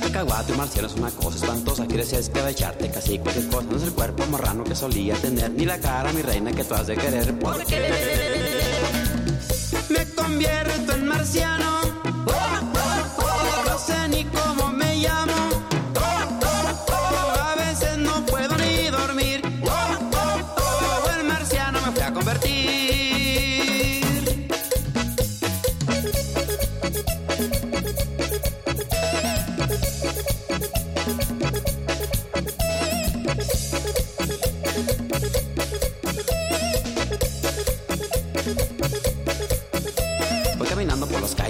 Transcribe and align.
Cacahuate 0.00 0.52
marciano 0.54 0.86
es 0.86 0.94
una 0.94 1.10
cosa 1.10 1.36
espantosa, 1.36 1.86
quieres 1.86 2.12
escabecharte 2.12 2.88
casi 2.90 3.18
cualquier 3.18 3.48
cosa. 3.48 3.66
No 3.68 3.76
es 3.76 3.82
el 3.82 3.92
cuerpo 3.92 4.24
marrano 4.26 4.62
que 4.62 4.76
solía 4.76 5.16
tener, 5.16 5.50
ni 5.50 5.64
la 5.64 5.80
cara, 5.80 6.12
mi 6.12 6.22
reina, 6.22 6.52
que 6.52 6.62
tú 6.62 6.74
has 6.74 6.86
de 6.86 6.96
querer. 6.96 7.36
Porque 7.40 7.92
me 9.88 10.06
convierto 10.14 10.92
en 10.92 11.06
marciano. 11.06 11.80
No 13.66 13.78
sé 13.78 14.08
ni 14.08 14.24
cómo 14.24 14.65
me 15.08 15.35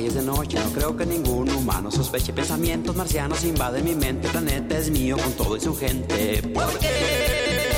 por 0.07 0.15
calles 0.15 0.15
de 0.15 0.23
noche, 0.23 0.59
no 0.63 0.71
creo 0.73 0.97
que 0.97 1.07
ningún 1.07 1.51
humano 1.51 1.91
sospeche. 1.91 2.33
Pensamientos 2.33 2.95
marcianos 2.95 3.45
invaden 3.45 3.85
mi 3.85 3.95
mente, 3.95 4.27
el 4.27 4.33
planeta 4.33 4.79
es 4.79 4.91
mío 4.91 5.17
con 5.17 5.33
todo 5.33 5.57
y 5.57 5.61
su 5.61 5.77
gente. 5.77 6.43
Porque 6.55 7.69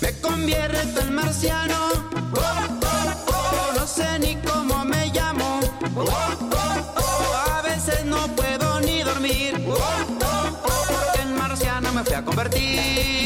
me 0.00 0.12
convierto 0.20 1.00
en 1.00 1.14
marciano. 1.14 1.88
No 3.74 3.86
sé 3.86 4.18
ni 4.20 4.36
cómo 4.36 4.84
me 4.84 5.06
llamo. 5.12 5.60
A 7.46 7.62
veces 7.62 8.04
no 8.04 8.26
puedo 8.36 8.80
ni 8.80 9.02
dormir. 9.02 9.54
Porque 9.66 11.22
en 11.22 11.36
marciano 11.36 11.92
me 11.92 12.04
fui 12.04 12.14
a 12.14 12.24
convertir. 12.24 13.21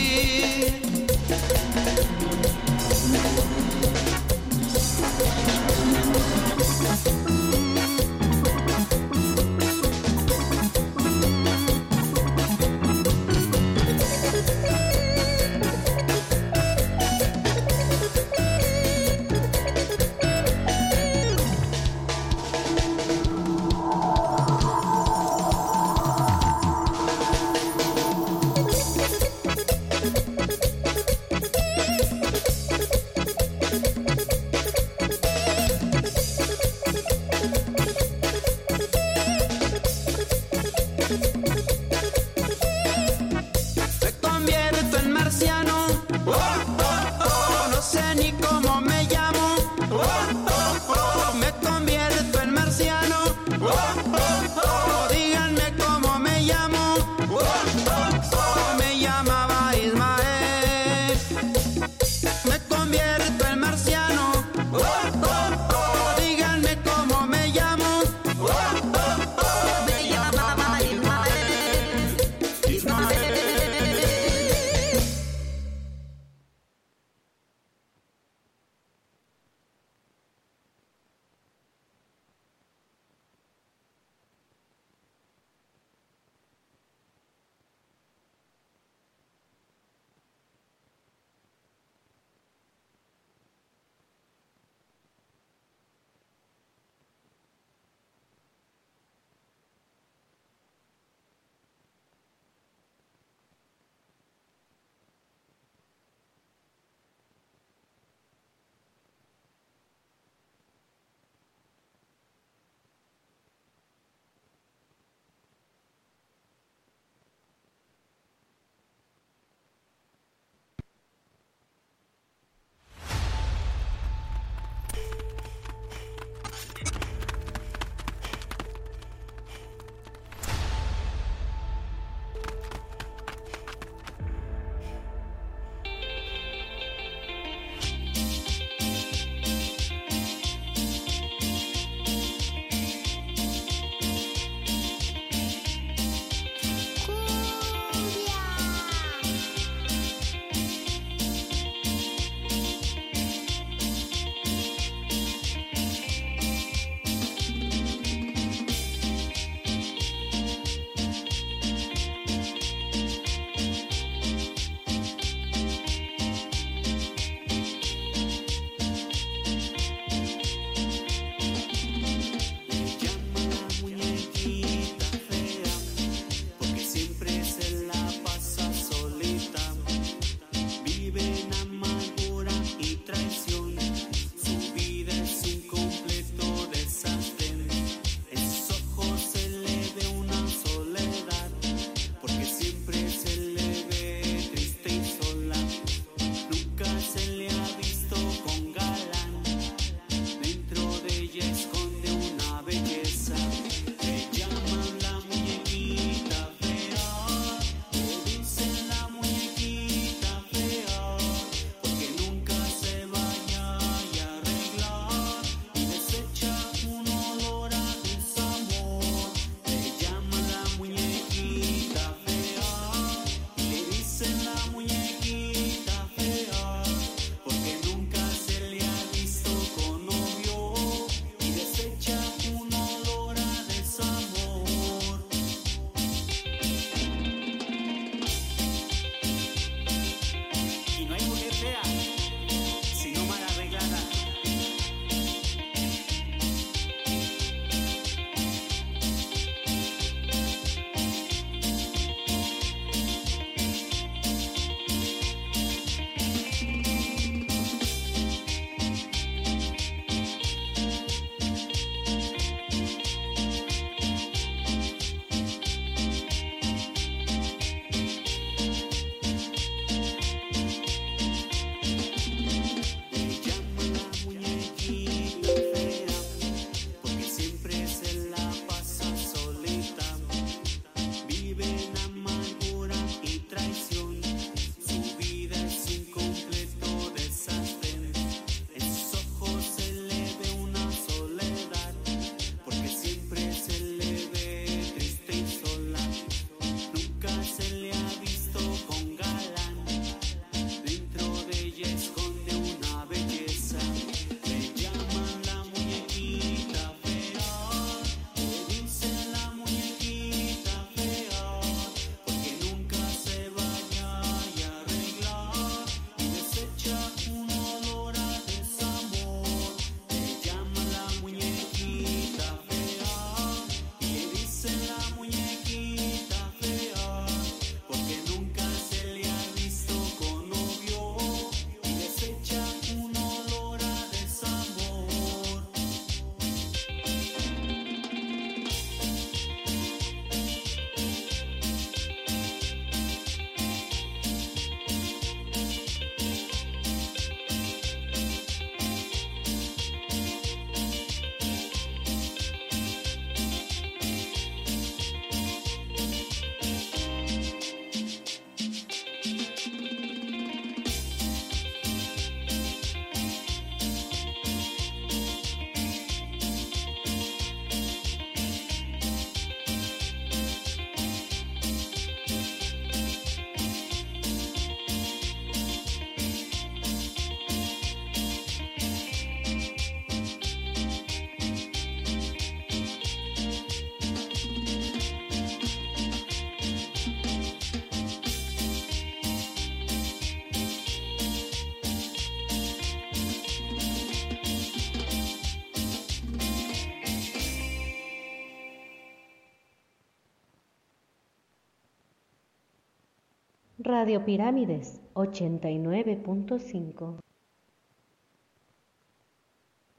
Radio 403.78 404.25
Pirámides 404.25 405.02
89.5. 405.12 407.18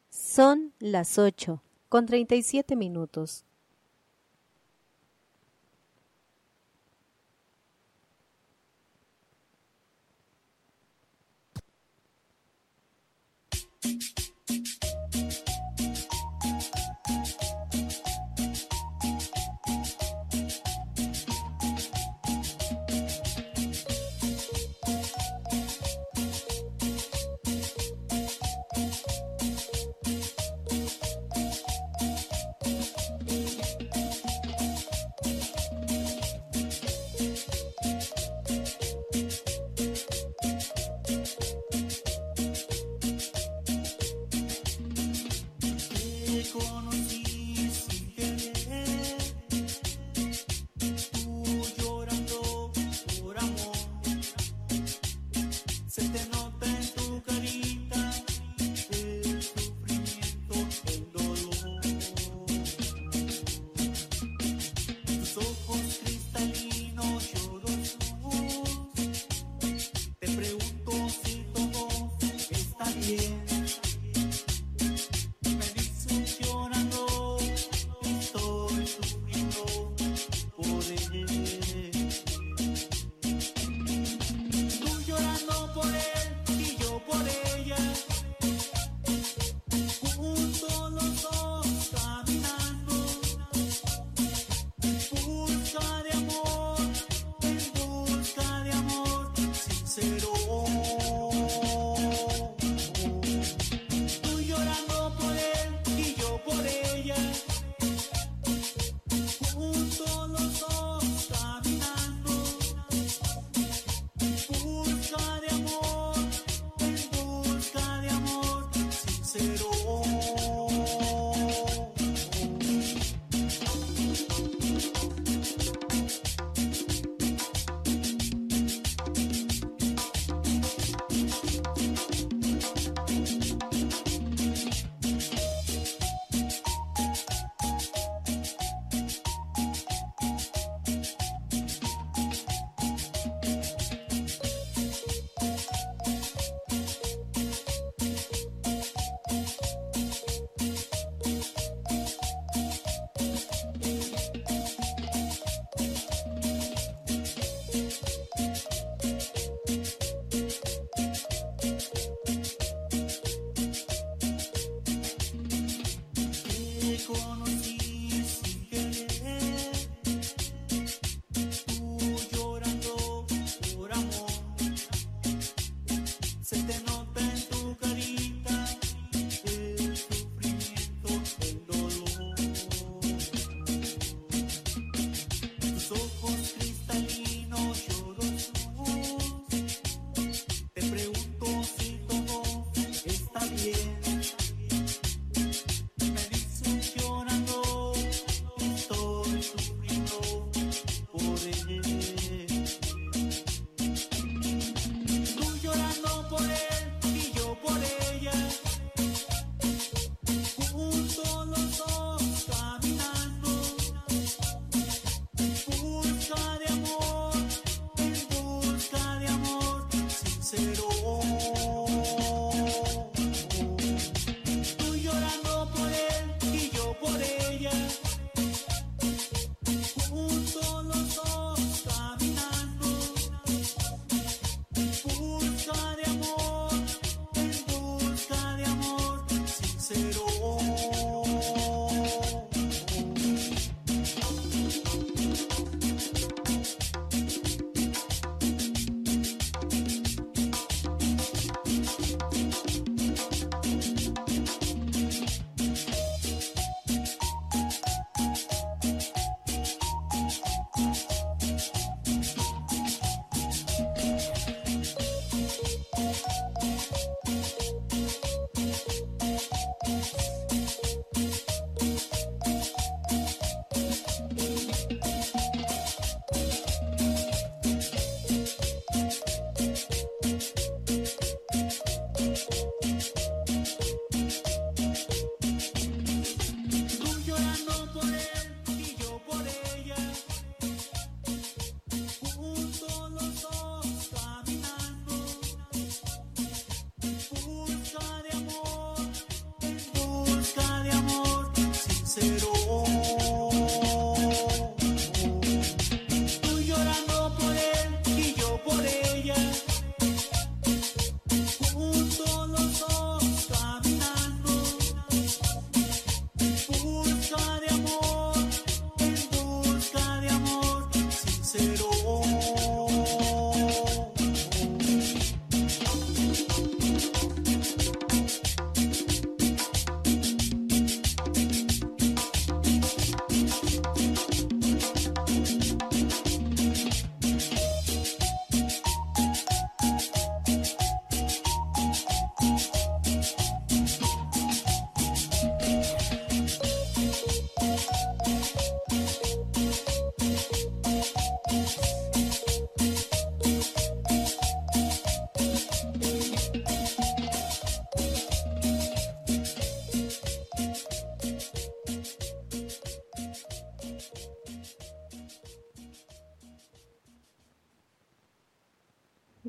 Son 0.09 0.73
las 0.79 1.19
8 1.19 1.61
con 1.87 2.07
37 2.07 2.75
minutos. 2.75 3.45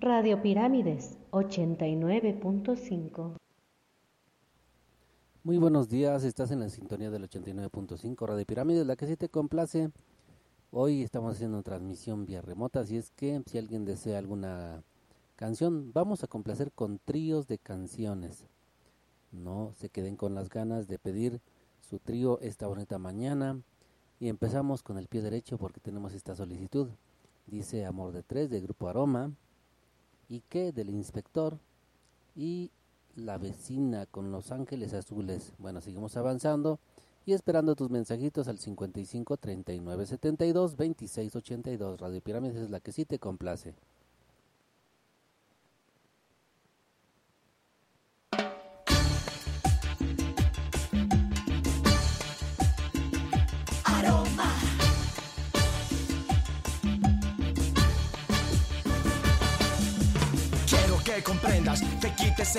Radio 0.01 0.41
Pirámides 0.41 1.19
89.5. 1.33 3.33
Muy 5.43 5.59
buenos 5.59 5.89
días, 5.89 6.23
estás 6.23 6.53
en 6.53 6.61
la 6.61 6.69
sintonía 6.69 7.11
del 7.11 7.29
89.5 7.29 8.25
Radio 8.25 8.47
Pirámides, 8.47 8.87
la 8.87 8.95
que 8.95 9.09
sí 9.09 9.17
te 9.17 9.29
complace. 9.29 9.91
Hoy 10.71 11.03
estamos 11.03 11.35
haciendo 11.35 11.65
transmisión 11.65 12.27
vía 12.27 12.43
remota, 12.43 12.79
así 12.81 12.97
es 12.97 13.11
que 13.11 13.43
si 13.47 13.59
alguien 13.59 13.85
desea 13.85 14.19
alguna 14.19 14.85
canción, 15.35 15.93
vamos 15.93 16.23
a 16.23 16.29
complacer 16.29 16.71
con 16.71 17.01
tríos 17.05 17.49
de 17.49 17.59
canciones. 17.59 18.45
No 19.33 19.73
se 19.75 19.89
queden 19.89 20.15
con 20.15 20.33
las 20.33 20.49
ganas 20.49 20.87
de 20.87 21.01
pedir 21.01 21.41
su 21.81 21.99
trío 21.99 22.39
esta 22.41 22.69
bonita 22.69 22.99
mañana. 22.99 23.61
Y 24.21 24.29
empezamos 24.29 24.85
con 24.85 24.97
el 24.97 25.09
pie 25.09 25.23
derecho 25.23 25.59
porque 25.59 25.81
tenemos 25.81 26.15
esta 26.15 26.37
solicitud. 26.37 26.89
Dice 27.47 27.85
Amor 27.85 28.13
de 28.13 28.23
Tres 28.23 28.49
de 28.49 28.61
Grupo 28.61 28.89
Aroma. 28.89 29.33
Y 30.29 30.41
que 30.49 30.73
del 30.73 30.91
inspector. 30.91 31.59
Y 32.37 32.71
la 33.17 33.39
vecina 33.39 34.07
con 34.07 34.31
Los 34.31 34.53
Ángeles 34.53 34.95
Azules. 34.95 35.53
Bueno, 35.59 35.81
seguimos 35.81 36.17
avanzando 36.17 36.79
y 37.27 37.33
esperando 37.33 37.75
tus 37.75 37.91
mensajitos 37.91 38.49
al 38.49 38.59
55 38.59 39.37
39 39.37 40.07
72 40.07 40.77
26 40.77 41.37
82. 41.37 42.01
Radio 42.01 42.21
Pirámides 42.21 42.57
es 42.57 42.71
la 42.71 42.81
que 42.81 42.93
sí 42.93 43.05
te 43.05 43.19
complace. 43.19 43.75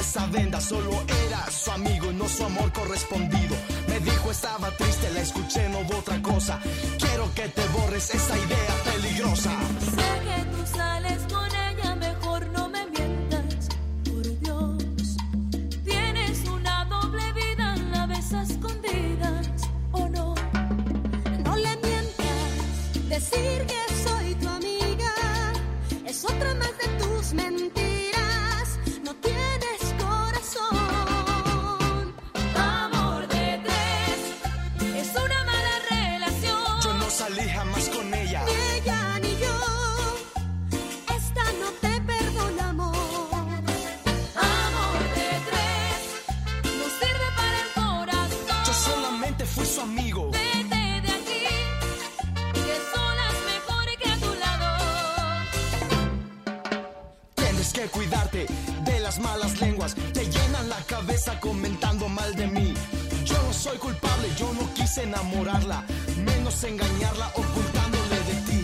Esa 0.10 0.26
venda, 0.26 0.60
solo 0.60 0.90
era 1.28 1.52
su 1.52 1.70
amigo 1.70 2.10
y 2.12 2.16
no 2.16 2.28
su 2.28 2.44
amor 2.44 2.74
correspondido. 2.74 3.56
Me 3.88 4.00
dijo 4.00 4.32
estaba 4.32 4.72
triste, 4.72 5.08
la 5.14 5.22
escuché, 5.22 5.70
no 5.70 5.80
hubo 5.82 5.98
otra 6.00 6.20
cosa. 6.20 6.60
Quiero 6.98 7.32
que 7.36 7.48
te 7.50 7.64
borres 7.68 8.10
esa 8.16 8.36
idea 8.36 8.74
peligrosa. 8.86 9.52
Sé 9.98 10.10
que 10.28 10.38
tú 10.52 10.78
sales 10.78 11.20
con 11.32 11.48
ella, 11.68 11.96
mejor 11.96 12.48
no 12.48 12.70
me 12.70 12.88
mientas, 12.88 13.68
por 14.04 14.40
Dios. 14.40 15.18
Tienes 15.86 16.38
una 16.58 16.86
doble 16.86 17.26
vida, 17.34 17.76
la 17.94 18.08
ves 18.08 18.34
a 18.34 18.42
escondidas, 18.42 19.48
¿o 19.92 20.10
no? 20.10 20.34
No 21.46 21.56
le 21.56 21.74
mientas, 21.88 23.10
decir 23.10 23.58
que 23.72 23.82
soy 24.06 24.34
tu 24.42 24.50
amiga 24.50 25.14
es 26.04 26.26
otra 26.26 26.56
más 26.56 26.74
de 26.82 26.88
tus 26.98 27.34
mentiras. 27.34 27.89
Las 59.10 59.20
malas 59.20 59.60
lenguas. 59.60 59.96
Te 60.14 60.24
llenan 60.24 60.70
la 60.70 60.82
cabeza 60.86 61.40
comentando 61.40 62.08
mal 62.10 62.36
de 62.36 62.46
mí. 62.46 62.76
Yo 63.26 63.38
no 63.42 63.52
soy 63.52 63.76
culpable, 63.80 64.28
yo 64.38 64.54
no 64.54 64.72
quise 64.76 65.02
enamorarla, 65.02 65.84
menos 66.30 66.64
engañarla 66.64 67.28
ocultándole 67.34 68.18
de 68.30 68.36
ti. 68.48 68.60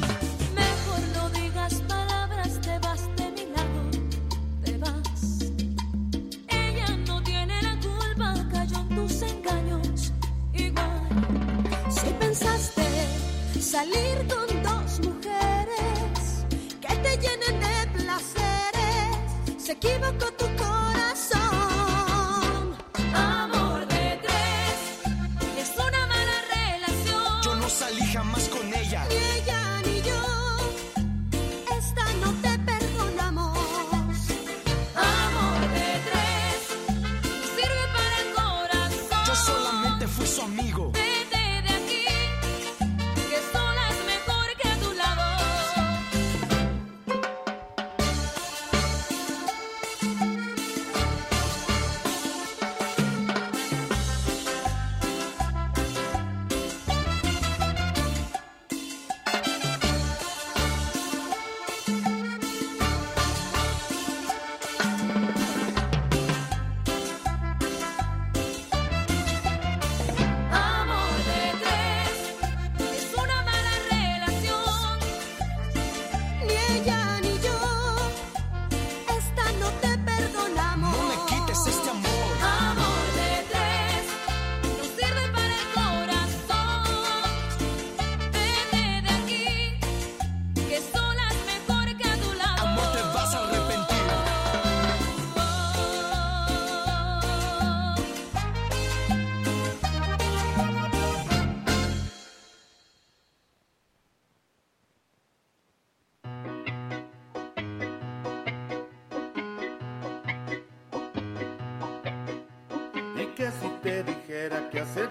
Mejor 0.54 1.02
no 1.16 1.30
digas 1.32 1.74
palabras, 1.88 2.62
te 2.62 2.78
vas 2.78 3.02
de 3.18 3.28
mi 3.36 3.46
lado, 3.56 3.82
te 4.64 4.78
vas. 4.78 5.22
Ella 6.48 6.90
no 7.08 7.24
tiene 7.24 7.56
la 7.64 7.76
culpa, 7.88 8.30
cayó 8.52 8.78
en 8.82 8.90
tus 8.98 9.22
engaños. 9.24 10.14
Igual, 10.54 11.10
Si 11.90 12.08
pensaste 12.24 12.86
salir 13.60 14.18
con 14.32 14.48
dos 14.70 14.90
mujeres 15.08 16.46
que 16.82 16.96
te 17.04 17.12
llenen 17.24 17.56
de 17.66 17.76
placeres, 17.98 19.64
se 19.66 19.72
equivocó 19.72 20.35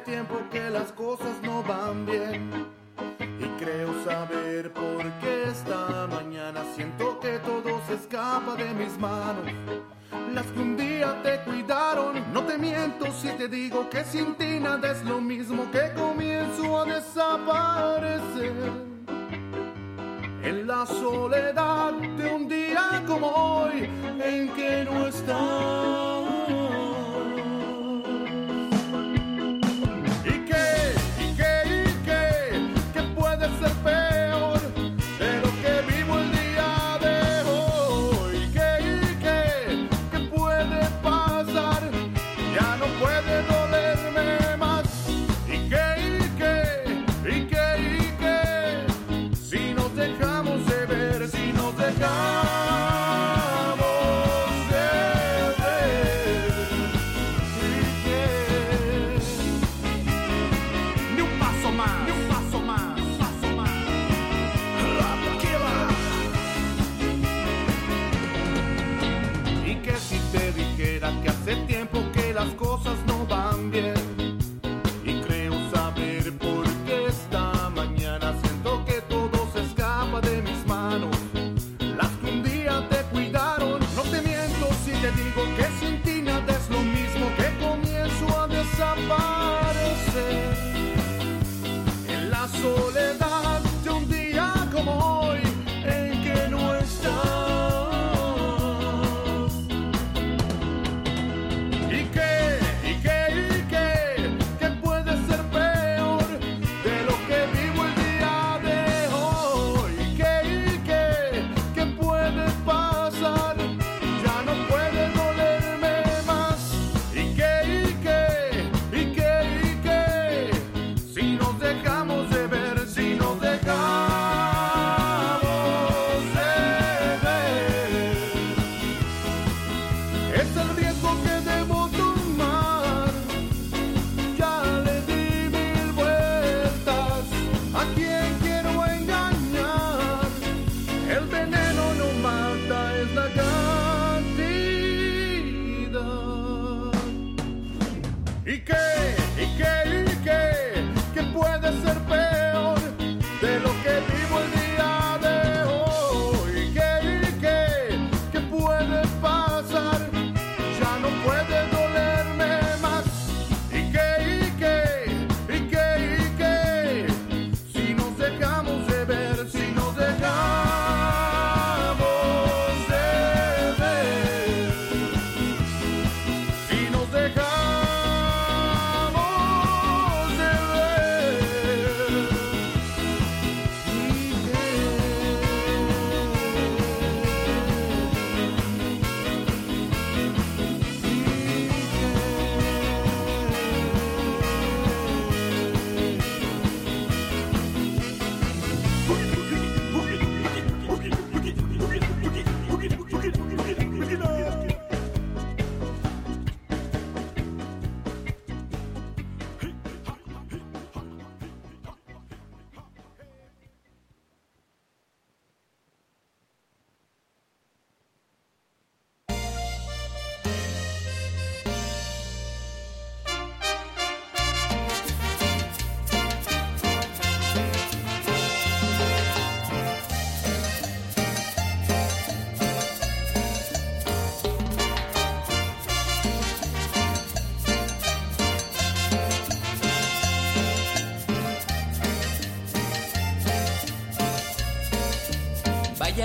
tiempo 0.05 0.39
que 0.51 0.69
las 0.71 0.93
cosas 0.93 1.34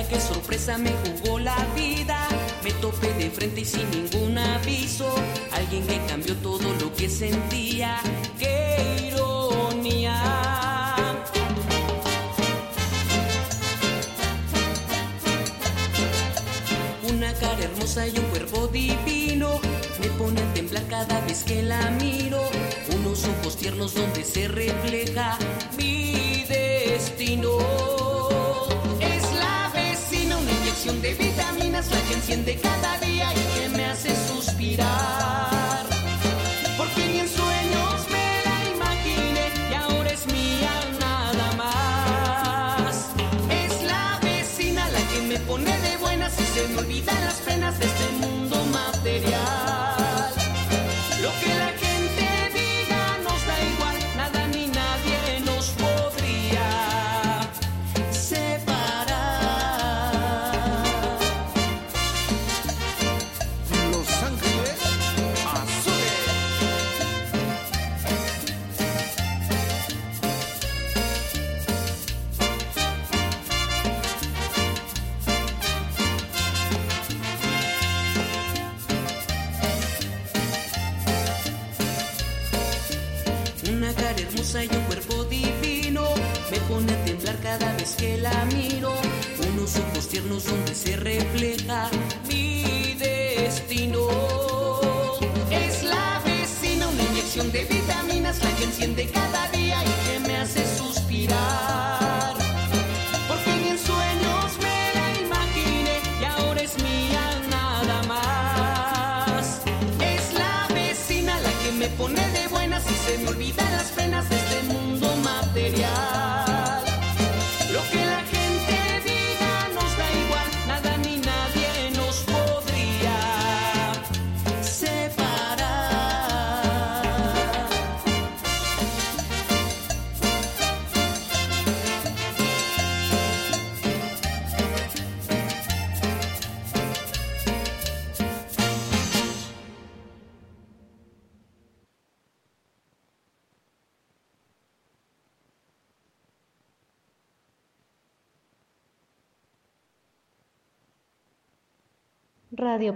qué 0.08 0.20
sorpresa 0.20 0.78
me 0.78 0.92
jugó 0.92 1.40
la 1.40 1.58
vida. 1.76 2.28
Me 2.64 2.72
topé 2.74 3.14
de 3.14 3.30
frente 3.30 3.62
y 3.62 3.66
sin 3.66 3.90
ningún 3.92 4.38
aviso. 4.38 5.14
Alguien 5.52 5.86
que 5.88 6.00
cambió 6.08 6.36
todo 6.38 6.74
lo 6.76 6.94
que 6.94 7.10
sentía. 7.10 8.00
¡Qué 8.38 9.12
ironía! 9.12 10.50
cara 17.40 17.64
hermosa 17.64 18.08
y 18.08 18.18
un 18.18 18.26
cuerpo 18.26 18.68
divino. 18.68 19.60
Me 20.02 20.08
pone 20.18 20.42
a 20.42 20.54
temblar 20.54 20.86
cada 20.88 21.22
vez 21.22 21.44
que 21.44 21.62
la 21.62 21.90
miro. 21.92 22.42
Unos 22.96 23.26
ojos 23.26 23.56
tiernos 23.58 23.94
donde 23.94 24.24
se 24.24 24.48
refleja 24.48 25.38
mi 25.78 26.44
destino 26.48 28.18
inyección 30.80 31.02
de 31.02 31.13
vitaminas, 31.13 31.92
la 31.92 32.02
que 32.04 32.13
enciende 32.13 32.56
cada 32.56 32.98
día 33.00 33.28
y 33.34 33.60
que 33.60 33.70
me 33.70 33.86
hace 33.86 34.15
suspirar. 34.28 35.86
Porque 36.78 37.06
ni 37.06 37.20
en 37.20 37.28
sueños 37.28 38.08
me 38.10 38.42
la 38.46 38.76
imaginé 38.76 39.52
y 39.70 39.74
ahora 39.74 40.10
es 40.10 40.26
mía 40.28 40.72
nada 41.00 41.52
más. 41.58 43.08
Es 43.50 43.84
la 43.84 44.20
vecina 44.22 44.88
la 44.89 45.00
que 45.12 45.22
me 45.28 45.39
pone 45.39 45.78
de 45.80 45.98
buenas 45.98 46.34
y 46.39 46.44
se 46.44 46.68
me 46.70 46.80
olvidan 46.80 47.26
las 47.26 47.36
penas 47.42 47.78
de 47.78 47.86
este 47.86 48.09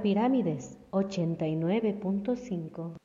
Pirámides 0.04 0.78
89.5. 0.92 2.98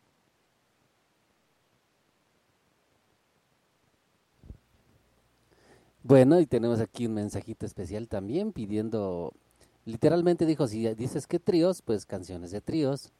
Bueno, 6.02 6.40
y 6.40 6.46
tenemos 6.46 6.80
aquí 6.80 7.06
un 7.06 7.14
mensajito 7.14 7.64
especial 7.66 8.08
también 8.08 8.52
pidiendo, 8.52 9.32
literalmente 9.84 10.44
dijo, 10.44 10.66
si 10.66 10.92
dices 10.96 11.28
que 11.28 11.38
tríos, 11.38 11.82
pues 11.82 12.04
canciones 12.04 12.50
de 12.50 12.60
tríos. 12.60 13.12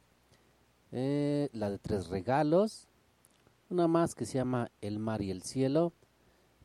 Eh, 0.91 1.47
la 1.53 1.69
de 1.69 1.79
tres 1.79 2.09
regalos, 2.09 2.89
una 3.69 3.87
más 3.87 4.13
que 4.13 4.25
se 4.25 4.39
llama 4.39 4.71
El 4.81 4.99
mar 4.99 5.21
y 5.21 5.31
el 5.31 5.43
cielo, 5.43 5.93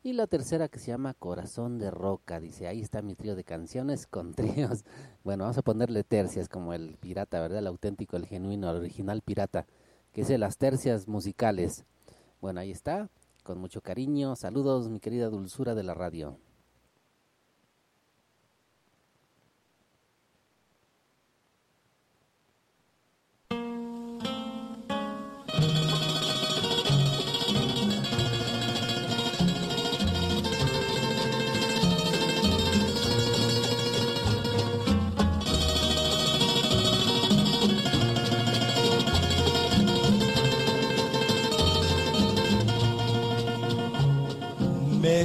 y 0.03 0.11
la 0.11 0.27
tercera 0.27 0.67
que 0.67 0.79
se 0.79 0.87
llama 0.87 1.13
Corazón 1.13 1.79
de 1.79 1.91
Roca. 1.91 2.41
Dice, 2.41 2.67
ahí 2.67 2.81
está 2.81 3.01
mi 3.01 3.15
trío 3.15 3.37
de 3.37 3.45
canciones 3.45 4.05
con 4.05 4.33
tríos. 4.33 4.83
Bueno, 5.25 5.45
vamos 5.45 5.57
a 5.57 5.63
ponerle 5.63 6.03
tercias 6.03 6.47
como 6.47 6.71
el 6.75 6.97
pirata, 6.97 7.41
¿verdad? 7.41 7.57
El 7.57 7.65
auténtico, 7.65 8.15
el 8.15 8.27
genuino, 8.27 8.69
el 8.69 8.77
original 8.77 9.23
pirata, 9.23 9.65
que 10.13 10.21
es 10.21 10.27
de 10.27 10.37
las 10.37 10.59
tercias 10.59 11.07
musicales. 11.07 11.83
Bueno, 12.41 12.59
ahí 12.59 12.69
está 12.69 13.09
con 13.41 13.57
mucho 13.57 13.81
cariño. 13.81 14.35
Saludos, 14.35 14.87
mi 14.87 14.99
querida 14.99 15.29
dulzura 15.29 15.73
de 15.73 15.81
la 15.81 15.95
radio. 15.95 16.37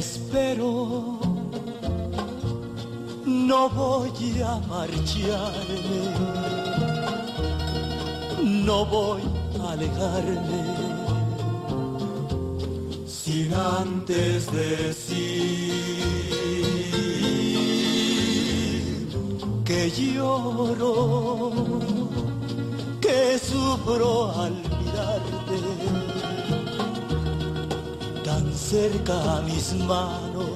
Espero, 0.01 1.19
no 3.27 3.69
voy 3.69 4.41
a 4.43 4.55
marcharme, 4.67 6.03
no 8.67 8.87
voy 8.87 9.23
a 9.61 9.73
alejarme, 9.73 10.63
sin 13.07 13.53
antes 13.53 14.51
decir 14.51 15.71
que 19.67 19.91
lloro, 19.91 21.53
que 23.03 23.39
sufro 23.39 24.33
al 24.33 24.55
mirarte 24.55 26.00
cerca 28.71 29.17
a 29.37 29.41
mis 29.41 29.75
manos, 29.75 30.49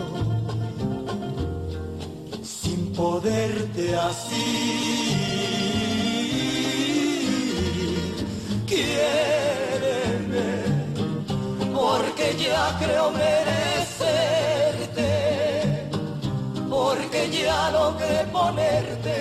sin 2.45 2.93
poderte 2.93 3.97
así. 3.97 4.51
Quiéreme, 8.71 10.51
porque 11.75 12.27
ya 12.45 12.79
creo 12.79 13.11
merecerte, 13.11 14.31
porque 16.71 17.21
ya 17.33 17.71
logré 17.73 18.21
ponerte 18.33 19.17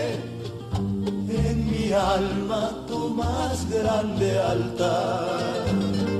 en 1.47 1.55
mi 1.71 1.91
alma 1.91 2.61
tu 2.87 2.99
más 3.09 3.67
grande 3.71 4.39
altar. 4.39 6.12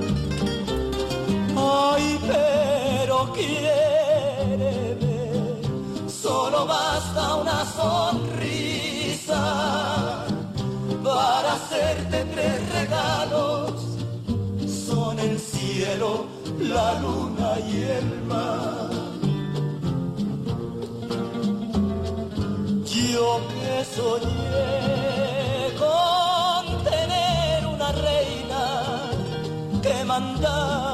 Pero 2.28 3.32
quiéreme, 3.34 5.18
solo 6.08 6.66
basta 6.66 7.36
una 7.36 7.66
sonrisa 7.66 9.44
para 11.04 11.54
hacerte 11.54 12.26
tres 12.34 12.74
regalos. 12.74 13.74
Son 14.88 15.20
el 15.20 15.38
cielo, 15.40 16.26
la 16.60 17.00
luna 17.02 17.60
y 17.68 17.84
el 17.84 18.22
mar. 18.24 18.90
Yo 22.86 23.40
que 23.52 23.86
soñé 23.96 24.74
con 25.78 26.64
tener 26.84 27.66
una 27.68 27.92
reina 27.92 28.64
que 29.82 30.04
mandara 30.06 30.93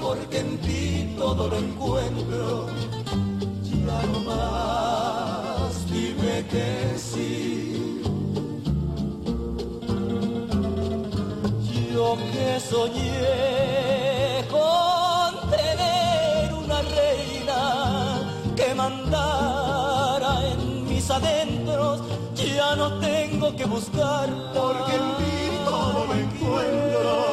porque 0.00 0.38
en 0.38 0.58
ti 0.58 1.14
todo 1.18 1.48
lo 1.48 1.56
encuentro. 1.56 2.66
Ya 3.62 4.02
no 4.12 4.20
más, 4.20 5.90
dime 5.90 6.44
que 6.50 6.98
sí. 6.98 8.02
Yo 11.92 12.16
que 12.32 12.60
soñé 12.60 14.44
con 14.50 15.50
tener 15.50 16.52
una 16.54 16.82
reina 16.82 17.62
que 18.54 18.74
mandara 18.74 20.46
en 20.52 20.86
mis 20.86 21.10
adentros, 21.10 22.02
ya 22.34 22.76
no 22.76 22.98
tengo 22.98 23.56
que 23.56 23.64
buscarla. 23.64 24.52
Porque 24.52 24.92
en 24.94 25.16
ti 25.18 25.34
todo 25.64 26.04
lo 26.06 26.14
encuentro. 26.14 27.25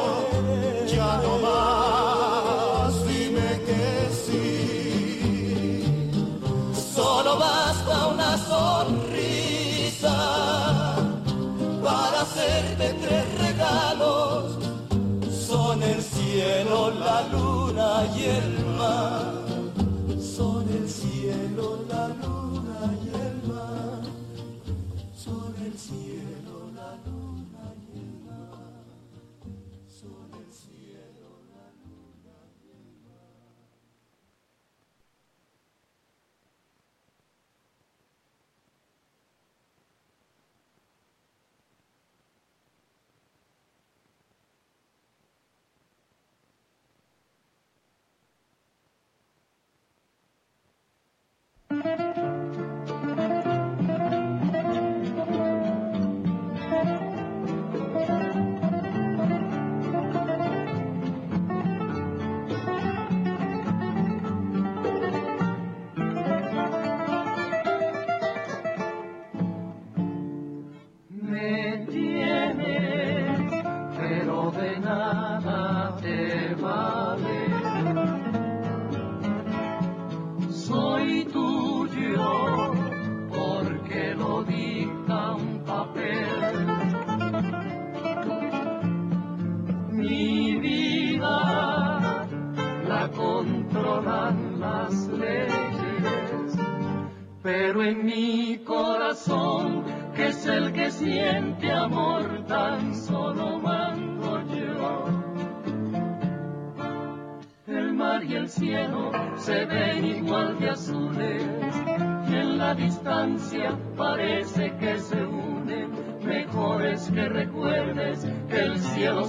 Tres 12.92 13.24
regalos. 13.38 14.58
Son 15.30 15.82
el 15.82 16.02
cielo, 16.02 16.90
la 16.90 17.22
luna 17.32 18.06
y 18.16 18.24
el 18.24 18.66
mar. 18.78 19.44
Son 20.20 20.68
el 20.68 20.88
cielo, 20.88 21.84
la 21.88 22.08
luna 22.08 22.78
y 23.04 23.08
el 23.26 23.36
mar. 23.52 24.02
Son 25.14 25.54
el 25.64 25.74
cielo, 25.78 26.33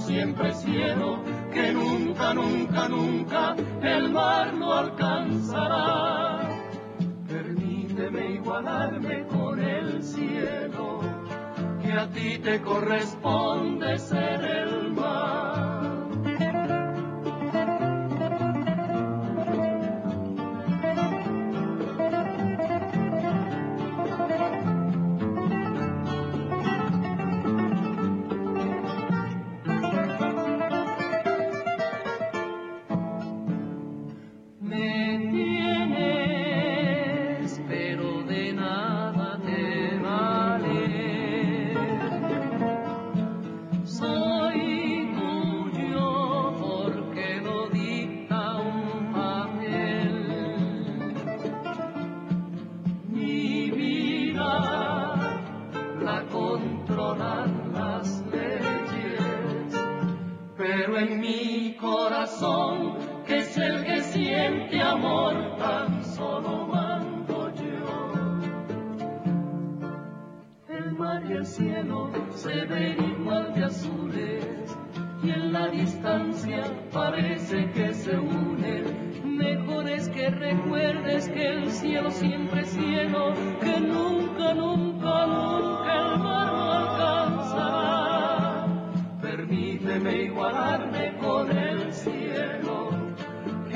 siempre 0.06 0.54
cielo, 0.54 1.18
que 1.52 1.72
nunca, 1.72 2.32
nunca, 2.32 2.88
nunca 2.88 3.56
el 3.82 4.08
mar 4.10 4.54
no 4.54 4.72
alcanzará. 4.72 6.48
Permíteme 7.26 8.34
igualarme 8.34 9.26
con 9.26 9.60
el 9.60 10.02
cielo, 10.04 11.00
que 11.82 11.92
a 11.92 12.08
ti 12.10 12.38
te 12.38 12.60
corresponde 12.60 13.15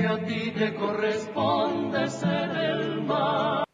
que 0.01 0.07
a 0.07 0.19
ti 0.25 0.51
te 0.53 0.75
corresponde 0.75 2.09
ser 2.09 2.51
el 2.57 3.03
mar. 3.03 3.70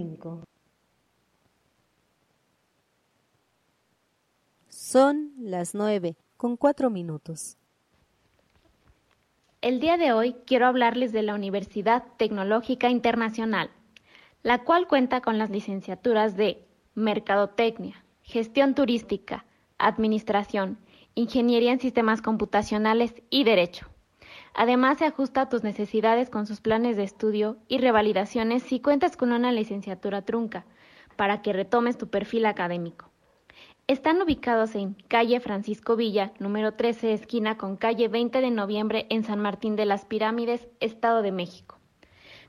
89.5 0.00 0.44
Son 4.68 5.32
las 5.38 5.74
9 5.74 6.16
con 6.36 6.56
4 6.56 6.90
minutos. 6.90 7.56
El 9.60 9.78
día 9.78 9.96
de 9.98 10.12
hoy 10.12 10.34
quiero 10.46 10.66
hablarles 10.66 11.12
de 11.12 11.22
la 11.22 11.34
Universidad 11.34 12.04
Tecnológica 12.16 12.88
Internacional, 12.88 13.70
la 14.42 14.64
cual 14.64 14.88
cuenta 14.88 15.20
con 15.20 15.38
las 15.38 15.50
licenciaturas 15.50 16.36
de 16.36 16.66
Mercadotecnia, 16.94 18.04
Gestión 18.22 18.74
Turística, 18.74 19.44
Administración, 19.78 20.78
Ingeniería 21.14 21.72
en 21.72 21.80
Sistemas 21.80 22.22
Computacionales 22.22 23.14
y 23.28 23.44
Derecho. 23.44 23.86
Además, 24.54 24.98
se 24.98 25.06
ajusta 25.06 25.42
a 25.42 25.48
tus 25.48 25.62
necesidades 25.62 26.28
con 26.28 26.46
sus 26.46 26.60
planes 26.60 26.96
de 26.96 27.04
estudio 27.04 27.56
y 27.68 27.78
revalidaciones 27.78 28.62
si 28.62 28.80
cuentas 28.80 29.16
con 29.16 29.32
una 29.32 29.52
licenciatura 29.52 30.22
trunca, 30.22 30.64
para 31.16 31.42
que 31.42 31.52
retomes 31.52 31.98
tu 31.98 32.08
perfil 32.08 32.46
académico. 32.46 33.10
Están 33.86 34.22
ubicados 34.22 34.74
en 34.76 34.94
calle 35.08 35.40
Francisco 35.40 35.96
Villa, 35.96 36.32
número 36.38 36.74
13, 36.74 37.12
esquina 37.12 37.56
con 37.56 37.76
calle 37.76 38.08
20 38.08 38.40
de 38.40 38.50
noviembre 38.50 39.06
en 39.10 39.24
San 39.24 39.40
Martín 39.40 39.76
de 39.76 39.84
las 39.84 40.04
Pirámides, 40.04 40.68
Estado 40.78 41.22
de 41.22 41.32
México. 41.32 41.78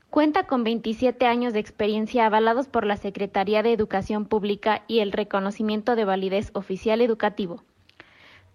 Cuenta 0.08 0.46
con 0.46 0.62
27 0.62 1.26
años 1.26 1.52
de 1.52 1.58
experiencia 1.58 2.26
avalados 2.26 2.68
por 2.68 2.86
la 2.86 2.96
Secretaría 2.96 3.62
de 3.62 3.72
Educación 3.72 4.26
Pública 4.26 4.84
y 4.86 5.00
el 5.00 5.10
reconocimiento 5.10 5.96
de 5.96 6.04
validez 6.04 6.50
oficial 6.54 7.00
educativo. 7.00 7.64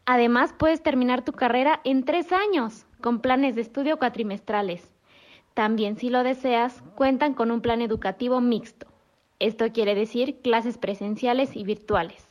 Además, 0.06 0.54
puedes 0.58 0.82
terminar 0.82 1.26
tu 1.26 1.34
carrera 1.34 1.82
en 1.84 2.06
tres 2.06 2.32
años 2.32 2.87
con 3.02 3.22
planes 3.22 3.56
de 3.56 3.62
estudio 3.62 3.98
cuatrimestrales. 3.98 4.93
También, 5.54 5.98
si 5.98 6.10
lo 6.10 6.24
deseas, 6.24 6.84
cuentan 6.95 7.34
con 7.34 7.52
un 7.52 7.62
plan 7.62 7.82
educativo 7.82 8.41
mixto. 8.41 8.88
Esto 9.39 9.72
quiere 9.72 9.95
decir 9.95 10.41
clases 10.41 10.78
presenciales 10.78 11.56
y 11.56 11.64
virtuales. 11.64 12.28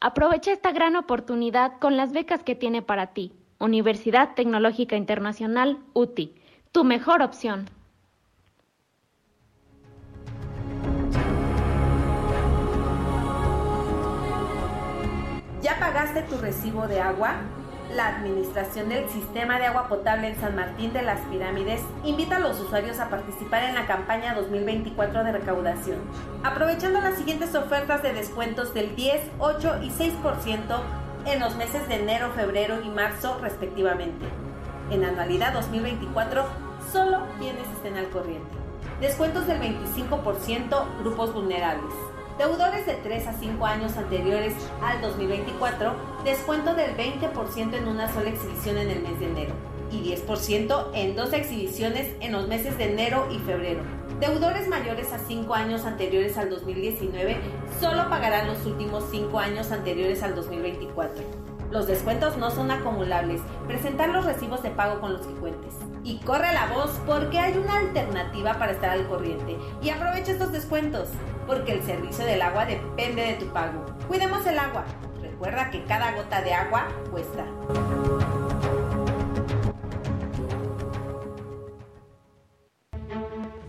Aprovecha 0.00 0.52
esta 0.52 0.72
gran 0.72 0.96
oportunidad 0.96 1.78
con 1.78 1.96
las 1.96 2.12
becas 2.12 2.42
que 2.42 2.54
tiene 2.54 2.82
para 2.82 3.08
ti. 3.08 3.32
Universidad 3.58 4.34
Tecnológica 4.34 4.96
Internacional, 4.96 5.78
UTI, 5.94 6.34
tu 6.72 6.84
mejor 6.84 7.22
opción. 7.22 7.70
¿Ya 15.62 15.78
pagaste 15.78 16.22
tu 16.22 16.36
recibo 16.36 16.86
de 16.86 17.00
agua? 17.00 17.36
La 17.92 18.08
Administración 18.08 18.88
del 18.88 19.08
Sistema 19.10 19.58
de 19.58 19.66
Agua 19.66 19.88
Potable 19.88 20.28
en 20.28 20.40
San 20.40 20.56
Martín 20.56 20.92
de 20.92 21.02
las 21.02 21.20
Pirámides 21.26 21.82
invita 22.02 22.36
a 22.36 22.40
los 22.40 22.58
usuarios 22.58 22.98
a 22.98 23.10
participar 23.10 23.62
en 23.64 23.74
la 23.74 23.86
campaña 23.86 24.34
2024 24.34 25.22
de 25.22 25.32
recaudación, 25.32 25.98
aprovechando 26.42 27.00
las 27.00 27.16
siguientes 27.16 27.54
ofertas 27.54 28.02
de 28.02 28.14
descuentos 28.14 28.72
del 28.74 28.96
10, 28.96 29.20
8 29.38 29.82
y 29.82 29.90
6% 29.90 30.80
en 31.26 31.40
los 31.40 31.56
meses 31.56 31.86
de 31.86 31.96
enero, 31.96 32.32
febrero 32.34 32.80
y 32.82 32.88
marzo 32.88 33.38
respectivamente. 33.40 34.24
En 34.90 35.04
anualidad 35.04 35.52
2024, 35.52 36.44
solo 36.90 37.26
quienes 37.38 37.68
estén 37.68 37.96
al 37.96 38.08
corriente. 38.08 38.56
Descuentos 39.00 39.46
del 39.46 39.60
25% 39.60 40.98
grupos 41.00 41.34
vulnerables. 41.34 41.92
Deudores 42.38 42.84
de 42.84 42.94
3 42.94 43.28
a 43.28 43.32
5 43.32 43.64
años 43.64 43.96
anteriores 43.96 44.54
al 44.82 45.00
2024, 45.00 45.92
descuento 46.24 46.74
del 46.74 46.96
20% 46.96 47.74
en 47.74 47.86
una 47.86 48.12
sola 48.12 48.30
exhibición 48.30 48.76
en 48.78 48.90
el 48.90 49.02
mes 49.02 49.20
de 49.20 49.26
enero 49.26 49.54
y 49.92 50.02
10% 50.02 50.90
en 50.94 51.14
dos 51.14 51.32
exhibiciones 51.32 52.10
en 52.18 52.32
los 52.32 52.48
meses 52.48 52.76
de 52.76 52.92
enero 52.92 53.28
y 53.30 53.38
febrero. 53.38 53.82
Deudores 54.18 54.66
mayores 54.66 55.12
a 55.12 55.18
5 55.20 55.54
años 55.54 55.84
anteriores 55.84 56.36
al 56.36 56.50
2019 56.50 57.36
solo 57.78 58.08
pagarán 58.10 58.48
los 58.48 58.66
últimos 58.66 59.04
5 59.12 59.38
años 59.38 59.70
anteriores 59.70 60.24
al 60.24 60.34
2024. 60.34 61.22
Los 61.70 61.86
descuentos 61.86 62.36
no 62.36 62.50
son 62.50 62.70
acumulables. 62.70 63.40
Presentar 63.66 64.08
los 64.08 64.24
recibos 64.24 64.62
de 64.62 64.70
pago 64.70 65.00
con 65.00 65.12
los 65.12 65.26
que 65.26 65.34
cuentes. 65.34 65.74
Y 66.04 66.18
corre 66.18 66.52
la 66.52 66.66
voz 66.72 67.00
porque 67.06 67.38
hay 67.38 67.56
una 67.56 67.78
alternativa 67.78 68.58
para 68.58 68.72
estar 68.72 68.90
al 68.90 69.08
corriente. 69.08 69.56
Y 69.82 69.90
aprovecha 69.90 70.32
estos 70.32 70.52
descuentos 70.52 71.08
porque 71.46 71.72
el 71.72 71.82
servicio 71.82 72.24
del 72.24 72.42
agua 72.42 72.66
depende 72.66 73.22
de 73.22 73.34
tu 73.34 73.46
pago. 73.52 73.84
Cuidemos 74.08 74.46
el 74.46 74.58
agua. 74.58 74.84
Recuerda 75.20 75.70
que 75.70 75.84
cada 75.84 76.12
gota 76.12 76.42
de 76.42 76.54
agua 76.54 76.88
cuesta. 77.10 77.44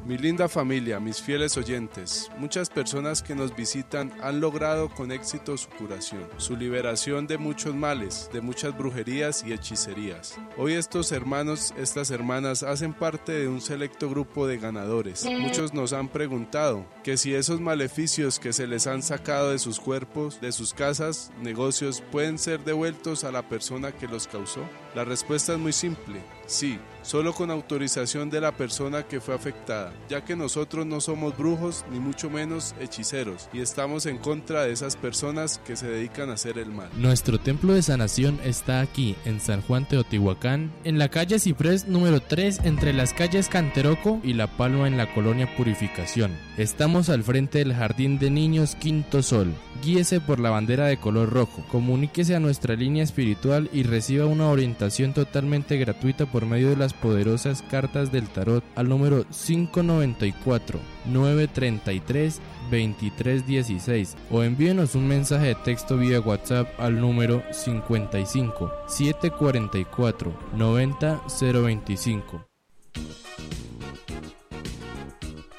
Mi 0.05 0.19
linda 0.19 0.47
familia, 0.47 0.99
mis 0.99 1.19
fieles 1.19 1.57
oyentes, 1.57 2.29
muchas 2.37 2.69
personas 2.69 3.23
que 3.23 3.33
nos 3.33 3.55
visitan 3.55 4.13
han 4.21 4.39
logrado 4.39 4.87
con 4.87 5.11
éxito 5.11 5.57
su 5.57 5.67
curación, 5.69 6.29
su 6.37 6.55
liberación 6.55 7.25
de 7.25 7.39
muchos 7.39 7.73
males, 7.73 8.29
de 8.31 8.39
muchas 8.39 8.77
brujerías 8.77 9.43
y 9.43 9.51
hechicerías. 9.51 10.39
Hoy 10.57 10.73
estos 10.73 11.11
hermanos, 11.11 11.73
estas 11.75 12.11
hermanas 12.11 12.61
hacen 12.61 12.93
parte 12.93 13.31
de 13.31 13.47
un 13.47 13.61
selecto 13.61 14.07
grupo 14.07 14.45
de 14.45 14.59
ganadores. 14.59 15.25
Muchos 15.25 15.73
nos 15.73 15.91
han 15.91 16.07
preguntado 16.07 16.85
que 17.05 17.17
si 17.17 17.35
esos 17.35 17.61
maleficios 17.61 18.39
que 18.39 18.51
se 18.51 18.65
les 18.65 18.87
han 18.87 19.03
sacado 19.03 19.51
de 19.51 19.59
sus 19.59 19.79
cuerpos, 19.79 20.41
de 20.41 20.51
sus 20.51 20.73
casas, 20.73 21.31
negocios, 21.39 22.01
pueden 22.11 22.39
ser 22.39 22.63
devueltos 22.63 23.23
a 23.23 23.31
la 23.31 23.47
persona 23.47 23.91
que 23.91 24.07
los 24.07 24.25
causó. 24.25 24.67
La 24.95 25.05
respuesta 25.05 25.53
es 25.53 25.59
muy 25.59 25.71
simple, 25.71 26.23
sí, 26.47 26.79
solo 27.03 27.33
con 27.33 27.51
autorización 27.51 28.31
de 28.31 28.41
la 28.41 28.53
persona 28.53 29.03
que 29.03 29.21
fue 29.21 29.35
afectada, 29.35 29.93
ya 30.09 30.25
que 30.25 30.35
nosotros 30.35 30.85
no 30.87 30.99
somos 30.99 31.37
brujos 31.37 31.85
ni 31.91 31.99
mucho 31.99 32.29
menos 32.29 32.73
hechiceros 32.79 33.49
y 33.53 33.59
estamos 33.59 34.07
en 34.07 34.17
contra 34.17 34.63
de 34.63 34.71
esas 34.71 34.95
personas 34.95 35.59
que 35.59 35.75
se 35.75 35.87
dedican 35.87 36.31
a 36.31 36.33
hacer 36.33 36.57
el 36.57 36.71
mal. 36.71 36.89
Nuestro 36.97 37.39
templo 37.39 37.73
de 37.73 37.83
sanación 37.83 38.39
está 38.43 38.79
aquí, 38.79 39.15
en 39.25 39.41
San 39.41 39.61
Juan 39.61 39.87
Teotihuacán, 39.87 40.71
en 40.85 40.97
la 40.97 41.09
calle 41.09 41.37
Ciprés 41.37 41.87
número 41.87 42.21
3, 42.21 42.61
entre 42.63 42.93
las 42.93 43.13
calles 43.13 43.49
Canteroco 43.49 44.19
y 44.23 44.33
La 44.33 44.57
Palma 44.57 44.87
en 44.87 44.97
la 44.97 45.13
colonia 45.13 45.53
Purificación. 45.55 46.31
Estamos 46.57 46.94
al 46.95 47.23
frente 47.23 47.59
del 47.59 47.73
Jardín 47.73 48.19
de 48.19 48.29
Niños 48.29 48.75
Quinto 48.75 49.21
Sol. 49.21 49.53
Guíese 49.83 50.21
por 50.21 50.39
la 50.39 50.49
bandera 50.49 50.85
de 50.85 50.95
color 50.95 51.29
rojo, 51.29 51.61
comuníquese 51.69 52.35
a 52.35 52.39
nuestra 52.39 52.75
línea 52.75 53.03
espiritual 53.03 53.69
y 53.73 53.83
reciba 53.83 54.27
una 54.27 54.47
orientación 54.47 55.13
totalmente 55.13 55.77
gratuita 55.77 56.25
por 56.25 56.45
medio 56.45 56.69
de 56.69 56.77
las 56.77 56.93
poderosas 56.93 57.63
cartas 57.63 58.13
del 58.13 58.29
tarot 58.29 58.63
al 58.75 58.87
número 58.87 59.25
594 59.25 60.79
933 61.07 62.39
2316 62.71 64.15
o 64.31 64.43
envíenos 64.43 64.95
un 64.95 65.09
mensaje 65.09 65.47
de 65.47 65.55
texto 65.55 65.97
vía 65.97 66.21
WhatsApp 66.21 66.79
al 66.79 67.01
número 67.01 67.43
55 67.51 68.71
744 68.87 70.33
90 70.55 71.21
025. 71.27 72.45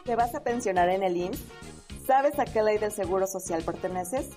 ¿Te 0.07 0.15
vas 0.15 0.37
a 0.37 0.45
pensionar 0.45 0.89
en 0.89 1.03
el 1.03 1.17
IMSS? 1.17 1.43
¿Sabes 2.07 2.39
a 2.39 2.45
qué 2.45 2.63
ley 2.63 2.79
del 2.79 2.93
Seguro 2.93 3.27
Social 3.27 3.65
perteneces? 3.65 4.29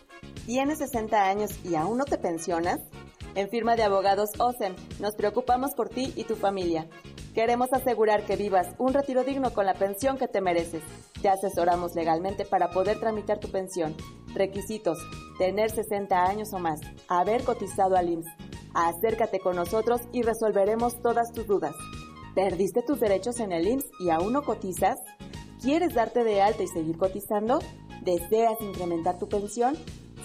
¿Tienes 0.48 0.80
60 0.80 1.30
años 1.30 1.52
y 1.64 1.76
aún 1.76 2.00
no 2.00 2.06
te 2.06 2.18
pensionas? 2.18 2.80
En 3.36 3.50
firma 3.50 3.76
de 3.76 3.84
abogados 3.84 4.32
OSEM, 4.40 4.76
nos 5.00 5.14
preocupamos 5.14 5.76
por 5.76 5.90
ti 5.90 6.12
y 6.16 6.24
tu 6.24 6.36
familia. 6.36 6.88
Queremos 7.36 7.72
asegurar 7.72 8.26
que 8.26 8.36
vivas 8.36 8.70
un 8.80 8.96
retiro 8.96 9.24
digno 9.24 9.54
con 9.54 9.68
la 9.68 9.76
pensión 9.76 10.18
que 10.18 10.28
te 10.28 10.42
mereces. 10.42 10.82
Te 11.22 11.30
asesoramos 11.30 11.94
legalmente 11.94 12.46
para 12.46 12.72
poder 12.72 13.00
tramitar 13.00 13.38
tu 13.38 13.52
pensión. 13.52 13.96
Requisitos: 14.34 14.98
tener 15.38 15.70
60 15.70 16.26
años 16.26 16.52
o 16.52 16.58
más, 16.58 16.82
haber 17.08 17.44
cotizado 17.44 17.96
al 17.96 18.10
IMSS. 18.10 18.28
Acércate 18.74 19.40
con 19.40 19.56
nosotros 19.56 20.02
y 20.12 20.24
resolveremos 20.24 21.00
todas 21.04 21.32
tus 21.32 21.46
dudas. 21.46 21.76
¿Perdiste 22.34 22.82
tus 22.82 23.00
derechos 23.00 23.40
en 23.40 23.52
el 23.52 23.68
IMSS 23.68 23.86
y 24.00 24.10
aún 24.10 24.34
no 24.34 24.42
cotizas? 24.42 24.98
¿Quieres 25.62 25.94
darte 25.94 26.24
de 26.24 26.42
alta 26.42 26.64
y 26.64 26.68
seguir 26.68 26.98
cotizando? 26.98 27.60
¿Deseas 28.02 28.62
incrementar 28.62 29.20
tu 29.20 29.28
pensión? 29.28 29.78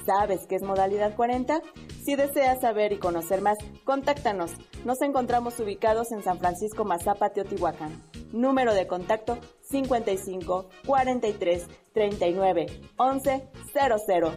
¿Sabes 0.06 0.46
qué 0.46 0.54
es 0.54 0.62
modalidad 0.62 1.16
40? 1.16 1.60
Si 2.04 2.14
deseas 2.14 2.60
saber 2.60 2.92
y 2.92 2.98
conocer 2.98 3.40
más, 3.40 3.58
contáctanos. 3.82 4.52
Nos 4.84 5.02
encontramos 5.02 5.58
ubicados 5.58 6.12
en 6.12 6.22
San 6.22 6.38
Francisco 6.38 6.84
Mazapa, 6.84 7.30
Teotihuacán. 7.30 8.00
Número 8.32 8.74
de 8.74 8.86
contacto 8.86 9.38
55 9.70 10.68
43 10.86 11.66
39 11.92 12.66
11 12.96 13.48
00. 13.72 14.32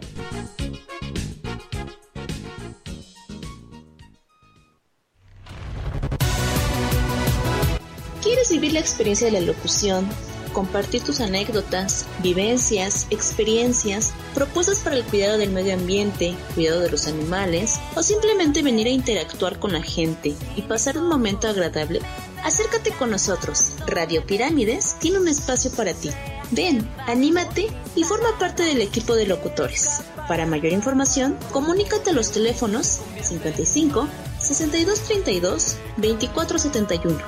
¿Quieres 8.20 8.50
vivir 8.50 8.72
la 8.72 8.80
experiencia 8.80 9.28
de 9.28 9.32
la 9.32 9.40
locución? 9.40 10.08
Compartir 10.48 11.02
tus 11.02 11.20
anécdotas, 11.20 12.06
vivencias, 12.22 13.06
experiencias, 13.10 14.12
propuestas 14.34 14.78
para 14.80 14.96
el 14.96 15.04
cuidado 15.04 15.38
del 15.38 15.50
medio 15.50 15.74
ambiente, 15.74 16.34
cuidado 16.54 16.80
de 16.80 16.90
los 16.90 17.06
animales 17.06 17.78
o 17.94 18.02
simplemente 18.02 18.62
venir 18.62 18.86
a 18.86 18.90
interactuar 18.90 19.58
con 19.58 19.72
la 19.72 19.82
gente 19.82 20.34
y 20.56 20.62
pasar 20.62 20.98
un 20.98 21.08
momento 21.08 21.48
agradable, 21.48 22.00
Acércate 22.44 22.92
con 22.92 23.10
nosotros. 23.10 23.72
Radio 23.86 24.24
Pirámides 24.24 24.96
tiene 25.00 25.18
un 25.18 25.28
espacio 25.28 25.70
para 25.72 25.92
ti. 25.92 26.10
Ven, 26.50 26.88
anímate 27.06 27.68
y 27.94 28.04
forma 28.04 28.38
parte 28.38 28.62
del 28.62 28.80
equipo 28.80 29.14
de 29.14 29.26
locutores. 29.26 30.00
Para 30.28 30.46
mayor 30.46 30.72
información, 30.72 31.36
comunícate 31.52 32.10
a 32.10 32.12
los 32.12 32.30
teléfonos 32.30 33.00
55 33.22 34.08
6232 34.38 35.76
2471 35.96 37.18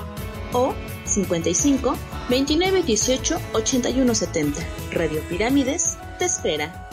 o 0.53 0.75
55 1.11 1.95
29 2.29 2.83
18 2.83 3.37
81 3.55 4.15
70. 4.15 4.61
Radio 4.93 5.21
Pirámides 5.29 5.99
te 6.19 6.27
espera. 6.27 6.87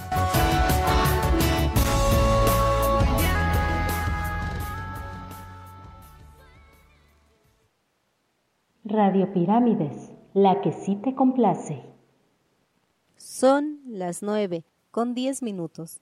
Radio 8.83 9.31
Pirámides, 9.33 10.11
la 10.33 10.61
que 10.61 10.71
sí 10.71 10.95
te 10.95 11.13
complace. 11.13 11.83
Son 13.17 13.81
las 13.85 14.23
9 14.23 14.63
con 14.91 15.13
10 15.13 15.43
minutos. 15.43 15.99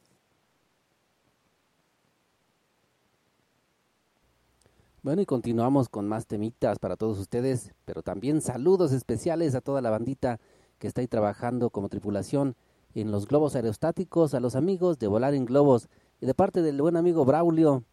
Bueno, 5.05 5.21
y 5.21 5.27
continuamos 5.27 5.87
con 5.87 6.07
más 6.07 6.25
temitas 6.25 6.79
para 6.79 6.95
todos 6.95 7.19
ustedes, 7.19 7.75
pero 7.85 8.01
también 8.01 8.41
saludos 8.41 8.91
especiales 8.91 9.53
a 9.53 9.61
toda 9.61 9.79
la 9.79 9.91
bandita 9.91 10.39
que 10.79 10.87
está 10.87 11.01
ahí 11.01 11.07
trabajando 11.07 11.69
como 11.69 11.89
tripulación 11.89 12.55
en 12.95 13.11
los 13.11 13.27
globos 13.27 13.55
aerostáticos, 13.55 14.33
a 14.33 14.39
los 14.39 14.55
amigos 14.55 14.97
de 14.97 15.05
Volar 15.05 15.35
en 15.35 15.45
Globos 15.45 15.89
y 16.19 16.25
de 16.25 16.33
parte 16.33 16.63
del 16.63 16.81
buen 16.81 16.97
amigo 16.97 17.23
Braulio, 17.23 17.83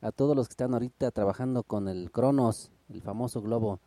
a 0.00 0.12
todos 0.12 0.36
los 0.36 0.46
que 0.46 0.52
están 0.52 0.72
ahorita 0.72 1.10
trabajando 1.10 1.64
con 1.64 1.88
el 1.88 2.12
Cronos, 2.12 2.70
el 2.88 3.02
famoso 3.02 3.42
globo, 3.42 3.80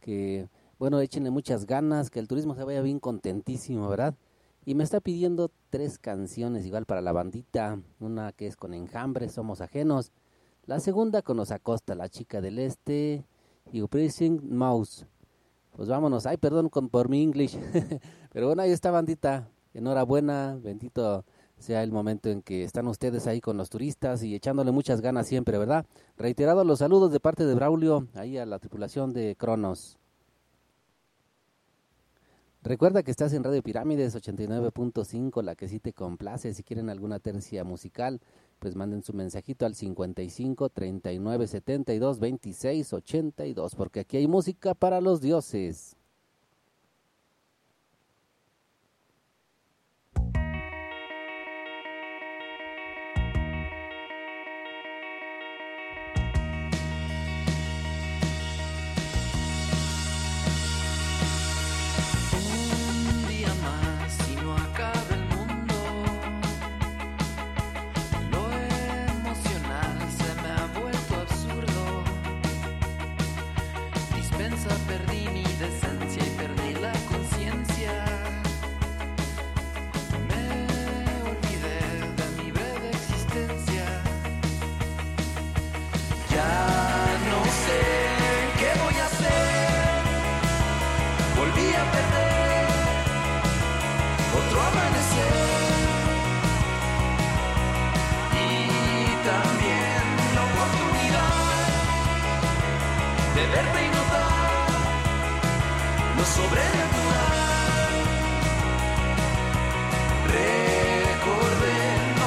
que 0.00 0.50
bueno, 0.78 1.00
échenle 1.00 1.30
muchas 1.30 1.64
ganas, 1.64 2.10
que 2.10 2.18
el 2.18 2.28
turismo 2.28 2.54
se 2.54 2.64
vaya 2.64 2.82
bien 2.82 3.00
contentísimo, 3.00 3.88
¿verdad? 3.88 4.14
Y 4.66 4.74
me 4.74 4.84
está 4.84 5.00
pidiendo 5.00 5.50
tres 5.70 5.98
canciones 5.98 6.66
igual 6.66 6.84
para 6.84 7.00
la 7.00 7.12
bandita, 7.12 7.80
una 7.98 8.32
que 8.32 8.46
es 8.46 8.56
con 8.56 8.74
Enjambre, 8.74 9.30
Somos 9.30 9.62
Ajenos, 9.62 10.12
la 10.66 10.80
segunda 10.80 11.22
con 11.22 11.36
Nos 11.36 11.52
Acosta, 11.52 11.94
la 11.94 12.08
chica 12.08 12.40
del 12.40 12.58
este, 12.58 13.24
y 13.72 13.82
Pressing 13.82 14.54
Mouse. 14.56 15.06
Pues 15.72 15.88
vámonos, 15.88 16.26
ay, 16.26 16.36
perdón 16.36 16.68
con, 16.68 16.88
por 16.88 17.08
mi 17.08 17.22
English, 17.22 17.58
pero 18.32 18.48
bueno, 18.48 18.62
ahí 18.62 18.70
está 18.70 18.90
bandita, 18.90 19.48
enhorabuena, 19.74 20.58
bendito 20.60 21.24
sea 21.58 21.82
el 21.82 21.90
momento 21.90 22.28
en 22.28 22.42
que 22.42 22.64
están 22.64 22.86
ustedes 22.86 23.26
ahí 23.26 23.40
con 23.40 23.56
los 23.56 23.70
turistas 23.70 24.22
y 24.22 24.34
echándole 24.34 24.72
muchas 24.72 25.00
ganas 25.00 25.26
siempre, 25.26 25.56
¿verdad? 25.56 25.86
Reiterado 26.18 26.64
los 26.64 26.80
saludos 26.80 27.12
de 27.12 27.20
parte 27.20 27.46
de 27.46 27.54
Braulio, 27.54 28.08
ahí 28.14 28.36
a 28.36 28.44
la 28.44 28.58
tripulación 28.58 29.12
de 29.12 29.36
Cronos. 29.36 29.98
Recuerda 32.66 33.04
que 33.04 33.12
estás 33.12 33.32
en 33.32 33.44
Radio 33.44 33.62
Pirámides 33.62 34.16
89.5, 34.16 35.40
la 35.42 35.54
que 35.54 35.68
sí 35.68 35.78
te 35.78 35.92
complace. 35.92 36.52
Si 36.52 36.64
quieren 36.64 36.90
alguna 36.90 37.20
tercia 37.20 37.62
musical, 37.62 38.20
pues 38.58 38.74
manden 38.74 39.02
su 39.02 39.12
mensajito 39.12 39.66
al 39.66 39.74
55 39.74 40.68
39 40.70 41.46
72 41.46 42.18
26 42.20 42.92
82, 42.92 43.74
porque 43.74 44.00
aquí 44.00 44.16
hay 44.16 44.26
música 44.26 44.74
para 44.74 45.00
los 45.00 45.20
dioses. 45.20 45.95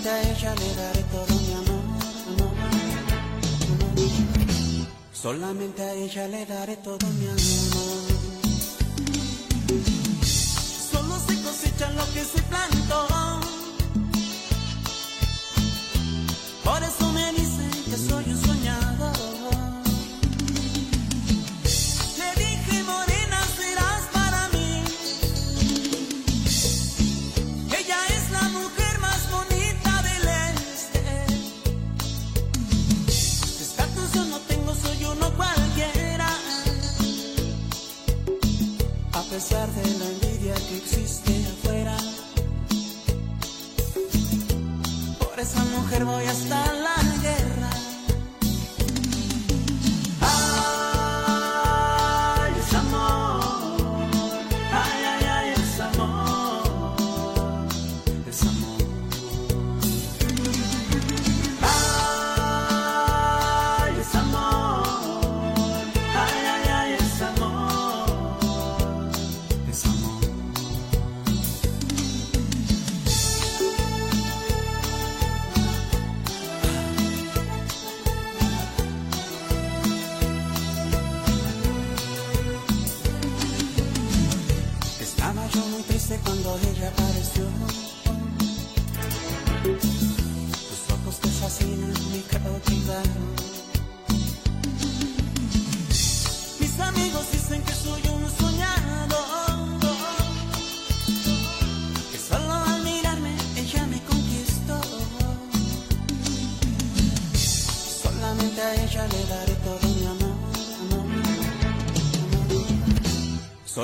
solamente 0.04 0.10
a 0.10 0.32
ella 0.32 0.54
le 0.54 0.74
daré 0.74 1.02
todo 1.04 1.34
mi 1.40 1.52
amor. 1.54 1.82
Solamente 5.12 5.82
a 5.82 5.92
ella 5.94 6.28
le 6.28 6.46
daré 6.46 6.76
todo 6.76 7.06
mi 7.18 7.26
amor. 7.26 7.38
Solo 10.92 11.18
se 11.26 11.42
cosecha 11.42 11.90
lo 11.92 12.04
que 12.12 12.22
se 12.22 12.42
plantó. 12.42 13.13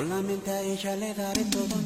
Solamente 0.01 0.51
a 0.51 0.63
ella 0.63 0.97
le 0.97 1.13
daré 1.13 1.45
todo. 1.45 1.80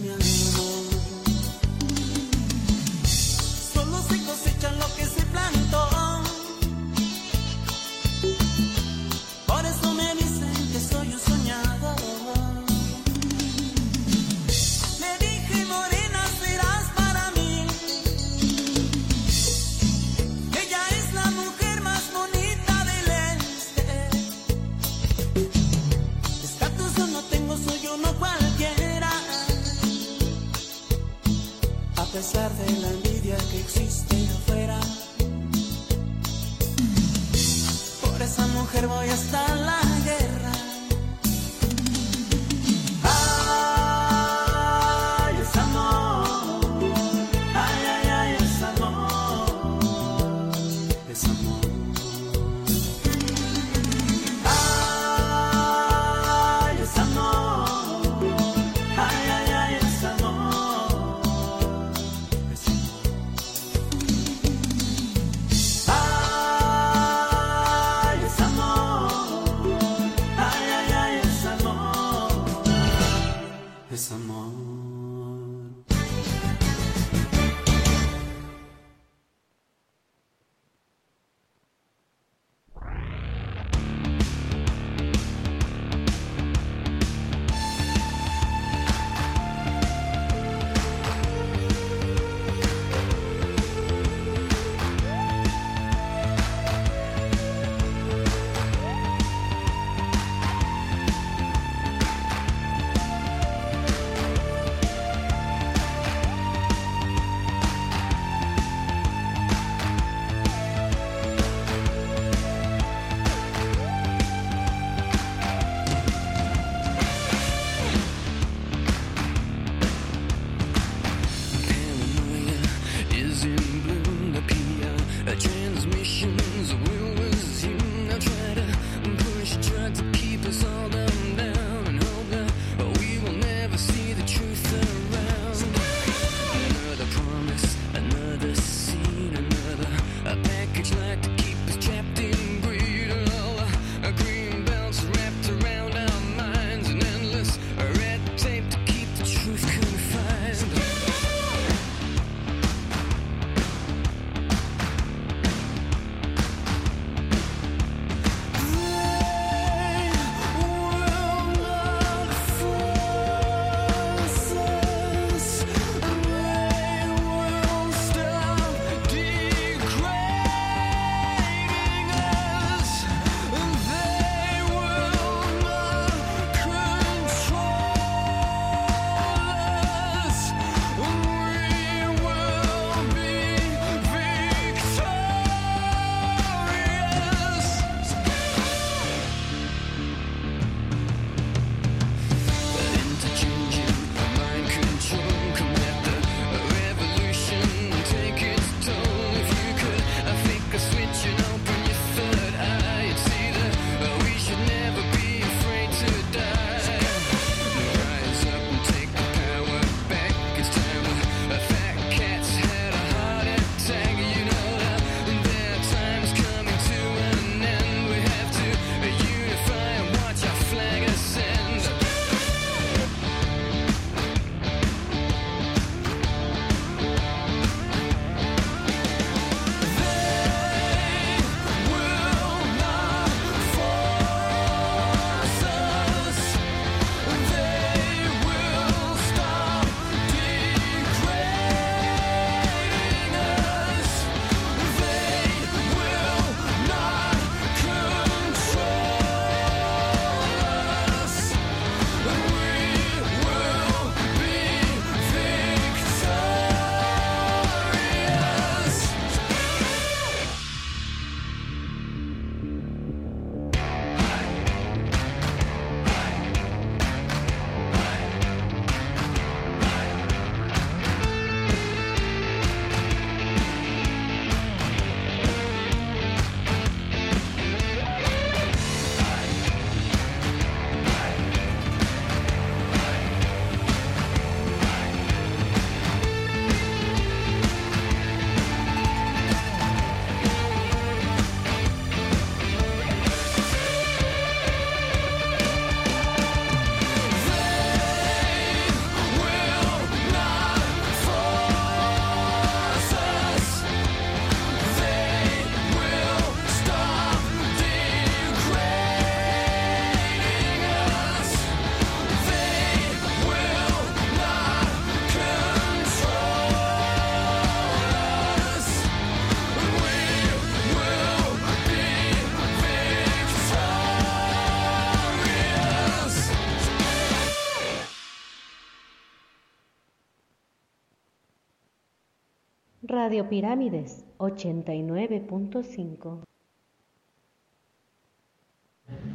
Radio 333.34 333.50
Pirámides 333.50 334.22
89.5. 334.38 336.44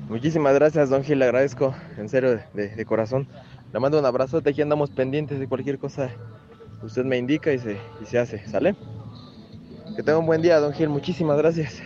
Muchísimas 0.08 0.54
gracias, 0.54 0.90
don 0.90 1.04
Gil, 1.04 1.20
le 1.20 1.26
agradezco, 1.26 1.76
en 1.98 2.08
serio, 2.08 2.40
de, 2.54 2.70
de 2.70 2.86
corazón. 2.86 3.28
Le 3.74 3.80
mando 3.82 4.00
un 4.00 4.06
abrazote, 4.06 4.52
aquí 4.52 4.62
andamos 4.62 4.90
pendientes 4.90 5.38
de 5.38 5.50
cualquier 5.50 5.80
cosa. 5.80 6.12
Usted 6.82 7.04
me 7.04 7.18
indica 7.18 7.52
y 7.52 7.60
se, 7.60 7.78
y 8.02 8.06
se 8.06 8.20
hace, 8.20 8.48
¿sale? 8.48 8.78
Que 9.98 10.04
tenga 10.04 10.20
un 10.20 10.28
buen 10.28 10.42
día, 10.42 10.62
don 10.62 10.72
Gil, 10.72 10.88
muchísimas 10.88 11.38
gracias. 11.38 11.82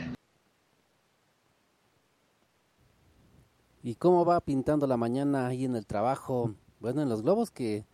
¿Y 3.81 3.95
cómo 3.95 4.23
va 4.23 4.39
pintando 4.39 4.85
la 4.85 4.97
mañana 4.97 5.47
ahí 5.47 5.65
en 5.65 5.75
el 5.75 5.87
trabajo? 5.87 6.53
Bueno, 6.79 7.01
en 7.01 7.09
los 7.09 7.23
globos 7.23 7.49
que 7.49 7.87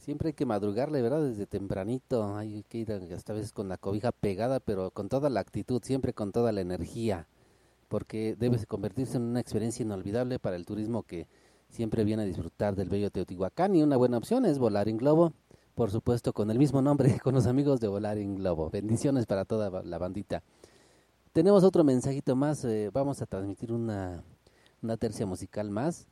siempre 0.00 0.28
hay 0.28 0.32
que 0.32 0.46
madrugarle, 0.46 1.00
¿verdad? 1.02 1.22
Desde 1.22 1.46
tempranito, 1.46 2.36
hay 2.36 2.64
que 2.68 2.78
ir 2.78 2.90
esta 2.90 3.32
vez 3.32 3.52
con 3.52 3.68
la 3.68 3.76
cobija 3.76 4.12
pegada, 4.12 4.60
pero 4.60 4.90
con 4.90 5.08
toda 5.08 5.30
la 5.30 5.40
actitud, 5.40 5.80
siempre 5.84 6.12
con 6.12 6.32
toda 6.32 6.52
la 6.52 6.60
energía, 6.60 7.28
porque 7.88 8.34
debe 8.38 8.64
convertirse 8.66 9.16
en 9.16 9.24
una 9.24 9.40
experiencia 9.40 9.84
inolvidable 9.84 10.38
para 10.38 10.56
el 10.56 10.66
turismo 10.66 11.02
que 11.04 11.28
siempre 11.68 12.04
viene 12.04 12.22
a 12.22 12.26
disfrutar 12.26 12.74
del 12.74 12.88
bello 12.88 13.10
Teotihuacán 13.10 13.76
y 13.76 13.82
una 13.82 13.96
buena 13.96 14.18
opción 14.18 14.44
es 14.44 14.58
volar 14.58 14.88
en 14.88 14.96
globo, 14.96 15.32
por 15.74 15.90
supuesto 15.90 16.32
con 16.32 16.50
el 16.50 16.58
mismo 16.58 16.82
nombre, 16.82 17.18
con 17.22 17.34
los 17.34 17.46
amigos 17.46 17.80
de 17.80 17.88
volar 17.88 18.18
en 18.18 18.34
globo. 18.34 18.70
Bendiciones 18.70 19.26
para 19.26 19.44
toda 19.44 19.82
la 19.82 19.98
bandita. 19.98 20.42
Tenemos 21.32 21.62
otro 21.62 21.84
mensajito 21.84 22.34
más, 22.34 22.64
eh, 22.64 22.90
vamos 22.92 23.22
a 23.22 23.26
transmitir 23.26 23.72
una 23.72 24.24
una 24.82 24.96
tercia 24.96 25.26
musical 25.26 25.70
más, 25.70 26.06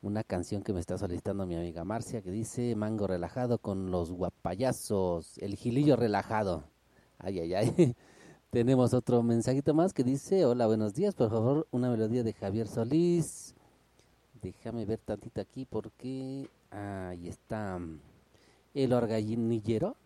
una 0.00 0.22
canción 0.22 0.62
que 0.62 0.72
me 0.72 0.80
está 0.80 0.96
solicitando 0.96 1.46
mi 1.46 1.56
amiga 1.56 1.84
Marcia 1.84 2.22
que 2.22 2.30
dice 2.30 2.74
Mango 2.76 3.06
relajado 3.06 3.58
con 3.58 3.90
los 3.90 4.12
guapayazos, 4.12 5.38
el 5.38 5.56
gilillo 5.56 5.96
relajado. 5.96 6.64
Ay, 7.18 7.40
ay, 7.40 7.54
ay. 7.54 7.96
Tenemos 8.50 8.94
otro 8.94 9.22
mensajito 9.22 9.74
más 9.74 9.92
que 9.92 10.04
dice, 10.04 10.46
hola, 10.46 10.66
buenos 10.66 10.94
días, 10.94 11.14
por 11.14 11.30
favor, 11.30 11.66
una 11.70 11.90
melodía 11.90 12.22
de 12.22 12.32
Javier 12.32 12.68
Solís. 12.68 13.54
Déjame 14.40 14.86
ver 14.86 15.00
tantito 15.00 15.40
aquí 15.40 15.66
porque 15.66 16.48
ahí 16.70 17.28
está 17.28 17.78
el 18.74 18.92
organillero. 18.92 19.96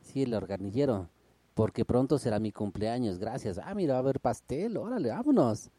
Sí, 0.00 0.22
el 0.22 0.32
organillero. 0.32 1.08
Porque 1.54 1.84
pronto 1.84 2.18
será 2.18 2.38
mi 2.38 2.52
cumpleaños, 2.52 3.18
gracias. 3.18 3.58
Ah, 3.58 3.74
mira, 3.74 3.94
va 3.94 3.98
a 3.98 4.02
haber 4.02 4.20
pastel, 4.20 4.76
órale, 4.76 5.10
vámonos 5.10 5.70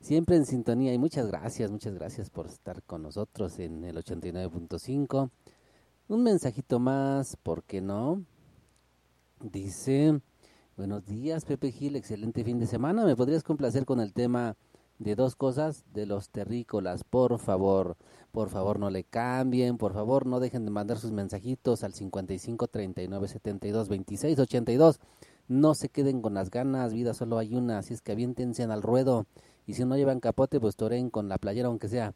siempre 0.00 0.36
en 0.36 0.46
sintonía 0.46 0.92
y 0.92 0.98
muchas 0.98 1.26
gracias, 1.26 1.70
muchas 1.70 1.94
gracias 1.94 2.30
por 2.30 2.46
estar 2.46 2.82
con 2.82 3.02
nosotros 3.02 3.58
en 3.58 3.84
el 3.84 3.96
89.5. 3.96 5.30
Un 6.08 6.22
mensajito 6.22 6.80
más, 6.80 7.36
¿por 7.36 7.62
qué 7.62 7.80
no? 7.80 8.24
Dice, 9.40 10.20
buenos 10.76 11.04
días 11.06 11.44
Pepe 11.44 11.70
Gil, 11.70 11.96
excelente 11.96 12.44
fin 12.44 12.58
de 12.58 12.66
semana. 12.66 13.04
¿Me 13.04 13.14
podrías 13.14 13.42
complacer 13.42 13.84
con 13.84 14.00
el 14.00 14.12
tema 14.12 14.56
de 14.98 15.14
dos 15.14 15.36
cosas 15.36 15.84
de 15.92 16.06
los 16.06 16.30
terrícolas? 16.30 17.04
Por 17.04 17.38
favor, 17.38 17.96
por 18.32 18.48
favor 18.48 18.78
no 18.78 18.90
le 18.90 19.04
cambien, 19.04 19.76
por 19.76 19.92
favor 19.92 20.26
no 20.26 20.40
dejen 20.40 20.64
de 20.64 20.70
mandar 20.70 20.98
sus 20.98 21.12
mensajitos 21.12 21.84
al 21.84 21.94
55 21.94 22.68
39 22.68 23.28
72 23.28 23.88
26 23.88 24.38
82. 24.38 24.98
No 25.48 25.74
se 25.74 25.88
queden 25.88 26.22
con 26.22 26.34
las 26.34 26.50
ganas, 26.50 26.92
vida 26.92 27.12
solo 27.12 27.38
hay 27.38 27.54
una, 27.54 27.78
así 27.78 27.92
es 27.92 28.02
que 28.02 28.12
aviéntense 28.12 28.62
al 28.62 28.82
ruedo 28.82 29.26
y 29.70 29.74
si 29.74 29.84
no 29.84 29.96
llevan 29.96 30.18
capote, 30.18 30.58
pues 30.58 30.74
toren 30.74 31.10
con 31.10 31.28
la 31.28 31.38
playera, 31.38 31.68
aunque 31.68 31.88
sea. 31.88 32.12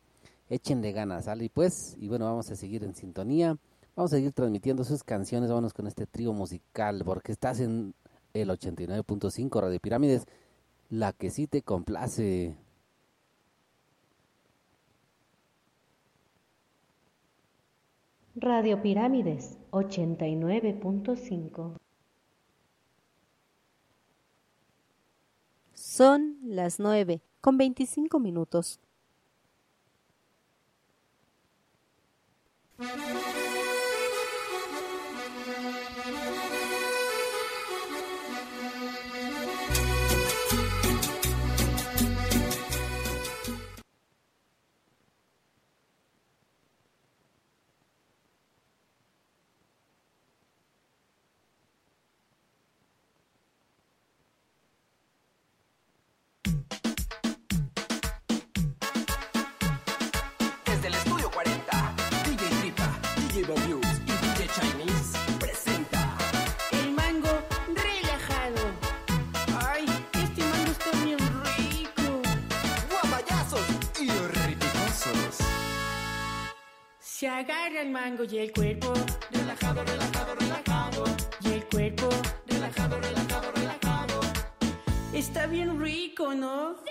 Échenle 0.48 0.90
ganas, 0.90 1.26
¿sale? 1.26 1.44
Y 1.44 1.48
pues, 1.48 1.96
y 2.00 2.08
bueno, 2.08 2.24
vamos 2.24 2.50
a 2.50 2.56
seguir 2.56 2.82
en 2.82 2.96
sintonía. 2.96 3.56
Vamos 3.94 4.12
a 4.12 4.16
seguir 4.16 4.32
transmitiendo 4.32 4.82
sus 4.82 5.04
canciones. 5.04 5.50
Vámonos 5.50 5.72
con 5.72 5.86
este 5.86 6.04
trío 6.04 6.32
musical, 6.32 7.02
porque 7.04 7.30
estás 7.30 7.60
en 7.60 7.94
el 8.32 8.48
89.5 8.48 9.60
Radio 9.60 9.78
Pirámides, 9.78 10.26
la 10.90 11.12
que 11.12 11.30
sí 11.30 11.46
te 11.46 11.62
complace. 11.62 12.56
Radio 18.34 18.82
Pirámides 18.82 19.58
89.5 19.70 21.76
Son 25.72 26.36
las 26.42 26.80
nueve 26.80 27.22
con 27.44 27.58
25 27.58 28.20
minutos. 28.20 28.80
El 77.50 77.90
mango 77.90 78.24
y 78.24 78.38
el 78.38 78.52
cuerpo 78.52 78.92
relajado, 79.30 79.84
relajado, 79.84 80.34
relajado. 80.34 81.04
Y 81.42 81.52
el 81.52 81.64
cuerpo 81.66 82.08
relajado, 82.46 82.98
relajado, 82.98 83.52
relajado. 83.52 84.20
Está 85.12 85.46
bien 85.46 85.78
rico, 85.78 86.34
¿no? 86.34 86.76
Sí. 86.76 86.90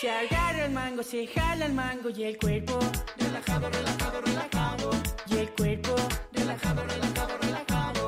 Se 0.00 0.10
agarra 0.10 0.66
el 0.66 0.72
mango, 0.72 1.02
se 1.02 1.26
jala 1.26 1.64
el 1.64 1.72
mango 1.72 2.10
y 2.10 2.24
el 2.24 2.36
cuerpo 2.36 2.78
relajado, 3.16 3.70
relajado, 3.70 4.20
relajado. 4.20 4.90
Y 5.26 5.36
el 5.38 5.50
cuerpo 5.52 5.94
relajado, 6.32 6.82
relajado, 6.84 7.38
relajado. 7.38 8.06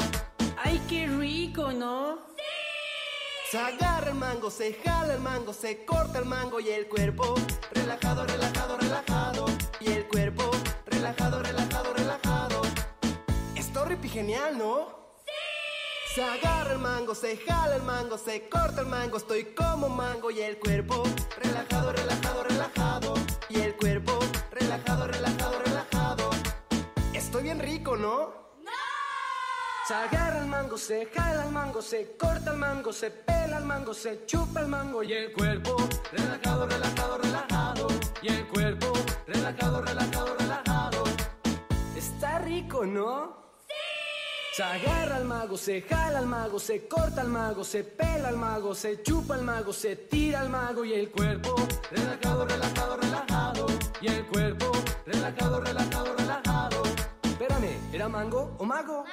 Ay, 0.62 0.80
qué 0.88 1.06
rico, 1.06 1.72
¿no? 1.72 2.18
Sí. 2.36 2.42
Se 3.52 3.58
agarra 3.58 4.10
el 4.10 4.16
mango, 4.16 4.50
se 4.50 4.74
jala 4.84 5.14
el 5.14 5.20
mango, 5.20 5.54
se 5.54 5.84
corta 5.86 6.18
el 6.18 6.26
mango 6.26 6.60
y 6.60 6.68
el 6.68 6.88
cuerpo 6.88 7.34
relajado, 7.72 8.26
relajado, 8.26 8.76
relajado. 8.76 9.46
Y 9.80 9.92
el 9.92 10.06
cuerpo 10.08 10.53
relajado, 11.05 11.42
relajado, 11.42 11.92
relajado. 11.92 12.62
Esto 13.55 13.84
ripi 13.84 14.09
genial, 14.09 14.57
¿no? 14.57 14.88
¡Sí! 15.26 16.14
Se 16.14 16.24
agarra 16.24 16.72
el 16.72 16.78
mango, 16.78 17.14
se 17.14 17.36
jala 17.36 17.76
el 17.76 17.82
mango, 17.82 18.16
se 18.16 18.48
corta 18.48 18.80
el 18.80 18.86
mango, 18.86 19.18
estoy 19.18 19.55
como 19.55 19.90
mango 19.90 20.30
y 20.30 20.40
el 20.40 20.59
cuerpo 20.59 21.02
relajado, 21.36 21.92
relajado, 21.92 22.44
relajado. 22.44 23.14
Y 23.50 23.61
el 23.61 23.76
cuerpo 23.76 24.18
relajado, 24.50 25.07
relajado, 25.07 25.59
relajado. 25.59 26.30
Estoy 27.12 27.42
bien 27.42 27.59
rico, 27.59 27.98
¿no? 27.98 28.32
Se 29.86 29.92
agarra 29.92 30.38
el 30.38 30.46
mango, 30.46 30.78
se 30.78 31.05
jala 31.14 31.44
el 31.44 31.50
mango, 31.50 31.82
se 31.82 32.16
corta 32.16 32.52
el 32.52 32.57
mango, 32.57 32.94
se 32.94 33.11
pela 33.11 33.59
el 33.59 33.64
mango, 33.64 33.92
se 33.92 34.24
chupa 34.24 34.61
el 34.61 34.68
mango 34.68 35.02
y 35.02 35.12
el 35.12 35.34
cuerpo 35.34 35.76
relajado, 36.12 36.66
relajado, 36.66 37.18
relajado. 37.18 37.88
Y 38.22 38.28
el 38.28 38.48
cuerpo 38.48 38.90
relajado, 39.26 39.82
relajado, 39.82 40.24
relajado. 40.24 40.43
Rico, 42.55 42.86
¿no? 42.86 43.36
¡Sí! 43.66 43.74
Se 44.55 44.62
agarra 44.62 45.18
el 45.18 45.24
mago, 45.24 45.57
se 45.57 45.82
jala 45.82 46.20
el 46.20 46.26
mago, 46.26 46.61
se 46.61 46.86
corta 46.86 47.22
el 47.22 47.28
mago, 47.28 47.64
se 47.64 47.82
pela 47.82 48.28
el 48.28 48.36
mago, 48.36 48.76
se 48.76 49.02
chupa 49.02 49.34
el 49.34 49.42
mago, 49.42 49.72
se 49.72 49.96
tira 49.96 50.40
el 50.42 50.50
mago 50.50 50.84
y 50.84 50.92
el 50.92 51.11
cuerpo 51.11 51.57
relajado, 51.90 52.46
relajado, 52.46 52.96
relajado. 52.96 53.66
Y 54.00 54.07
el 54.07 54.24
cuerpo 54.26 54.70
relajado, 55.05 55.61
relajado, 55.62 56.14
relajado. 56.16 56.82
Espérame, 57.24 57.72
¿era 57.92 58.09
mango 58.09 58.55
o 58.59 58.64
mago? 58.64 59.05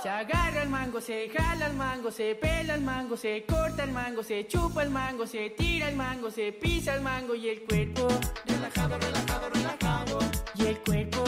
Se 0.00 0.08
agarra 0.08 0.62
el 0.62 0.68
mango, 0.68 1.00
se 1.00 1.28
jala 1.28 1.66
el 1.66 1.74
mango, 1.74 2.12
se 2.12 2.36
pela 2.36 2.74
el 2.76 2.82
mango, 2.82 3.16
se 3.16 3.44
corta 3.44 3.82
el 3.82 3.90
mango, 3.90 4.22
se 4.22 4.46
chupa 4.46 4.84
el 4.84 4.90
mango, 4.90 5.26
se 5.26 5.50
tira 5.50 5.88
el 5.88 5.96
mango, 5.96 6.30
se 6.30 6.52
pisa 6.52 6.94
el 6.94 7.02
mango 7.02 7.34
y 7.34 7.48
el 7.48 7.64
cuerpo 7.64 8.06
relajado, 8.46 8.96
relajado, 8.96 9.50
relajado. 9.50 10.18
Y 10.54 10.66
el 10.66 10.78
cuerpo 10.78 11.24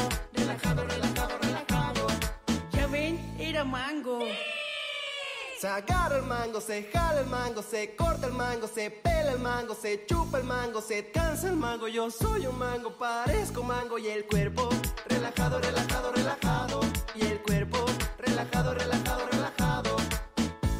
relajado, 0.54 0.84
relajado, 0.86 1.38
relajado. 1.38 2.06
Ya 2.72 2.86
ven, 2.86 3.34
era 3.38 3.64
mango. 3.64 4.20
Se 5.58 5.66
agarra 5.66 6.18
el 6.18 6.24
mango, 6.24 6.60
se 6.60 6.84
jala 6.92 7.20
el 7.20 7.26
mango, 7.26 7.62
se 7.62 7.96
corta 7.96 8.26
el 8.26 8.34
mango, 8.34 8.68
se 8.68 8.90
pela 8.90 9.32
el 9.32 9.38
mango, 9.38 9.74
se 9.74 10.04
chupa 10.06 10.38
el 10.38 10.44
mango, 10.44 10.80
se 10.80 11.10
cansa 11.10 11.48
el 11.48 11.56
mango. 11.56 11.88
Yo 11.88 12.10
soy 12.10 12.46
un 12.46 12.58
mango, 12.58 12.96
parezco 12.96 13.62
mango 13.62 13.98
y 13.98 14.08
el 14.08 14.26
cuerpo 14.26 14.68
relajado, 15.08 15.60
relajado, 15.60 16.12
relajado. 16.12 16.80
Y 17.14 17.22
el 17.22 17.40
cuerpo 17.42 17.84
relajado, 18.18 18.74
relajado, 18.74 19.26
relajado. 19.32 19.96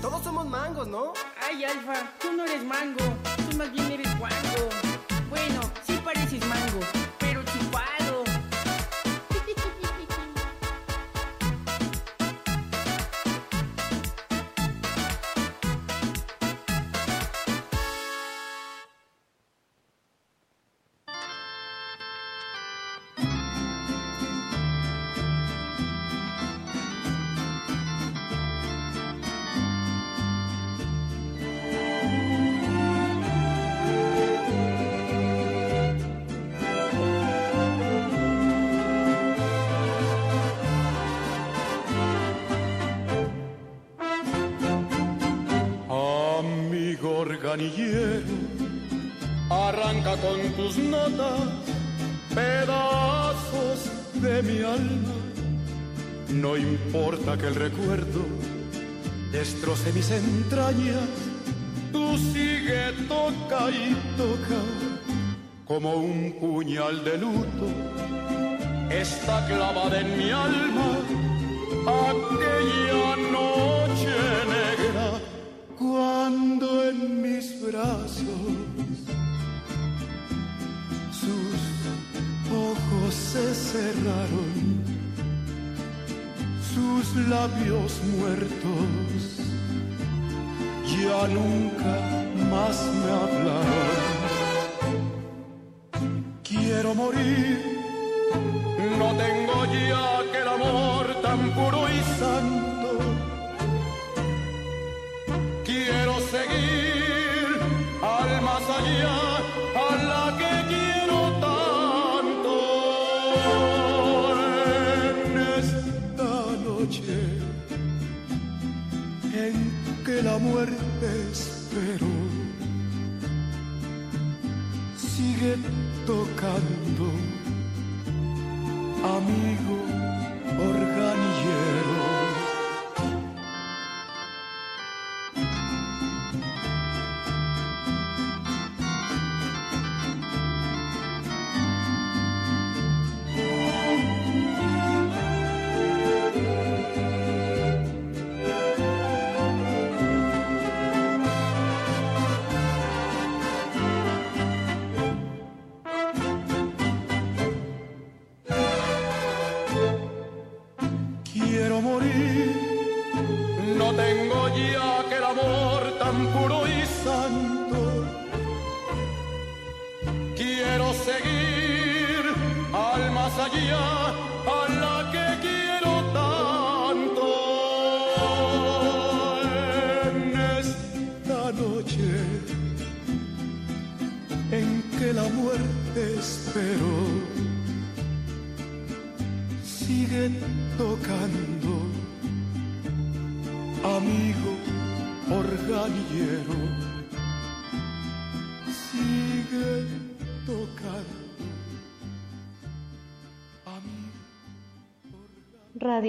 Todos 0.03 0.23
somos 0.23 0.47
mangos, 0.47 0.87
¿no? 0.87 1.15
Ay, 1.43 1.65
Alfa, 1.65 2.13
tú 2.21 2.33
no 2.33 2.45
eres 2.45 2.63
mango, 2.63 3.05
tú 3.51 3.57
más 3.57 3.73
bien 3.73 3.91
eres 3.91 4.19
guango. 4.19 4.69
Bueno, 5.31 5.61
sí 5.87 6.01
pareces 6.05 6.45
mango. 6.47 7.04
pedazos 52.35 53.91
de 54.15 54.43
mi 54.43 54.59
alma. 54.63 55.15
No 56.31 56.57
importa 56.57 57.37
que 57.37 57.47
el 57.47 57.55
recuerdo 57.55 58.23
destroce 59.31 59.93
mis 59.93 60.11
entrañas, 60.11 61.09
tú 61.93 62.17
sigue 62.33 62.93
toca 63.09 63.71
y 63.71 63.95
toca 64.17 64.61
como 65.67 65.95
un 65.95 66.37
puñal 66.41 67.05
de 67.05 67.19
luto. 67.19 67.67
Está 68.91 69.47
clavada 69.47 70.01
en 70.01 70.19
mi 70.19 70.31
alma 70.31 70.99
aquella 71.87 73.17
noche 73.33 74.17
negra 74.57 75.21
cuando 75.79 76.89
en 76.89 77.23
mis 77.23 77.61
brazos 77.61 78.65
sus 81.25 81.61
ojos 82.53 83.15
se 83.15 83.55
cerraron, 83.55 84.53
sus 86.75 87.17
labios 87.29 88.01
muertos 88.17 89.35
ya 91.03 91.27
nunca 91.29 91.95
más 92.51 92.77
me 93.01 93.11
hablaron. 93.11 94.15
Quiero 96.43 96.95
morir 96.95 97.74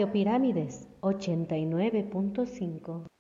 Radio 0.06 0.14
Pirámides 0.14 0.88
89.5 1.02 3.15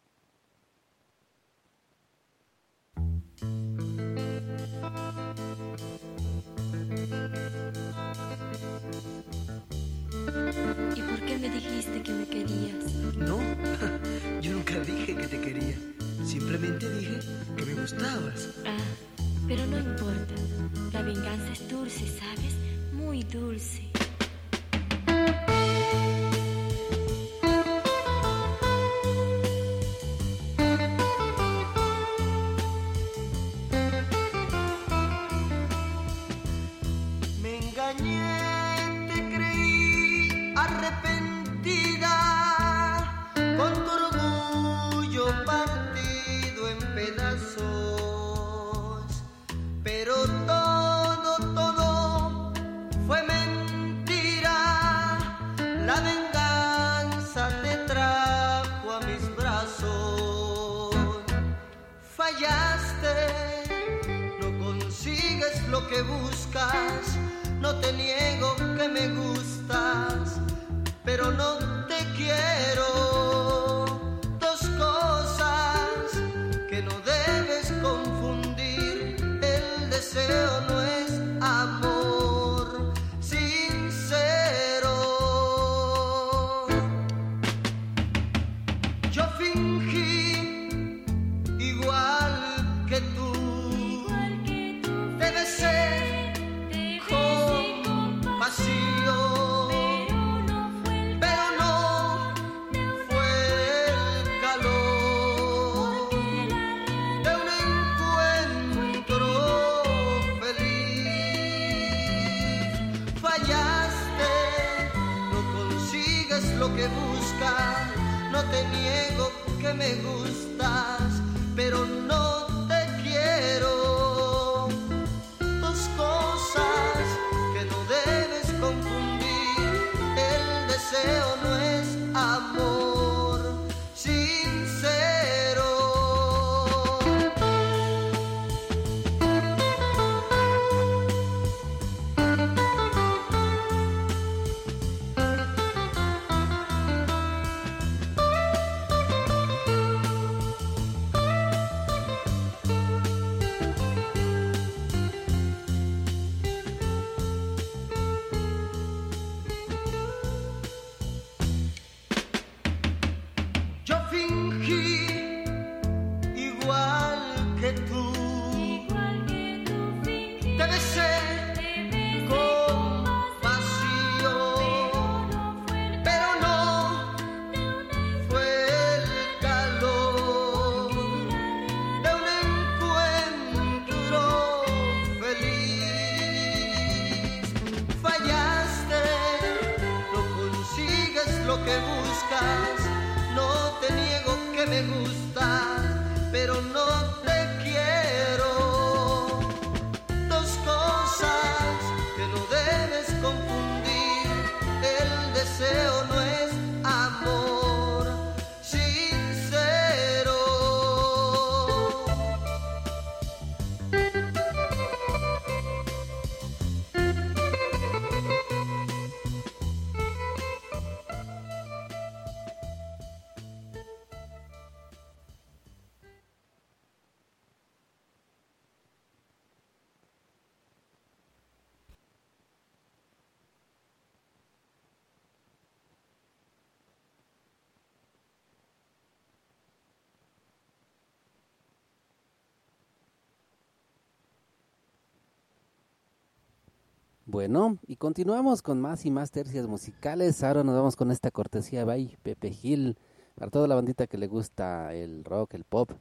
Bueno, 247.35 247.79
y 247.85 247.97
continuamos 247.97 248.61
con 248.61 248.79
más 248.79 249.05
y 249.05 249.11
más 249.11 249.29
tercias 249.29 249.67
musicales. 249.67 250.41
Ahora 250.41 250.63
nos 250.63 250.73
vamos 250.73 250.95
con 250.95 251.11
esta 251.11 251.31
cortesía 251.31 251.83
by 251.83 252.17
Pepe 252.23 252.49
Gil. 252.49 252.97
Para 253.35 253.51
toda 253.51 253.67
la 253.67 253.75
bandita 253.75 254.07
que 254.07 254.17
le 254.17 254.27
gusta 254.27 254.93
el 254.93 255.25
rock, 255.25 255.55
el 255.55 255.65
pop, 255.65 255.91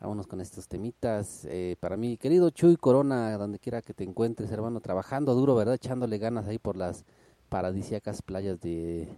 vámonos 0.00 0.26
con 0.26 0.40
estos 0.40 0.66
temitas. 0.66 1.44
Eh, 1.44 1.76
para 1.78 1.98
mi 1.98 2.16
querido 2.16 2.48
Chuy 2.48 2.78
Corona, 2.78 3.36
donde 3.36 3.58
quiera 3.58 3.82
que 3.82 3.92
te 3.92 4.02
encuentres, 4.02 4.50
hermano, 4.50 4.80
trabajando 4.80 5.34
duro, 5.34 5.54
¿verdad? 5.54 5.74
Echándole 5.74 6.16
ganas 6.16 6.46
ahí 6.46 6.58
por 6.58 6.74
las 6.74 7.04
paradisíacas 7.50 8.22
playas 8.22 8.58
de 8.62 9.08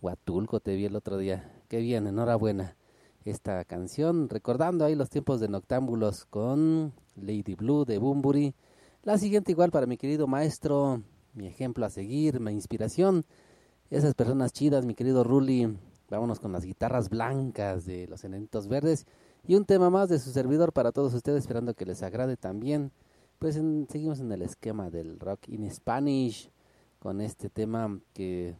Huatulco. 0.00 0.60
Te 0.60 0.76
vi 0.76 0.84
el 0.84 0.94
otro 0.94 1.18
día. 1.18 1.50
Qué 1.66 1.78
bien, 1.78 2.06
enhorabuena. 2.06 2.76
Esta 3.24 3.64
canción, 3.64 4.28
recordando 4.28 4.84
ahí 4.84 4.94
los 4.94 5.10
tiempos 5.10 5.40
de 5.40 5.48
Noctámbulos 5.48 6.26
con 6.26 6.92
Lady 7.16 7.56
Blue 7.56 7.84
de 7.84 7.98
Bumburi. 7.98 8.54
La 9.08 9.16
siguiente 9.16 9.52
igual 9.52 9.70
para 9.70 9.86
mi 9.86 9.96
querido 9.96 10.26
maestro, 10.26 11.02
mi 11.32 11.46
ejemplo 11.46 11.86
a 11.86 11.88
seguir, 11.88 12.40
mi 12.40 12.52
inspiración. 12.52 13.24
Esas 13.88 14.12
personas 14.12 14.52
chidas, 14.52 14.84
mi 14.84 14.94
querido 14.94 15.24
Ruli. 15.24 15.78
Vámonos 16.10 16.40
con 16.40 16.52
las 16.52 16.66
guitarras 16.66 17.08
blancas 17.08 17.86
de 17.86 18.06
los 18.06 18.22
Enanitos 18.24 18.68
Verdes. 18.68 19.06
Y 19.46 19.54
un 19.54 19.64
tema 19.64 19.88
más 19.88 20.10
de 20.10 20.18
su 20.18 20.30
servidor 20.30 20.74
para 20.74 20.92
todos 20.92 21.14
ustedes, 21.14 21.38
esperando 21.38 21.72
que 21.72 21.86
les 21.86 22.02
agrade 22.02 22.36
también. 22.36 22.92
Pues 23.38 23.56
en- 23.56 23.86
seguimos 23.90 24.20
en 24.20 24.30
el 24.30 24.42
esquema 24.42 24.90
del 24.90 25.18
rock 25.18 25.48
in 25.48 25.70
Spanish, 25.70 26.50
con 26.98 27.22
este 27.22 27.48
tema 27.48 27.98
que 28.12 28.56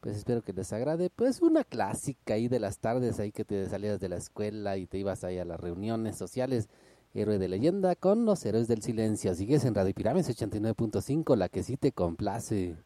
pues 0.00 0.18
espero 0.18 0.42
que 0.42 0.52
les 0.52 0.70
agrade. 0.74 1.08
Pues 1.08 1.40
una 1.40 1.64
clásica 1.64 2.34
ahí 2.34 2.48
de 2.48 2.60
las 2.60 2.78
tardes, 2.78 3.18
ahí 3.20 3.32
que 3.32 3.46
te 3.46 3.66
salías 3.70 3.98
de 4.00 4.10
la 4.10 4.16
escuela 4.16 4.76
y 4.76 4.86
te 4.86 4.98
ibas 4.98 5.24
ahí 5.24 5.38
a 5.38 5.46
las 5.46 5.58
reuniones 5.58 6.16
sociales. 6.16 6.68
Héroe 7.14 7.38
de 7.38 7.48
leyenda 7.48 7.94
con 7.96 8.24
los 8.24 8.44
héroes 8.44 8.66
del 8.68 8.82
silencio. 8.82 9.34
Sigues 9.34 9.64
en 9.64 9.74
Radio 9.74 9.94
Pirámides 9.94 10.28
89.5, 10.30 11.36
la 11.36 11.48
que 11.48 11.62
sí 11.62 11.76
te 11.76 11.92
complace. 11.92 12.76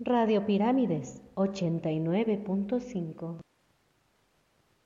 Radio 0.00 0.46
Pirámides 0.46 1.20
89.5. 1.34 3.40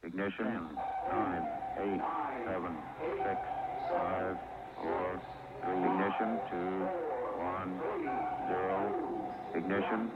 Ignition. 0.05 0.69
Nine, 1.13 1.45
eight, 1.79 2.03
seven, 2.47 2.75
six, 3.23 3.39
five, 3.89 4.37
four, 4.81 5.21
three. 5.63 5.79
Ignition. 5.79 6.31
Two, 6.51 6.75
one, 7.39 7.71
zero. 8.49 8.81
Ignition. 9.55 10.11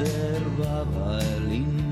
Observaba 0.00 1.18
el 1.36 1.87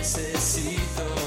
necesito 0.00 1.19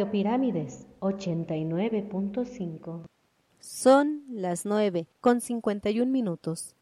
Radio 0.00 0.12
Pirámides 0.12 0.86
89.5. 1.00 3.04
Son 3.58 4.24
las 4.30 4.64
9 4.64 5.06
con 5.20 5.42
51 5.42 6.10
minutos. 6.10 6.74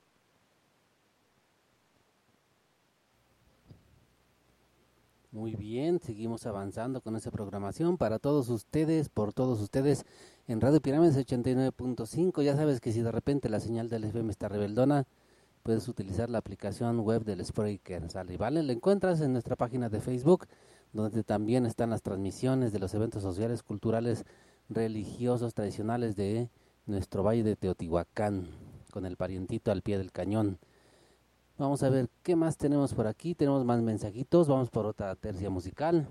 Muy 5.32 5.56
bien, 5.56 5.98
seguimos 5.98 6.46
avanzando 6.46 7.00
con 7.00 7.16
esta 7.16 7.32
programación 7.32 7.98
para 7.98 8.20
todos 8.20 8.50
ustedes, 8.50 9.08
por 9.08 9.32
todos 9.32 9.60
ustedes 9.60 10.06
en 10.46 10.60
Radio 10.60 10.80
Pirámides 10.80 11.16
89.5. 11.16 12.44
Ya 12.44 12.54
sabes 12.54 12.80
que 12.80 12.92
si 12.92 13.02
de 13.02 13.10
repente 13.10 13.48
la 13.48 13.58
señal 13.58 13.88
del 13.88 14.04
FM 14.04 14.30
está 14.30 14.48
rebeldona, 14.48 15.08
puedes 15.64 15.88
utilizar 15.88 16.30
la 16.30 16.38
aplicación 16.38 17.00
web 17.00 17.24
del 17.24 17.44
Spreaker, 17.44 18.08
¿sale? 18.10 18.36
¿Vale? 18.36 18.62
La 18.62 18.72
encuentras 18.72 19.20
en 19.20 19.32
nuestra 19.32 19.56
página 19.56 19.88
de 19.88 20.00
Facebook, 20.00 20.46
donde 20.92 21.22
también 21.22 21.66
están 21.66 21.90
las 21.90 22.02
transmisiones 22.02 22.72
de 22.72 22.78
los 22.78 22.94
eventos 22.94 23.22
sociales, 23.22 23.62
culturales, 23.62 24.24
religiosos, 24.68 25.54
tradicionales 25.54 26.16
de 26.16 26.50
nuestro 26.86 27.22
valle 27.22 27.42
de 27.42 27.56
Teotihuacán, 27.56 28.48
con 28.90 29.06
el 29.06 29.16
parientito 29.16 29.70
al 29.70 29.82
pie 29.82 29.98
del 29.98 30.12
cañón. 30.12 30.58
Vamos 31.58 31.82
a 31.82 31.90
ver 31.90 32.08
qué 32.22 32.36
más 32.36 32.56
tenemos 32.56 32.94
por 32.94 33.08
aquí. 33.08 33.34
Tenemos 33.34 33.64
más 33.64 33.82
mensajitos. 33.82 34.46
Vamos 34.46 34.70
por 34.70 34.86
otra 34.86 35.16
tercia 35.16 35.50
musical. 35.50 36.06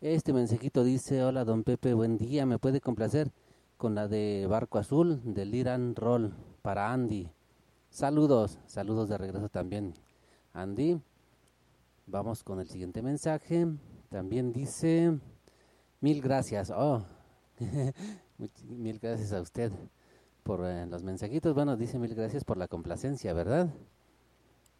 Este 0.00 0.32
mensajito 0.32 0.82
dice: 0.82 1.22
Hola, 1.22 1.44
don 1.44 1.62
Pepe, 1.62 1.94
buen 1.94 2.18
día. 2.18 2.46
¿Me 2.46 2.58
puede 2.58 2.80
complacer 2.80 3.30
con 3.76 3.94
la 3.94 4.08
de 4.08 4.46
Barco 4.50 4.78
Azul 4.78 5.20
del 5.22 5.54
Iran 5.54 5.94
Roll 5.94 6.34
para 6.62 6.92
Andy? 6.92 7.30
Saludos, 7.90 8.58
saludos 8.66 9.08
de 9.08 9.18
regreso 9.18 9.48
también, 9.48 9.94
Andy. 10.52 11.00
Vamos 12.06 12.42
con 12.42 12.58
el 12.58 12.68
siguiente 12.68 13.02
mensaje. 13.02 13.68
También 14.08 14.52
dice, 14.52 15.18
mil 16.00 16.20
gracias. 16.22 16.70
Oh, 16.70 17.04
mil 18.68 18.98
gracias 18.98 19.32
a 19.32 19.40
usted 19.40 19.72
por 20.42 20.64
eh, 20.64 20.86
los 20.86 21.02
mensajitos. 21.02 21.54
Bueno, 21.54 21.76
dice 21.76 21.98
mil 21.98 22.14
gracias 22.14 22.44
por 22.44 22.56
la 22.56 22.68
complacencia, 22.68 23.32
¿verdad? 23.32 23.68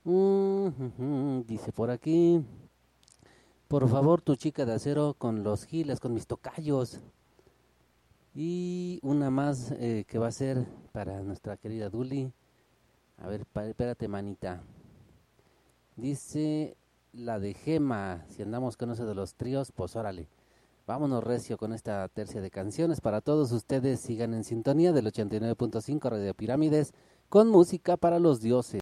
Dice 0.05 1.73
por 1.73 1.91
aquí, 1.91 2.41
por 3.67 3.89
favor, 3.89 4.23
tu 4.23 4.37
chica 4.37 4.65
de 4.65 4.75
acero 4.75 5.15
con 5.19 5.43
los 5.43 5.65
giles, 5.65 5.99
con 5.99 6.15
mis 6.15 6.29
tocayos. 6.29 7.01
Y 8.33 9.01
una 9.03 9.31
más 9.31 9.73
eh, 9.73 10.05
que 10.07 10.19
va 10.19 10.29
a 10.29 10.33
ser 10.33 10.65
para 10.93 11.23
nuestra 11.23 11.57
querida 11.57 11.89
Duli. 11.89 12.31
A 13.17 13.27
ver, 13.27 13.45
espérate, 13.67 14.07
manita. 14.07 14.63
Dice 15.97 16.77
la 17.17 17.39
de 17.39 17.55
Gema. 17.55 18.25
Si 18.29 18.43
andamos 18.43 18.77
con 18.77 18.93
de 19.07 19.15
los 19.15 19.35
tríos, 19.35 19.73
pues 19.73 19.97
órale. 19.97 20.29
Vámonos 20.87 21.25
recio 21.25 21.57
con 21.57 21.73
esta 21.73 22.07
tercia 22.09 22.41
de 22.41 22.51
canciones. 22.51 23.01
Para 23.01 23.21
todos 23.21 23.51
ustedes, 23.53 24.01
sigan 24.01 24.35
en 24.35 24.45
sintonía 24.45 24.93
del 24.93 25.07
89.5 25.07 26.11
Radio 26.11 26.35
Pirámides 26.35 26.93
con 27.29 27.49
música 27.49 27.97
para 27.97 28.19
los 28.21 28.41
dioses. 28.41 28.81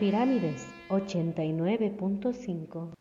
Pirámides 0.00 0.66
89.5. 0.88 2.92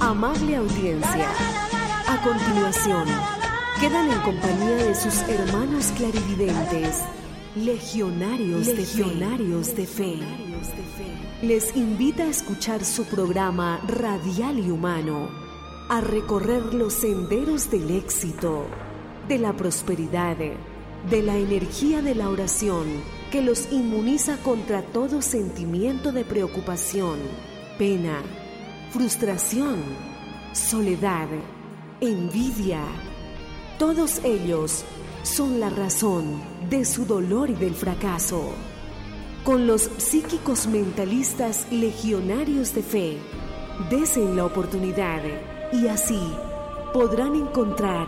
Amable 0.00 0.56
audiencia, 0.56 1.28
a 2.08 2.20
continuación, 2.24 3.06
quedan 3.80 4.10
en 4.10 4.18
compañía 4.22 4.74
de 4.74 4.96
sus 4.96 5.22
hermanos 5.28 5.92
clarividentes, 5.96 7.04
legionarios, 7.54 8.66
legionarios 8.66 9.76
de 9.76 9.86
fe. 9.86 10.49
Les 11.42 11.74
invita 11.76 12.24
a 12.24 12.28
escuchar 12.28 12.84
su 12.84 13.04
programa 13.04 13.80
radial 13.86 14.58
y 14.58 14.70
humano, 14.70 15.28
a 15.88 16.00
recorrer 16.00 16.74
los 16.74 16.92
senderos 16.92 17.70
del 17.70 17.90
éxito, 17.90 18.66
de 19.26 19.38
la 19.38 19.56
prosperidad, 19.56 20.36
de 21.08 21.22
la 21.22 21.36
energía 21.36 22.02
de 22.02 22.14
la 22.14 22.28
oración 22.28 22.86
que 23.30 23.42
los 23.42 23.72
inmuniza 23.72 24.36
contra 24.38 24.82
todo 24.82 25.22
sentimiento 25.22 26.12
de 26.12 26.24
preocupación, 26.24 27.18
pena, 27.78 28.22
frustración, 28.90 29.82
soledad, 30.52 31.28
envidia. 32.00 32.82
Todos 33.78 34.20
ellos 34.24 34.84
son 35.22 35.60
la 35.60 35.70
razón 35.70 36.42
de 36.68 36.84
su 36.84 37.06
dolor 37.06 37.50
y 37.50 37.54
del 37.54 37.74
fracaso. 37.74 38.52
Con 39.44 39.66
los 39.66 39.90
psíquicos 39.96 40.66
mentalistas 40.66 41.66
legionarios 41.72 42.74
de 42.74 42.82
fe, 42.82 43.18
desen 43.88 44.36
la 44.36 44.44
oportunidad 44.44 45.22
y 45.72 45.86
así 45.86 46.20
podrán 46.92 47.34
encontrar 47.34 48.06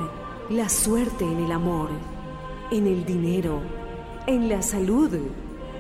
la 0.51 0.69
suerte 0.69 1.25
en 1.25 1.39
el 1.45 1.53
amor, 1.53 1.89
en 2.71 2.87
el 2.87 3.07
dinero, 3.07 3.63
en 4.27 4.51
la 4.51 4.61
salud. 4.61 5.11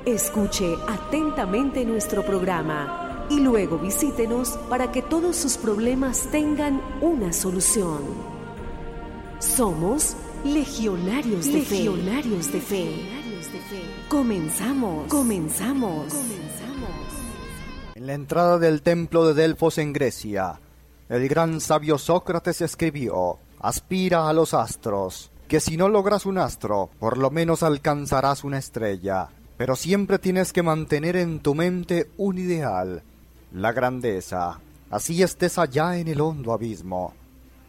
Escuche 0.06 0.74
atentamente 0.88 1.84
nuestro 1.84 2.24
programa 2.24 3.26
y 3.28 3.38
luego 3.38 3.76
visítenos 3.76 4.58
para 4.70 4.90
que 4.90 5.02
todos 5.02 5.36
sus 5.36 5.58
problemas 5.58 6.28
tengan 6.32 6.80
una 7.02 7.30
solución. 7.34 8.00
Somos 9.38 10.16
legionarios 10.44 11.44
de 11.46 11.60
fe. 11.60 11.74
Legionarios 11.84 12.52
de 13.52 13.58
fe. 13.60 13.82
Comenzamos. 14.08 15.08
Comenzamos. 15.08 16.12
En 17.94 18.06
la 18.06 18.14
entrada 18.14 18.58
del 18.58 18.82
templo 18.82 19.26
de 19.26 19.34
Delfos 19.34 19.78
en 19.78 19.92
Grecia, 19.92 20.58
el 21.08 21.28
gran 21.28 21.60
sabio 21.60 21.98
Sócrates 21.98 22.60
escribió, 22.62 23.38
aspira 23.60 24.28
a 24.28 24.32
los 24.32 24.54
astros, 24.54 25.30
que 25.46 25.60
si 25.60 25.76
no 25.76 25.88
logras 25.88 26.24
un 26.26 26.38
astro, 26.38 26.90
por 26.98 27.18
lo 27.18 27.30
menos 27.30 27.62
alcanzarás 27.62 28.44
una 28.44 28.58
estrella, 28.58 29.28
pero 29.56 29.76
siempre 29.76 30.18
tienes 30.18 30.52
que 30.52 30.62
mantener 30.62 31.16
en 31.16 31.40
tu 31.40 31.54
mente 31.54 32.10
un 32.16 32.38
ideal, 32.38 33.02
la 33.52 33.72
grandeza, 33.72 34.58
así 34.90 35.22
estés 35.22 35.58
allá 35.58 35.98
en 35.98 36.08
el 36.08 36.20
hondo 36.20 36.52
abismo, 36.52 37.12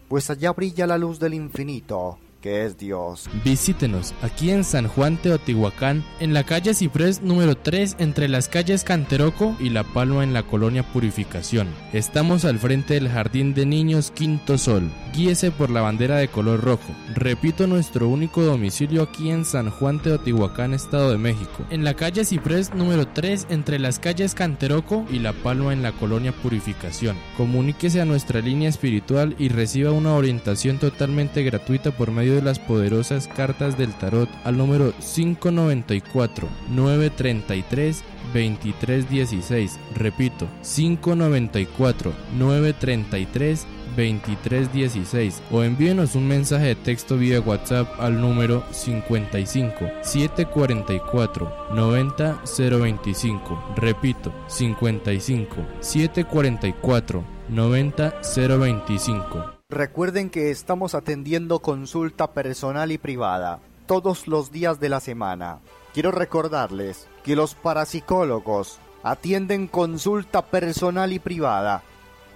pues 0.08 0.30
allá 0.30 0.54
brilla 0.54 0.88
la 0.88 0.98
luz 0.98 1.20
del 1.20 1.34
infinito, 1.34 2.18
es 2.46 2.78
Dios. 2.78 3.30
Visítenos 3.44 4.14
aquí 4.22 4.52
en 4.52 4.64
San 4.64 4.88
Juan 4.88 5.18
Teotihuacán, 5.18 6.04
en 6.20 6.34
la 6.34 6.44
calle 6.44 6.74
Ciprés 6.74 7.22
número 7.22 7.56
3, 7.56 7.98
entre 8.00 8.28
las 8.28 8.48
calles 8.48 8.84
Canteroco 8.84 9.56
y 9.60 9.70
La 9.70 9.84
Palma 9.84 10.24
en 10.24 10.34
la 10.34 10.44
colonia 10.44 10.84
Purificación. 10.84 11.68
Estamos 11.94 12.46
al 12.46 12.60
frente 12.60 12.96
del 12.96 13.10
Jardín 13.10 13.54
de 13.54 13.66
Niños 13.66 14.12
Quinto 14.12 14.58
Sol. 14.58 14.92
Guíese 15.14 15.52
por 15.52 15.70
la 15.70 15.82
bandera 15.82 16.18
de 16.18 16.28
color 16.28 16.62
rojo. 16.62 16.94
Repito 17.14 17.68
nuestro 17.68 18.08
único 18.08 18.42
domicilio 18.44 19.04
aquí 19.04 19.30
en 19.30 19.46
San 19.46 19.70
Juan 19.70 20.02
Teotihuacán, 20.02 20.74
Estado 20.74 21.12
de 21.12 21.18
México. 21.18 21.66
En 21.70 21.84
la 21.84 21.94
calle 21.94 22.26
Ciprés 22.26 22.74
número 22.74 23.08
3, 23.08 23.48
entre 23.50 23.80
las 23.80 24.00
calles 24.00 24.36
Canteroco 24.36 25.06
y 25.12 25.20
La 25.20 25.34
Palma 25.34 25.74
en 25.74 25.84
la 25.84 25.92
colonia 25.92 26.32
Purificación. 26.32 27.16
Comuníquese 27.38 28.02
a 28.02 28.06
nuestra 28.06 28.42
línea 28.42 28.70
espiritual 28.70 29.36
y 29.38 29.50
reciba 29.50 29.92
una 29.92 30.16
orientación 30.16 30.80
totalmente 30.80 31.44
gratuita 31.44 31.92
por 31.92 32.12
medio 32.12 32.33
de 32.34 32.42
las 32.42 32.60
poderosas 32.60 33.28
cartas 33.28 33.78
del 33.78 33.94
tarot 33.94 34.30
al 34.44 34.58
número 34.58 34.94
594 35.00 36.48
933 36.70 38.04
2316. 38.34 39.80
Repito, 39.96 40.48
594 40.62 42.14
933 42.38 43.68
2316 43.96 45.42
o 45.52 45.64
envíenos 45.64 46.16
un 46.16 46.28
mensaje 46.28 46.68
de 46.68 46.76
texto 46.76 47.18
vía 47.18 47.40
WhatsApp 47.40 47.88
al 48.00 48.20
número 48.20 48.64
55 48.72 49.86
744 50.02 51.74
90 51.74 52.42
025. 52.58 53.64
Repito, 53.76 54.34
55 54.48 55.56
744 55.80 57.24
90 57.50 58.14
025. 58.36 59.53
Recuerden 59.74 60.30
que 60.30 60.52
estamos 60.52 60.94
atendiendo 60.94 61.58
consulta 61.58 62.32
personal 62.32 62.92
y 62.92 63.00
privada 63.00 63.60
todos 63.88 64.28
los 64.28 64.52
días 64.52 64.80
de 64.80 64.88
la 64.88 65.00
semana. 65.00 65.62
Quiero 65.96 66.12
recordarles 66.12 67.08
que 67.24 67.36
los 67.36 67.56
parapsicólogos 67.56 68.78
atienden 69.02 69.66
consulta 69.66 70.44
personal 70.44 71.12
y 71.12 71.18
privada 71.18 71.82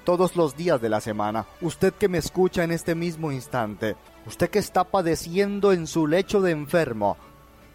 todos 0.04 0.36
los 0.36 0.58
días 0.58 0.82
de 0.82 0.90
la 0.90 1.00
semana. 1.00 1.46
Usted 1.62 1.94
que 1.94 2.10
me 2.10 2.18
escucha 2.18 2.64
en 2.64 2.72
este 2.72 2.96
mismo 2.96 3.32
instante, 3.32 3.96
usted 4.26 4.50
que 4.50 4.58
está 4.58 4.86
padeciendo 4.86 5.74
en 5.74 5.86
su 5.86 6.08
lecho 6.08 6.42
de 6.42 6.50
enfermo, 6.50 7.18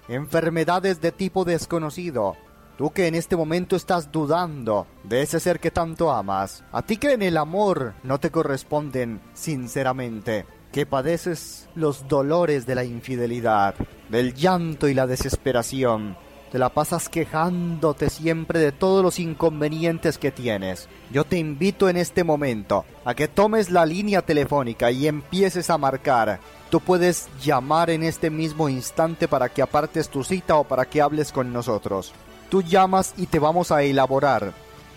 enfermedades 0.08 1.00
de 1.00 1.12
tipo 1.12 1.44
desconocido, 1.44 2.36
Tú 2.76 2.90
que 2.90 3.06
en 3.06 3.14
este 3.14 3.36
momento 3.36 3.76
estás 3.76 4.10
dudando 4.10 4.86
de 5.04 5.22
ese 5.22 5.40
ser 5.40 5.60
que 5.60 5.70
tanto 5.70 6.10
amas, 6.10 6.64
a 6.72 6.82
ti 6.82 6.96
que 6.96 7.12
en 7.12 7.22
el 7.22 7.36
amor 7.36 7.94
no 8.02 8.18
te 8.18 8.30
corresponden 8.30 9.20
sinceramente, 9.34 10.46
que 10.72 10.86
padeces 10.86 11.68
los 11.74 12.08
dolores 12.08 12.64
de 12.64 12.74
la 12.74 12.84
infidelidad, 12.84 13.74
del 14.08 14.34
llanto 14.34 14.88
y 14.88 14.94
la 14.94 15.06
desesperación, 15.06 16.16
te 16.50 16.58
la 16.58 16.70
pasas 16.70 17.08
quejándote 17.08 18.10
siempre 18.10 18.58
de 18.58 18.72
todos 18.72 19.02
los 19.02 19.18
inconvenientes 19.18 20.18
que 20.18 20.30
tienes. 20.30 20.86
Yo 21.10 21.24
te 21.24 21.38
invito 21.38 21.88
en 21.88 21.96
este 21.96 22.24
momento 22.24 22.84
a 23.06 23.14
que 23.14 23.26
tomes 23.26 23.70
la 23.70 23.86
línea 23.86 24.20
telefónica 24.20 24.90
y 24.90 25.06
empieces 25.06 25.70
a 25.70 25.78
marcar. 25.78 26.40
Tú 26.68 26.80
puedes 26.80 27.28
llamar 27.42 27.88
en 27.88 28.02
este 28.02 28.28
mismo 28.28 28.68
instante 28.68 29.28
para 29.28 29.48
que 29.48 29.62
apartes 29.62 30.10
tu 30.10 30.24
cita 30.24 30.56
o 30.56 30.64
para 30.64 30.84
que 30.84 31.00
hables 31.00 31.32
con 31.32 31.54
nosotros. 31.54 32.12
Tú 32.52 32.60
llamas 32.60 33.14
y 33.16 33.24
te 33.28 33.38
vamos 33.38 33.72
a 33.72 33.82
elaborar 33.82 34.52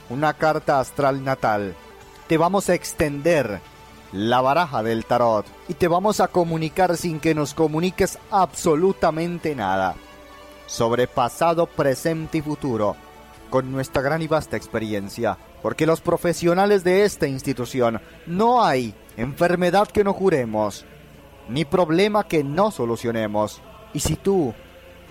una 0.10 0.34
carta 0.34 0.82
astral 0.82 1.24
natal. 1.24 1.74
Te 2.28 2.38
vamos 2.38 2.68
a 2.68 2.74
extender 2.74 3.62
la 4.12 4.42
baraja 4.42 4.84
del 4.84 5.06
tarot 5.06 5.46
y 5.70 5.76
te 5.76 5.88
vamos 5.88 6.20
a 6.20 6.28
comunicar 6.28 6.98
sin 6.98 7.22
que 7.22 7.34
nos 7.34 7.54
comuniques 7.54 8.20
absolutamente 8.30 9.56
nada 9.56 9.96
sobre 10.66 11.08
pasado, 11.08 11.66
presente 11.66 12.40
y 12.40 12.42
futuro 12.42 12.98
con 13.50 13.72
nuestra 13.72 14.02
gran 14.02 14.22
y 14.22 14.28
vasta 14.28 14.58
experiencia, 14.58 15.38
porque 15.62 15.86
los 15.86 16.02
profesionales 16.02 16.84
de 16.84 17.06
esta 17.06 17.26
institución 17.26 18.02
no 18.28 18.66
hay 18.66 18.94
enfermedad 19.16 19.88
que 19.88 20.04
no 20.04 20.14
curemos, 20.14 20.84
ni 21.48 21.64
problema 21.64 22.28
que 22.28 22.44
no 22.44 22.70
solucionemos. 22.70 23.62
Y 23.94 24.02
si 24.02 24.18
tú 24.18 24.54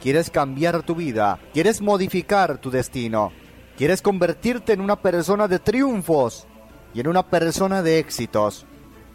quieres 0.05 0.28
cambiar 0.28 0.82
tu 0.82 0.94
vida, 0.94 1.39
quieres 1.55 1.81
modificar 1.81 2.59
tu 2.59 2.70
destino, 2.70 3.32
quieres 3.74 4.02
convertirte 4.02 4.74
en 4.74 4.82
una 4.82 4.97
persona 4.97 5.48
de 5.48 5.59
triunfos 5.59 6.47
y 6.93 7.01
en 7.01 7.09
una 7.09 7.22
persona 7.22 7.81
de 7.81 8.01
éxitos, 8.01 8.66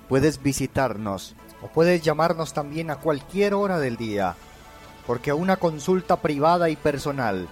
puedes 0.07 0.41
visitarnos 0.41 1.35
o 1.61 1.67
puedes 1.67 2.01
llamarnos 2.01 2.53
también 2.53 2.89
a 2.89 2.95
cualquier 2.95 3.53
hora 3.53 3.77
del 3.77 3.97
día, 3.97 4.35
porque 5.05 5.31
una 5.31 5.57
consulta 5.57 6.23
privada 6.23 6.71
y 6.71 6.75
personal 6.75 7.47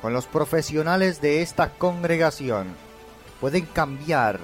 con 0.00 0.14
los 0.14 0.24
profesionales 0.24 1.20
de 1.20 1.42
esta 1.42 1.68
congregación 1.68 2.68
pueden 3.42 3.66
cambiar, 3.66 4.40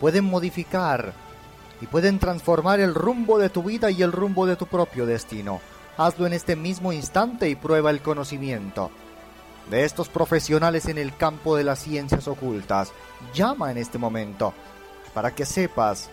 pueden 0.00 0.24
modificar 0.24 1.12
y 1.80 1.86
pueden 1.86 2.18
transformar 2.18 2.80
el 2.80 2.96
rumbo 2.96 3.38
de 3.38 3.48
tu 3.48 3.62
vida 3.62 3.92
y 3.92 4.02
el 4.02 4.10
rumbo 4.10 4.44
de 4.44 4.56
tu 4.56 4.66
propio 4.66 5.06
destino. 5.06 5.60
Hazlo 5.98 6.28
en 6.28 6.32
este 6.32 6.54
mismo 6.54 6.92
instante 6.92 7.50
y 7.50 7.56
prueba 7.56 7.90
el 7.90 8.00
conocimiento 8.00 8.90
de 9.68 9.84
estos 9.84 10.08
profesionales 10.08 10.86
en 10.86 10.96
el 10.96 11.14
campo 11.16 11.56
de 11.56 11.64
las 11.64 11.80
ciencias 11.80 12.28
ocultas. 12.28 12.92
Llama 13.34 13.72
en 13.72 13.78
este 13.78 13.98
momento 13.98 14.54
para 15.12 15.34
que 15.34 15.44
sepas 15.44 16.08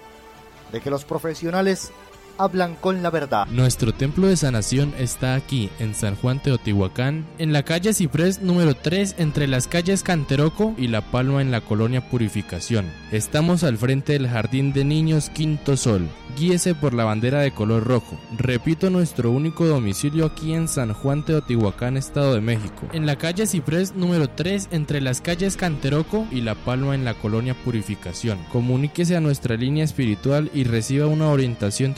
de 0.71 0.81
que 0.81 0.89
los 0.89 1.05
profesionales 1.05 1.91
hablan 2.37 2.75
con 2.75 3.03
la 3.03 3.09
verdad. 3.09 3.47
Nuestro 3.47 3.93
templo 3.93 4.27
de 4.27 4.37
sanación 4.37 4.93
está 4.97 5.35
aquí, 5.35 5.69
en 5.79 5.95
San 5.95 6.15
Juan 6.15 6.41
Teotihuacán, 6.41 7.25
en 7.37 7.53
la 7.53 7.63
calle 7.63 7.93
Ciprés 7.93 8.41
número 8.41 8.75
3, 8.75 9.15
entre 9.17 9.47
las 9.47 9.67
calles 9.67 10.03
Canteroco 10.03 10.73
y 10.77 10.87
La 10.87 11.01
Palma 11.01 11.41
en 11.41 11.51
la 11.51 11.61
colonia 11.61 12.09
Purificación. 12.09 12.85
Estamos 13.11 13.63
al 13.63 13.77
frente 13.77 14.13
del 14.13 14.27
Jardín 14.27 14.73
de 14.73 14.85
Niños 14.85 15.29
Quinto 15.29 15.77
Sol. 15.77 16.07
Guíese 16.37 16.75
por 16.75 16.93
la 16.93 17.05
bandera 17.05 17.39
de 17.39 17.51
color 17.51 17.85
rojo. 17.85 18.19
Repito, 18.37 18.89
nuestro 18.89 19.31
único 19.31 19.65
domicilio 19.65 20.25
aquí 20.25 20.53
en 20.53 20.67
San 20.67 20.93
Juan 20.93 21.23
Teotihuacán, 21.23 21.95
Estado 21.95 22.33
de 22.33 22.41
México. 22.41 22.87
En 22.91 23.05
la 23.05 23.17
calle 23.17 23.47
Ciprés 23.47 23.95
número 23.95 24.29
3, 24.29 24.69
entre 24.71 24.99
las 24.99 25.21
calles 25.21 25.55
Canteroco 25.55 26.27
y 26.31 26.41
La 26.41 26.55
Palma 26.55 26.93
en 26.93 27.05
la 27.05 27.13
colonia 27.13 27.55
Purificación. 27.63 28.37
Comuníquese 28.51 29.15
a 29.15 29.21
nuestra 29.21 29.55
línea 29.55 29.85
espiritual 29.85 30.51
y 30.53 30.65
reciba 30.65 31.07
una 31.07 31.29
orientación 31.29 31.93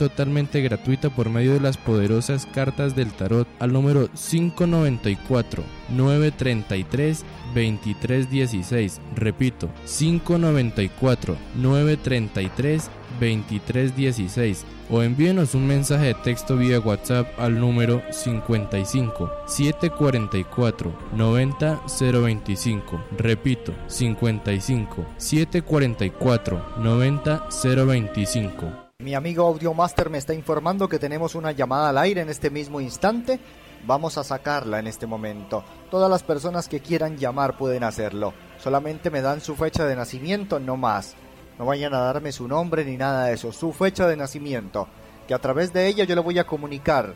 gratuita 0.60 1.10
por 1.10 1.30
medio 1.30 1.54
de 1.54 1.60
las 1.60 1.76
poderosas 1.76 2.46
cartas 2.46 2.94
del 2.94 3.12
tarot 3.12 3.48
al 3.58 3.72
número 3.72 4.08
594 4.08 5.62
933 5.90 7.24
2316. 7.54 9.00
Repito, 9.16 9.70
594 9.86 11.36
933 11.56 12.90
2316 13.20 14.64
o 14.90 15.02
envíenos 15.02 15.54
un 15.54 15.66
mensaje 15.66 16.06
de 16.06 16.14
texto 16.14 16.56
vía 16.56 16.80
WhatsApp 16.80 17.28
al 17.38 17.58
número 17.58 18.02
55 18.10 19.30
744 19.46 20.92
90 21.12 21.82
025. 21.86 23.04
Repito, 23.18 23.74
55 23.86 25.06
744 25.16 26.64
90 26.78 27.48
025. 27.62 28.87
Mi 29.00 29.14
amigo 29.14 29.46
Audiomaster 29.46 30.10
me 30.10 30.18
está 30.18 30.34
informando 30.34 30.88
que 30.88 30.98
tenemos 30.98 31.36
una 31.36 31.52
llamada 31.52 31.90
al 31.90 31.98
aire 31.98 32.20
en 32.22 32.30
este 32.30 32.50
mismo 32.50 32.80
instante. 32.80 33.38
Vamos 33.86 34.18
a 34.18 34.24
sacarla 34.24 34.80
en 34.80 34.88
este 34.88 35.06
momento. 35.06 35.62
Todas 35.88 36.10
las 36.10 36.24
personas 36.24 36.66
que 36.66 36.80
quieran 36.80 37.16
llamar 37.16 37.56
pueden 37.56 37.84
hacerlo. 37.84 38.34
Solamente 38.58 39.12
me 39.12 39.22
dan 39.22 39.40
su 39.40 39.54
fecha 39.54 39.84
de 39.84 39.94
nacimiento, 39.94 40.58
no 40.58 40.76
más. 40.76 41.14
No 41.60 41.66
vayan 41.66 41.94
a 41.94 42.00
darme 42.00 42.32
su 42.32 42.48
nombre 42.48 42.84
ni 42.84 42.96
nada 42.96 43.26
de 43.26 43.34
eso, 43.34 43.52
su 43.52 43.72
fecha 43.72 44.08
de 44.08 44.16
nacimiento. 44.16 44.88
Que 45.28 45.34
a 45.34 45.38
través 45.38 45.72
de 45.72 45.86
ella 45.86 46.02
yo 46.02 46.16
le 46.16 46.20
voy 46.20 46.40
a 46.40 46.46
comunicar 46.48 47.14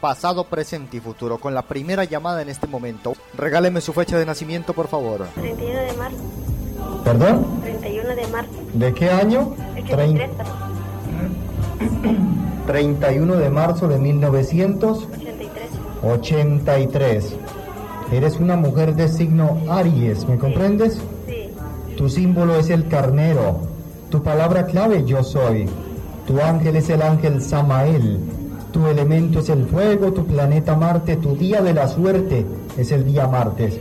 pasado, 0.00 0.44
presente 0.44 0.96
y 0.96 1.00
futuro 1.00 1.36
con 1.36 1.52
la 1.52 1.60
primera 1.60 2.04
llamada 2.04 2.40
en 2.40 2.48
este 2.48 2.66
momento. 2.66 3.12
Regáleme 3.36 3.82
su 3.82 3.92
fecha 3.92 4.16
de 4.18 4.24
nacimiento, 4.24 4.72
por 4.72 4.88
favor. 4.88 5.26
31 5.34 5.78
de 5.78 5.92
marzo. 5.92 7.02
¿Perdón? 7.04 7.60
31 7.60 8.16
de 8.16 8.26
marzo. 8.28 8.52
¿De 8.72 8.94
qué 8.94 9.10
año? 9.10 9.54
83, 9.76 10.30
31 12.66 13.36
de 13.36 13.50
marzo 13.50 13.88
de 13.88 13.98
1983. 13.98 15.70
83. 16.02 17.36
Eres 18.12 18.38
una 18.40 18.56
mujer 18.56 18.94
de 18.94 19.08
signo 19.08 19.58
Aries, 19.68 20.26
¿me 20.26 20.38
comprendes? 20.38 20.98
Sí. 21.26 21.50
Tu 21.96 22.08
símbolo 22.08 22.56
es 22.58 22.70
el 22.70 22.88
carnero. 22.88 23.60
Tu 24.10 24.22
palabra 24.22 24.66
clave 24.66 25.04
yo 25.04 25.22
soy. 25.22 25.68
Tu 26.26 26.40
ángel 26.40 26.76
es 26.76 26.88
el 26.90 27.02
ángel 27.02 27.42
Samael. 27.42 28.20
Tu 28.72 28.86
elemento 28.86 29.40
es 29.40 29.48
el 29.48 29.66
fuego, 29.66 30.12
tu 30.12 30.26
planeta 30.26 30.76
Marte, 30.76 31.16
tu 31.16 31.36
día 31.36 31.62
de 31.62 31.74
la 31.74 31.88
suerte 31.88 32.46
es 32.76 32.92
el 32.92 33.04
día 33.04 33.26
martes. 33.26 33.80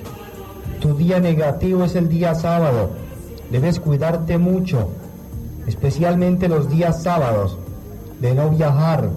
Tu 0.79 0.95
día 0.95 1.19
negativo 1.19 1.83
es 1.83 1.95
el 1.95 2.09
día 2.09 2.35
sábado. 2.35 2.91
Debes 3.51 3.79
cuidarte 3.79 4.37
mucho, 4.37 4.89
especialmente 5.67 6.47
los 6.47 6.69
días 6.69 7.03
sábados, 7.03 7.57
de 8.19 8.33
no 8.33 8.49
viajar, 8.49 9.09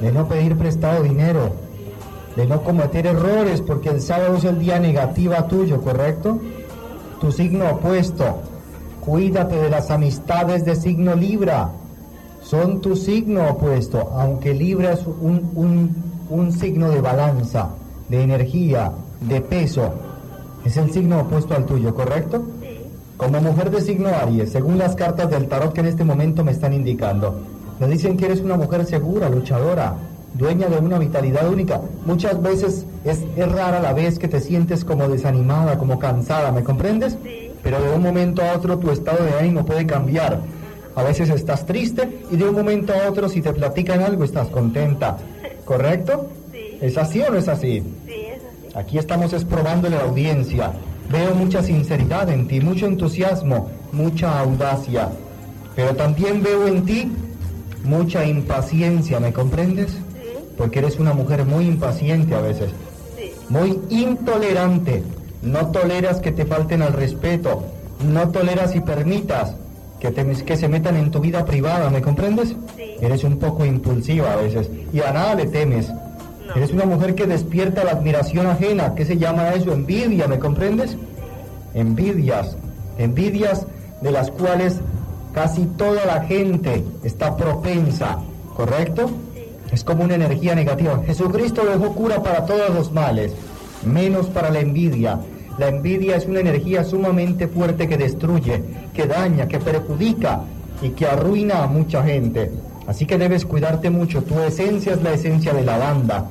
de 0.00 0.12
no 0.12 0.28
pedir 0.28 0.56
prestado 0.56 1.02
dinero, 1.02 1.52
de 2.36 2.46
no 2.46 2.62
cometer 2.62 3.06
errores, 3.06 3.60
porque 3.60 3.90
el 3.90 4.00
sábado 4.00 4.36
es 4.36 4.44
el 4.44 4.58
día 4.58 4.78
negativo 4.78 5.34
tuyo, 5.48 5.80
¿correcto? 5.80 6.40
Tu 7.20 7.30
signo 7.30 7.70
opuesto. 7.70 8.38
Cuídate 9.00 9.56
de 9.56 9.70
las 9.70 9.90
amistades 9.90 10.64
de 10.64 10.76
signo 10.76 11.14
Libra. 11.14 11.70
Son 12.42 12.80
tu 12.80 12.96
signo 12.96 13.48
opuesto, 13.50 14.12
aunque 14.14 14.54
Libra 14.54 14.92
es 14.92 15.06
un, 15.06 15.50
un, 15.54 15.94
un 16.30 16.52
signo 16.52 16.90
de 16.90 17.00
balanza, 17.00 17.70
de 18.08 18.22
energía, 18.22 18.92
de 19.20 19.40
peso. 19.40 19.92
Es 20.64 20.76
el 20.76 20.90
signo 20.92 21.20
opuesto 21.20 21.54
al 21.54 21.66
tuyo, 21.66 21.94
¿correcto? 21.94 22.42
Como 23.16 23.40
mujer 23.40 23.70
de 23.70 23.80
signo 23.80 24.08
Aries, 24.08 24.50
según 24.50 24.78
las 24.78 24.96
cartas 24.96 25.30
del 25.30 25.46
tarot 25.46 25.72
que 25.72 25.80
en 25.80 25.86
este 25.86 26.02
momento 26.02 26.42
me 26.42 26.52
están 26.52 26.72
indicando, 26.72 27.40
me 27.82 27.88
dicen 27.88 28.16
que 28.16 28.26
eres 28.26 28.38
una 28.38 28.56
mujer 28.56 28.86
segura, 28.86 29.28
luchadora, 29.28 29.96
dueña 30.34 30.68
de 30.68 30.78
una 30.78 31.00
vitalidad 31.00 31.48
única. 31.48 31.80
Muchas 32.06 32.40
veces 32.40 32.86
es, 33.04 33.24
es 33.36 33.50
rara 33.50 33.80
la 33.80 33.92
vez 33.92 34.20
que 34.20 34.28
te 34.28 34.38
sientes 34.38 34.84
como 34.84 35.08
desanimada, 35.08 35.76
como 35.78 35.98
cansada, 35.98 36.52
¿me 36.52 36.62
comprendes? 36.62 37.18
Pero 37.60 37.82
de 37.82 37.90
un 37.90 38.00
momento 38.00 38.40
a 38.40 38.52
otro 38.56 38.78
tu 38.78 38.92
estado 38.92 39.24
de 39.24 39.34
ánimo 39.34 39.66
puede 39.66 39.84
cambiar. 39.84 40.42
A 40.94 41.02
veces 41.02 41.28
estás 41.30 41.66
triste 41.66 42.20
y 42.30 42.36
de 42.36 42.48
un 42.48 42.54
momento 42.54 42.92
a 42.92 43.10
otro 43.10 43.28
si 43.28 43.42
te 43.42 43.52
platican 43.52 44.00
algo 44.00 44.22
estás 44.22 44.46
contenta. 44.46 45.18
¿Correcto? 45.64 46.28
¿Es 46.80 46.96
así 46.96 47.20
o 47.22 47.30
no 47.30 47.38
es 47.38 47.48
así? 47.48 47.82
Aquí 48.76 48.96
estamos 48.96 49.32
es 49.32 49.44
probándole 49.44 49.96
a 49.96 49.98
la 49.98 50.04
audiencia. 50.04 50.70
Veo 51.10 51.34
mucha 51.34 51.64
sinceridad 51.64 52.30
en 52.30 52.46
ti, 52.46 52.60
mucho 52.60 52.86
entusiasmo, 52.86 53.70
mucha 53.90 54.38
audacia. 54.38 55.08
Pero 55.74 55.96
también 55.96 56.44
veo 56.44 56.68
en 56.68 56.84
ti 56.84 57.10
mucha 57.84 58.24
impaciencia, 58.24 59.20
¿me 59.20 59.32
comprendes? 59.32 59.96
Porque 60.56 60.80
eres 60.80 60.98
una 60.98 61.12
mujer 61.12 61.44
muy 61.44 61.66
impaciente 61.66 62.34
a 62.34 62.40
veces. 62.40 62.70
Muy 63.48 63.78
intolerante. 63.90 65.02
No 65.42 65.68
toleras 65.68 66.20
que 66.20 66.32
te 66.32 66.44
falten 66.44 66.82
al 66.82 66.92
respeto. 66.92 67.64
No 68.10 68.30
toleras 68.30 68.74
y 68.74 68.80
permitas 68.80 69.54
que, 70.00 70.10
te, 70.10 70.24
que 70.44 70.56
se 70.56 70.68
metan 70.68 70.96
en 70.96 71.10
tu 71.10 71.20
vida 71.20 71.44
privada, 71.44 71.90
¿me 71.90 72.02
comprendes? 72.02 72.54
Eres 73.00 73.24
un 73.24 73.38
poco 73.38 73.64
impulsiva 73.64 74.32
a 74.32 74.36
veces. 74.36 74.70
Y 74.92 75.00
a 75.00 75.12
nada 75.12 75.34
le 75.34 75.46
temes. 75.46 75.88
Eres 76.54 76.72
una 76.72 76.84
mujer 76.84 77.14
que 77.14 77.26
despierta 77.26 77.84
la 77.84 77.92
admiración 77.92 78.46
ajena. 78.46 78.94
¿Qué 78.94 79.04
se 79.04 79.16
llama 79.16 79.50
eso? 79.50 79.72
Envidia, 79.72 80.28
¿me 80.28 80.38
comprendes? 80.38 80.96
Envidias. 81.74 82.56
Envidias 82.98 83.66
de 84.02 84.10
las 84.10 84.30
cuales 84.30 84.80
casi 85.32 85.64
toda 85.64 86.04
la 86.04 86.22
gente 86.24 86.84
está 87.02 87.36
propensa, 87.36 88.18
¿correcto? 88.54 89.10
Es 89.70 89.84
como 89.84 90.04
una 90.04 90.14
energía 90.14 90.54
negativa. 90.54 91.02
Jesucristo 91.06 91.64
dejó 91.64 91.94
cura 91.94 92.22
para 92.22 92.44
todos 92.44 92.74
los 92.74 92.92
males, 92.92 93.32
menos 93.84 94.26
para 94.26 94.50
la 94.50 94.60
envidia. 94.60 95.20
La 95.58 95.68
envidia 95.68 96.16
es 96.16 96.26
una 96.26 96.40
energía 96.40 96.84
sumamente 96.84 97.48
fuerte 97.48 97.88
que 97.88 97.96
destruye, 97.96 98.62
que 98.94 99.06
daña, 99.06 99.48
que 99.48 99.58
perjudica 99.58 100.42
y 100.80 100.90
que 100.90 101.06
arruina 101.06 101.62
a 101.62 101.66
mucha 101.66 102.02
gente. 102.02 102.50
Así 102.86 103.06
que 103.06 103.18
debes 103.18 103.46
cuidarte 103.46 103.90
mucho. 103.90 104.22
Tu 104.22 104.38
esencia 104.40 104.94
es 104.94 105.02
la 105.02 105.12
esencia 105.12 105.52
de 105.52 105.62
la 105.62 105.78
banda. 105.78 106.26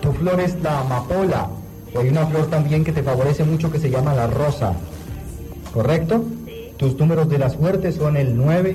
Tu 0.00 0.12
flor 0.12 0.40
es 0.40 0.60
la 0.62 0.80
amapola. 0.80 1.48
O 1.94 1.98
hay 1.98 2.08
una 2.08 2.26
flor 2.26 2.46
también 2.46 2.84
que 2.84 2.92
te 2.92 3.02
favorece 3.02 3.44
mucho 3.44 3.70
que 3.70 3.78
se 3.78 3.90
llama 3.90 4.14
la 4.14 4.26
rosa. 4.26 4.72
¿Correcto? 5.72 6.24
Tus 6.80 6.98
números 6.98 7.28
de 7.28 7.36
la 7.36 7.50
suerte 7.50 7.92
son 7.92 8.16
el 8.16 8.34
9, 8.34 8.74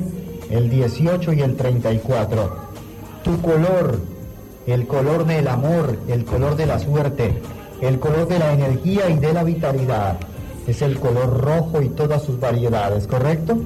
el 0.51 0.69
18 0.69 1.33
y 1.33 1.41
el 1.41 1.55
34. 1.55 2.55
Tu 3.23 3.41
color, 3.41 3.99
el 4.67 4.85
color 4.85 5.25
del 5.25 5.47
amor, 5.47 5.97
el 6.07 6.23
color 6.23 6.55
de 6.55 6.67
la 6.67 6.77
suerte, 6.77 7.41
el 7.81 7.97
color 7.97 8.27
de 8.27 8.37
la 8.37 8.53
energía 8.53 9.09
y 9.09 9.17
de 9.17 9.33
la 9.33 9.43
vitalidad, 9.43 10.19
es 10.67 10.83
el 10.83 10.99
color 10.99 11.41
rojo 11.43 11.81
y 11.81 11.89
todas 11.89 12.21
sus 12.21 12.39
variedades, 12.39 13.07
¿correcto? 13.07 13.57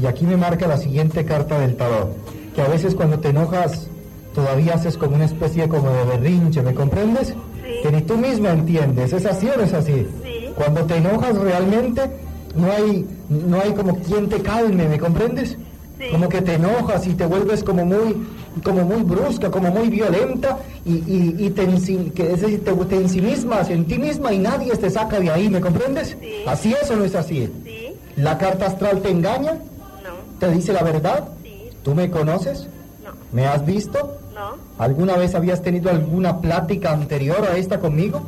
Y 0.00 0.06
aquí 0.06 0.24
me 0.24 0.38
marca 0.38 0.66
la 0.66 0.78
siguiente 0.78 1.26
carta 1.26 1.58
del 1.58 1.76
tarot, 1.76 2.16
que 2.54 2.62
a 2.62 2.68
veces 2.68 2.94
cuando 2.94 3.18
te 3.18 3.28
enojas 3.28 3.86
todavía 4.34 4.76
haces 4.76 4.96
como 4.96 5.16
una 5.16 5.26
especie 5.26 5.68
como 5.68 5.90
de 5.90 6.04
berrinche, 6.06 6.62
¿me 6.62 6.72
comprendes? 6.72 7.34
Que 7.82 7.92
ni 7.92 8.00
tú 8.00 8.16
misma 8.16 8.52
entiendes, 8.52 9.12
¿es 9.12 9.26
así 9.26 9.46
o 9.46 9.58
no 9.58 9.64
es 9.64 9.74
así? 9.74 10.06
Cuando 10.56 10.86
te 10.86 10.96
enojas 10.96 11.36
realmente 11.36 12.31
no 12.54 12.70
hay, 12.70 13.06
no 13.28 13.60
hay 13.60 13.72
como 13.72 13.98
quien 14.00 14.28
te 14.28 14.40
calme, 14.40 14.88
¿me 14.88 14.98
comprendes? 14.98 15.56
Como 16.10 16.28
que 16.28 16.42
te 16.42 16.54
enojas 16.54 17.06
y 17.06 17.14
te 17.14 17.26
vuelves 17.26 17.62
como 17.62 17.84
muy, 17.84 18.16
como 18.64 18.82
muy 18.82 19.02
brusca, 19.02 19.50
como 19.50 19.70
muy 19.70 19.88
violenta 19.88 20.58
y, 20.84 20.94
y, 20.94 21.36
y 21.38 21.50
te, 21.50 21.64
que 22.12 22.32
es 22.32 22.40
decir, 22.40 22.64
te, 22.64 22.72
te 22.72 22.96
ensimismas 22.96 23.70
en 23.70 23.86
ti 23.86 23.98
misma 23.98 24.32
y 24.32 24.38
nadie 24.38 24.74
te 24.76 24.90
saca 24.90 25.20
de 25.20 25.30
ahí, 25.30 25.48
¿me 25.48 25.60
comprendes? 25.60 26.16
¿Así 26.46 26.74
es 26.80 26.90
o 26.90 26.96
no 26.96 27.04
es 27.04 27.14
así? 27.14 27.48
¿La 28.16 28.36
carta 28.36 28.66
astral 28.66 29.00
te 29.00 29.10
engaña? 29.10 29.58
¿Te 30.40 30.50
dice 30.50 30.72
la 30.72 30.82
verdad? 30.82 31.28
¿Tú 31.84 31.94
me 31.94 32.10
conoces? 32.10 32.66
¿Me 33.30 33.46
has 33.46 33.64
visto? 33.64 34.18
No, 34.34 34.56
¿Alguna 34.78 35.16
vez 35.16 35.34
habías 35.36 35.62
tenido 35.62 35.88
alguna 35.90 36.40
plática 36.40 36.92
anterior 36.92 37.46
a 37.50 37.56
esta 37.56 37.78
conmigo? 37.78 38.22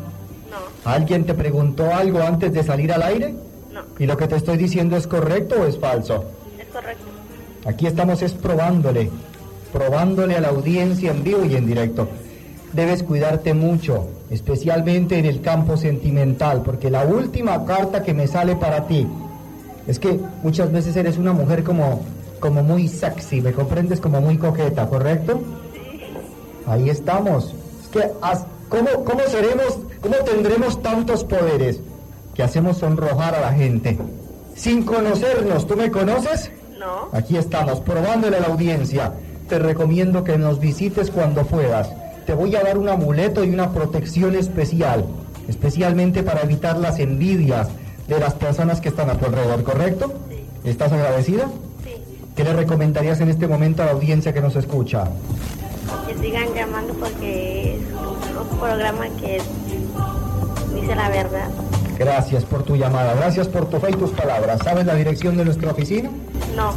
no, 0.49 0.91
¿Alguien 0.91 1.25
te 1.25 1.35
preguntó 1.35 1.93
algo 1.93 2.23
antes 2.23 2.53
de 2.53 2.63
salir 2.63 2.93
al 2.93 3.03
aire? 3.03 3.35
No, 3.75 3.83
¿Y 3.99 4.07
lo 4.07 4.17
que 4.17 4.29
te 4.29 4.37
estoy 4.37 4.57
diciendo 4.57 4.97
es 4.97 5.07
correcto 5.07 5.57
o 5.61 5.67
es 5.67 5.79
falso? 5.79 6.25
es 6.59 6.67
correcto. 6.69 7.05
Aquí 7.67 7.87
estamos 7.87 8.23
es 8.23 8.33
probándole 8.33 9.11
probándole 9.75 10.37
a 10.37 10.41
la 10.41 10.51
audiencia 10.51 11.11
en 11.11 11.25
vivo 11.25 11.45
y 11.45 11.57
en 11.57 11.67
directo. 11.67 12.09
Debes 12.73 13.03
cuidarte 13.03 13.55
mucho, 13.55 14.07
especialmente 14.31 15.19
en 15.19 15.27
el 15.27 15.41
campo 15.41 15.77
sentimental, 15.77 16.63
porque 16.63 16.91
la 16.91 17.05
última 17.05 17.65
carta 17.65 18.05
que 18.05 18.15
me 18.15 18.29
sale 18.29 18.55
para 18.55 18.87
ti 18.87 19.05
es 19.89 19.99
que 19.99 20.21
muchas 20.45 20.71
veces 20.71 20.95
eres 20.95 21.19
una 21.19 21.33
mujer 21.33 21.65
como, 21.65 22.03
como 22.39 22.63
muy 22.63 22.87
sexy, 22.87 23.41
¿me 23.41 23.53
comprendes? 23.53 24.01
Como 24.01 24.21
muy 24.21 24.39
coqueta, 24.39 24.87
¿correcto? 24.89 25.43
Ahí 26.69 26.89
estamos. 26.89 27.53
Es 27.83 27.89
que, 27.89 28.11
¿cómo, 28.69 29.05
¿cómo 29.05 29.21
seremos, 29.29 29.81
cómo 30.01 30.17
tendremos 30.19 30.81
tantos 30.81 31.25
poderes 31.25 31.81
que 32.35 32.43
hacemos 32.43 32.79
sonrojar 32.79 33.35
a 33.35 33.41
la 33.41 33.53
gente? 33.53 33.99
Sin 34.55 34.85
conocernos, 34.85 35.67
¿tú 35.67 35.77
me 35.77 35.91
conoces? 35.91 36.51
No. 36.79 37.09
Aquí 37.13 37.37
estamos, 37.37 37.81
probándole 37.81 38.37
a 38.37 38.41
la 38.41 38.47
audiencia. 38.47 39.13
Te 39.49 39.59
recomiendo 39.59 40.25
que 40.25 40.39
nos 40.39 40.59
visites 40.59 41.11
cuando 41.11 41.45
puedas. 41.45 41.91
Te 42.27 42.35
voy 42.35 42.55
a 42.57 42.63
dar 42.63 42.79
un 42.79 42.89
amuleto 42.89 43.45
y 43.45 43.51
una 43.51 43.73
protección 43.73 44.35
especial, 44.35 45.05
especialmente 45.49 46.23
para 46.23 46.43
evitar 46.43 46.79
las 46.79 46.99
envidias 46.99 47.69
de 48.09 48.19
las 48.19 48.35
personas 48.35 48.81
que 48.81 48.89
están 48.89 49.11
a 49.11 49.19
tu 49.19 49.27
alrededor, 49.27 49.63
¿correcto? 49.63 50.13
¿Estás 50.65 50.93
agradecida? 50.93 51.49
Sí. 51.85 51.91
¿Qué 52.35 52.45
le 52.45 52.53
recomendarías 52.55 53.21
en 53.21 53.29
este 53.29 53.47
momento 53.47 53.83
a 53.83 53.87
la 53.87 53.93
audiencia 53.93 54.33
que 54.33 54.41
nos 54.41 54.57
escucha? 54.57 55.05
Que 56.07 56.17
sigan 56.19 56.55
llamando 56.55 56.95
porque 56.95 57.75
es 57.75 57.81
un 58.51 58.59
programa 58.59 59.09
que 59.21 59.41
dice 60.75 60.95
la 60.95 61.09
verdad. 61.11 61.49
Gracias 61.99 62.45
por 62.45 62.63
tu 62.65 62.77
llamada, 62.77 63.15
gracias 63.15 63.49
por 63.49 63.69
tu 63.69 63.79
fe 63.79 63.91
y 63.91 63.95
tus 63.95 64.11
palabras. 64.11 64.61
¿Sabes 64.65 64.87
la 64.87 64.95
dirección 64.95 65.37
de 65.37 65.45
nuestra 65.45 65.71
oficina? 65.71 66.11
No. 66.57 66.75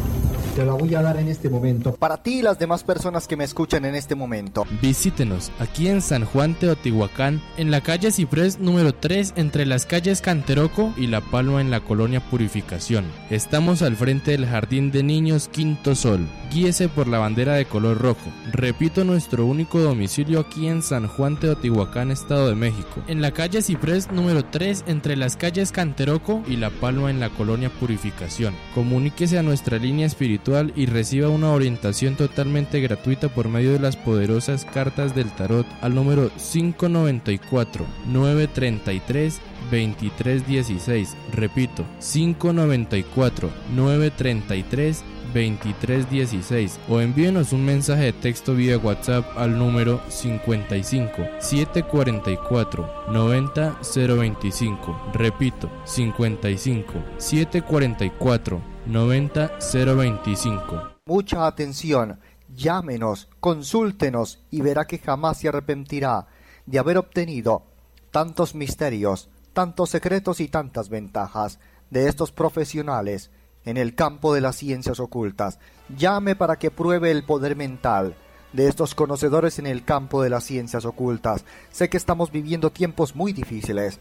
Te 0.57 0.65
la 0.65 0.73
voy 0.73 0.95
a 0.95 1.03
dar 1.03 1.17
en 1.17 1.27
este 1.27 1.51
momento. 1.51 1.93
Para 1.93 2.23
ti 2.23 2.39
y 2.39 2.41
las 2.41 2.57
demás 2.57 2.83
personas 2.83 3.27
que 3.27 3.37
me 3.37 3.43
escuchan 3.43 3.85
en 3.85 3.93
este 3.93 4.15
momento. 4.15 4.65
Visítenos 4.81 5.51
aquí 5.59 5.87
en 5.87 6.01
San 6.01 6.25
Juan 6.25 6.55
Teotihuacán, 6.55 7.43
en 7.57 7.69
la 7.69 7.81
calle 7.81 8.09
Ciprés 8.09 8.57
número 8.57 8.91
3, 8.91 9.33
entre 9.35 9.67
las 9.67 9.85
calles 9.85 10.19
Canteroco 10.19 10.95
y 10.97 11.05
La 11.05 11.21
Palma 11.21 11.61
en 11.61 11.69
la 11.69 11.81
colonia 11.81 12.27
Purificación. 12.27 13.05
Estamos 13.29 13.83
al 13.83 13.95
frente 13.97 14.31
del 14.31 14.47
Jardín 14.47 14.89
de 14.89 15.03
Niños 15.03 15.47
Quinto 15.47 15.93
Sol. 15.93 16.27
Guíese 16.51 16.89
por 16.89 17.07
la 17.07 17.19
bandera 17.19 17.53
de 17.53 17.65
color 17.65 17.99
rojo. 17.99 18.31
Repito, 18.51 19.03
nuestro 19.03 19.45
único 19.45 19.79
domicilio 19.79 20.39
aquí 20.39 20.67
en 20.67 20.81
San 20.81 21.07
Juan 21.07 21.39
Teotihuacán, 21.39 22.09
Estado 22.09 22.47
de 22.47 22.55
México. 22.55 23.03
En 23.07 23.21
la 23.21 23.29
calle 23.29 23.61
Ciprés 23.61 24.11
número 24.11 24.43
3, 24.43 24.85
entre 24.87 25.17
las 25.17 25.37
calles 25.37 25.71
Canteroco 25.71 26.41
y 26.47 26.55
La 26.55 26.71
Palma 26.71 27.11
en 27.11 27.19
la 27.19 27.29
colonia 27.29 27.69
Purificación. 27.69 28.55
Comuníquese 28.73 29.37
a 29.37 29.43
nuestra 29.43 29.77
línea 29.77 30.07
espiritual 30.07 30.46
y 30.75 30.85
reciba 30.85 31.27
una 31.27 31.51
orientación 31.51 32.15
totalmente 32.15 32.79
gratuita 32.79 33.27
por 33.27 33.49
medio 33.49 33.73
de 33.73 33.79
las 33.79 33.97
poderosas 33.97 34.63
cartas 34.63 35.13
del 35.13 35.29
tarot 35.31 35.67
al 35.81 35.93
número 35.93 36.31
594 36.37 37.85
933 38.05 39.41
2316. 39.69 41.17
Repito, 41.33 41.83
594 41.99 43.49
933 43.75 45.03
2316 45.33 46.79
o 46.87 47.01
envíenos 47.01 47.51
un 47.51 47.65
mensaje 47.65 48.05
de 48.05 48.13
texto 48.13 48.55
vía 48.55 48.77
WhatsApp 48.77 49.25
al 49.37 49.57
número 49.57 49.99
55 50.07 51.27
744 51.39 52.89
90 53.11 53.79
025. 53.93 55.11
Repito, 55.13 55.69
55 55.83 56.93
744 57.17 58.76
90 58.87 59.59
025. 59.59 60.91
Mucha 61.05 61.45
atención, 61.45 62.21
llámenos, 62.55 63.27
consúltenos 63.41 64.39
y 64.49 64.61
verá 64.61 64.85
que 64.85 64.97
jamás 64.97 65.39
se 65.39 65.49
arrepentirá 65.49 66.27
de 66.65 66.79
haber 66.79 66.97
obtenido 66.97 67.63
tantos 68.11 68.55
misterios, 68.55 69.29
tantos 69.51 69.89
secretos 69.89 70.39
y 70.39 70.47
tantas 70.47 70.87
ventajas 70.87 71.59
de 71.89 72.07
estos 72.07 72.31
profesionales 72.31 73.29
en 73.65 73.75
el 73.75 73.93
campo 73.93 74.33
de 74.33 74.39
las 74.39 74.55
ciencias 74.55 75.01
ocultas. 75.01 75.59
Llame 75.97 76.37
para 76.37 76.57
que 76.57 76.71
pruebe 76.71 77.11
el 77.11 77.25
poder 77.25 77.57
mental 77.57 78.15
de 78.53 78.69
estos 78.69 78.95
conocedores 78.95 79.59
en 79.59 79.67
el 79.67 79.83
campo 79.83 80.23
de 80.23 80.29
las 80.29 80.45
ciencias 80.45 80.85
ocultas. 80.85 81.43
Sé 81.71 81.89
que 81.89 81.97
estamos 81.97 82.31
viviendo 82.31 82.71
tiempos 82.71 83.17
muy 83.17 83.33
difíciles, 83.33 83.99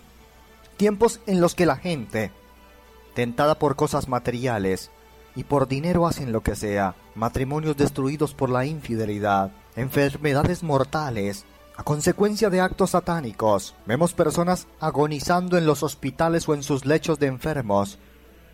tiempos 0.76 1.18
en 1.26 1.40
los 1.40 1.56
que 1.56 1.66
la 1.66 1.76
gente, 1.76 2.30
tentada 3.16 3.58
por 3.58 3.76
cosas 3.76 4.08
materiales, 4.08 4.90
y 5.34 5.44
por 5.44 5.68
dinero 5.68 6.06
hacen 6.06 6.32
lo 6.32 6.42
que 6.42 6.54
sea, 6.54 6.94
matrimonios 7.14 7.74
destruidos 7.74 8.34
por 8.34 8.50
la 8.50 8.66
infidelidad, 8.66 9.52
enfermedades 9.74 10.62
mortales, 10.62 11.46
a 11.78 11.82
consecuencia 11.82 12.50
de 12.50 12.60
actos 12.60 12.90
satánicos. 12.90 13.74
Vemos 13.86 14.12
personas 14.12 14.68
agonizando 14.80 15.56
en 15.56 15.64
los 15.64 15.82
hospitales 15.82 16.46
o 16.46 16.52
en 16.52 16.62
sus 16.62 16.84
lechos 16.84 17.18
de 17.18 17.28
enfermos 17.28 17.98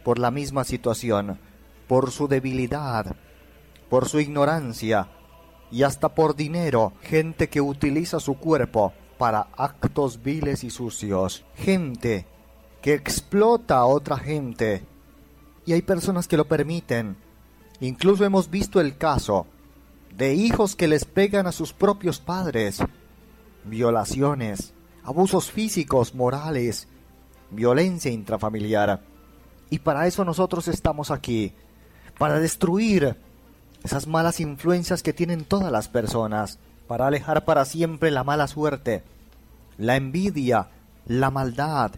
por 0.04 0.20
la 0.20 0.30
misma 0.30 0.62
situación, 0.62 1.40
por 1.88 2.12
su 2.12 2.28
debilidad, 2.28 3.16
por 3.90 4.08
su 4.08 4.20
ignorancia 4.20 5.08
y 5.72 5.82
hasta 5.82 6.14
por 6.14 6.36
dinero, 6.36 6.92
gente 7.02 7.48
que 7.48 7.60
utiliza 7.60 8.20
su 8.20 8.34
cuerpo 8.34 8.92
para 9.18 9.48
actos 9.56 10.22
viles 10.22 10.62
y 10.62 10.70
sucios, 10.70 11.44
gente 11.56 12.26
que 12.82 12.94
explota 12.94 13.76
a 13.76 13.86
otra 13.86 14.18
gente 14.18 14.84
y 15.64 15.72
hay 15.72 15.82
personas 15.82 16.26
que 16.26 16.36
lo 16.36 16.46
permiten. 16.46 17.16
Incluso 17.80 18.24
hemos 18.24 18.50
visto 18.50 18.80
el 18.80 18.98
caso 18.98 19.46
de 20.16 20.34
hijos 20.34 20.76
que 20.76 20.88
les 20.88 21.04
pegan 21.04 21.46
a 21.46 21.52
sus 21.52 21.72
propios 21.72 22.18
padres, 22.18 22.82
violaciones, 23.64 24.74
abusos 25.04 25.50
físicos, 25.50 26.14
morales, 26.14 26.88
violencia 27.50 28.10
intrafamiliar. 28.10 29.00
Y 29.70 29.78
para 29.78 30.06
eso 30.06 30.24
nosotros 30.24 30.68
estamos 30.68 31.10
aquí, 31.10 31.54
para 32.18 32.40
destruir 32.40 33.16
esas 33.84 34.06
malas 34.06 34.40
influencias 34.40 35.02
que 35.02 35.12
tienen 35.12 35.44
todas 35.44 35.72
las 35.72 35.88
personas, 35.88 36.58
para 36.88 37.06
alejar 37.06 37.44
para 37.44 37.64
siempre 37.64 38.10
la 38.10 38.24
mala 38.24 38.48
suerte, 38.48 39.02
la 39.78 39.96
envidia, 39.96 40.68
la 41.06 41.30
maldad, 41.30 41.92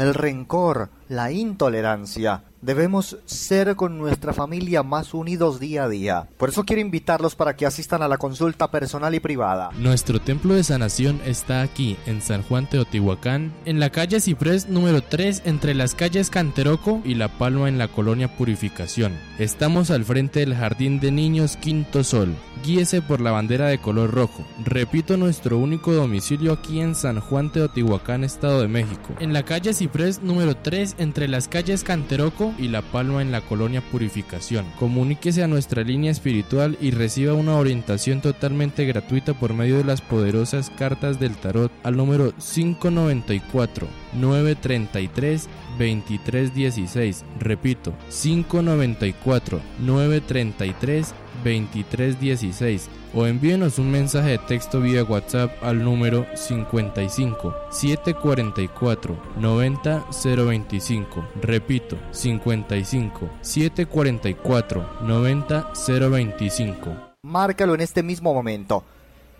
el 0.00 0.14
rencor, 0.14 0.88
la 1.08 1.30
intolerancia. 1.30 2.44
Debemos 2.62 3.16
ser 3.24 3.74
con 3.74 3.96
nuestra 3.96 4.34
familia 4.34 4.82
más 4.82 5.14
unidos 5.14 5.60
día 5.60 5.84
a 5.84 5.88
día. 5.88 6.28
Por 6.36 6.50
eso 6.50 6.64
quiero 6.64 6.82
invitarlos 6.82 7.34
para 7.34 7.56
que 7.56 7.64
asistan 7.64 8.02
a 8.02 8.08
la 8.08 8.18
consulta 8.18 8.70
personal 8.70 9.14
y 9.14 9.20
privada. 9.20 9.70
Nuestro 9.78 10.20
templo 10.20 10.52
de 10.52 10.62
sanación 10.62 11.22
está 11.24 11.62
aquí, 11.62 11.96
en 12.04 12.20
San 12.20 12.42
Juan 12.42 12.68
Teotihuacán, 12.68 13.54
en 13.64 13.80
la 13.80 13.88
calle 13.88 14.20
Ciprés 14.20 14.68
número 14.68 15.02
3, 15.02 15.42
entre 15.46 15.72
las 15.72 15.94
calles 15.94 16.28
Canteroco 16.28 17.00
y 17.02 17.14
La 17.14 17.28
Palma 17.38 17.66
en 17.66 17.78
la 17.78 17.88
colonia 17.88 18.36
Purificación. 18.36 19.18
Estamos 19.38 19.90
al 19.90 20.04
frente 20.04 20.40
del 20.40 20.54
Jardín 20.54 21.00
de 21.00 21.12
Niños 21.12 21.56
Quinto 21.56 22.04
Sol. 22.04 22.36
Guíese 22.62 23.00
por 23.00 23.22
la 23.22 23.30
bandera 23.30 23.68
de 23.68 23.80
color 23.80 24.10
rojo. 24.10 24.44
Repito, 24.62 25.16
nuestro 25.16 25.56
único 25.56 25.94
domicilio 25.94 26.52
aquí 26.52 26.80
en 26.80 26.94
San 26.94 27.20
Juan 27.20 27.50
Teotihuacán, 27.50 28.22
Estado 28.22 28.60
de 28.60 28.68
México. 28.68 29.14
En 29.18 29.32
la 29.32 29.44
calle 29.46 29.72
Ciprés 29.72 30.20
número 30.20 30.54
3, 30.54 30.96
entre 30.98 31.26
las 31.26 31.48
calles 31.48 31.84
Canteroco 31.84 32.49
y 32.58 32.68
La 32.68 32.82
Palma 32.82 33.22
en 33.22 33.32
la 33.32 33.40
colonia 33.40 33.80
Purificación. 33.80 34.66
Comuníquese 34.78 35.42
a 35.42 35.48
nuestra 35.48 35.82
línea 35.82 36.10
espiritual 36.10 36.76
y 36.80 36.90
reciba 36.90 37.34
una 37.34 37.56
orientación 37.56 38.20
totalmente 38.20 38.84
gratuita 38.84 39.34
por 39.34 39.54
medio 39.54 39.78
de 39.78 39.84
las 39.84 40.00
poderosas 40.00 40.70
cartas 40.70 41.20
del 41.20 41.36
tarot 41.36 41.72
al 41.82 41.96
número 41.96 42.32
594 42.32 43.88
933 44.14 45.48
2316. 45.78 47.24
Repito, 47.38 47.92
594 48.08 49.60
933 49.80 51.14
2316 51.44 52.88
o 53.14 53.26
envíenos 53.26 53.78
un 53.78 53.90
mensaje 53.90 54.30
de 54.30 54.38
texto 54.38 54.80
vía 54.80 55.02
WhatsApp 55.02 55.52
al 55.62 55.82
número 55.82 56.26
55 56.34 57.54
744 57.70 59.22
90 59.36 60.06
025. 60.24 61.28
Repito, 61.40 61.96
55 62.12 63.30
744 63.40 64.88
90 65.02 65.72
025. 65.74 66.96
Márcalo 67.22 67.74
en 67.74 67.80
este 67.80 68.02
mismo 68.02 68.32
momento 68.32 68.84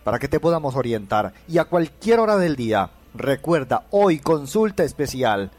para 0.05 0.19
que 0.19 0.29
te 0.29 0.41
podamos 0.41 0.75
orientar 0.77 1.33
y 1.49 1.59
a 1.59 1.65
cualquier 1.65 2.21
hora 2.21 2.37
del 2.37 2.57
día. 2.57 2.91
Recuerda, 3.15 3.85
hoy 3.91 4.21
consulta 4.21 4.85
especial 4.85 5.51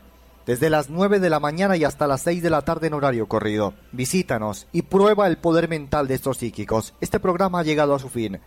desde 0.45 0.69
las 0.69 0.89
9 0.89 1.19
de 1.19 1.29
la 1.29 1.39
mañana 1.39 1.77
y 1.77 1.83
hasta 1.83 2.07
las 2.07 2.21
6 2.21 2.41
de 2.41 2.49
la 2.49 2.61
tarde 2.63 2.87
en 2.87 2.93
horario 2.93 3.27
corrido. 3.27 3.73
Visítanos 3.91 4.67
y 4.71 4.83
prueba 4.83 5.27
el 5.27 5.37
poder 5.37 5.69
mental 5.69 6.07
de 6.07 6.15
estos 6.15 6.37
psíquicos. 6.37 6.93
Este 7.01 7.19
programa 7.19 7.59
ha 7.59 7.63
llegado 7.63 7.93
a 7.95 7.99
su 7.99 8.09
fin. 8.09 8.39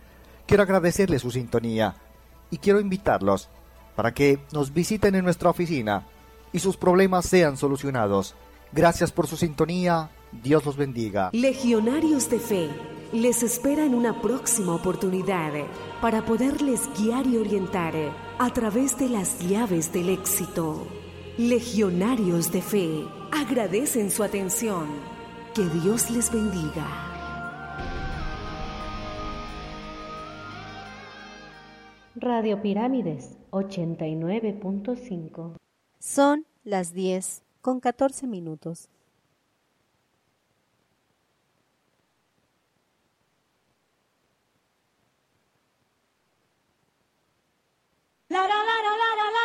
Quiero 0.45 0.63
agradecerles 0.63 1.21
su 1.21 1.31
sintonía 1.31 1.95
y 2.51 2.57
quiero 2.57 2.79
invitarlos 2.79 3.49
para 3.95 4.13
que 4.13 4.39
nos 4.51 4.73
visiten 4.73 5.15
en 5.15 5.23
nuestra 5.23 5.49
oficina 5.49 6.05
y 6.51 6.59
sus 6.59 6.77
problemas 6.77 7.25
sean 7.25 7.57
solucionados. 7.57 8.35
Gracias 8.71 9.11
por 9.11 9.27
su 9.27 9.37
sintonía. 9.37 10.09
Dios 10.31 10.65
los 10.65 10.77
bendiga. 10.77 11.29
Legionarios 11.33 12.29
de 12.29 12.39
Fe 12.39 12.69
les 13.13 13.43
espera 13.43 13.85
en 13.85 13.95
una 13.95 14.21
próxima 14.21 14.75
oportunidad 14.75 15.53
para 16.01 16.25
poderles 16.25 16.81
guiar 16.97 17.25
y 17.27 17.37
orientar 17.37 17.93
a 18.37 18.49
través 18.53 18.97
de 18.97 19.09
las 19.09 19.39
llaves 19.39 19.93
del 19.93 20.09
éxito. 20.09 21.04
Legionarios 21.37 22.49
de 22.49 22.61
Fe 22.61 23.05
agradecen 23.29 24.09
su 24.09 24.23
atención. 24.23 24.87
Que 25.53 25.65
Dios 25.81 26.09
les 26.09 26.31
bendiga. 26.31 26.87
Radio 32.15 32.61
Pirámides 32.61 33.37
89.5. 33.51 35.57
Son 35.99 36.45
las 36.63 36.93
10 36.93 37.43
con 37.59 37.81
14 37.81 38.27
minutos. 38.27 38.87
La 48.29 48.39
la 48.39 48.47
la 48.47 48.55
la 48.55 48.63
la 48.63 49.31
la. 49.31 49.44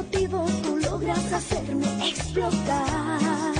motivo 0.00 0.46
tú 0.62 0.78
logras 0.78 1.32
hacerme 1.32 1.86
explotar. 2.08 3.52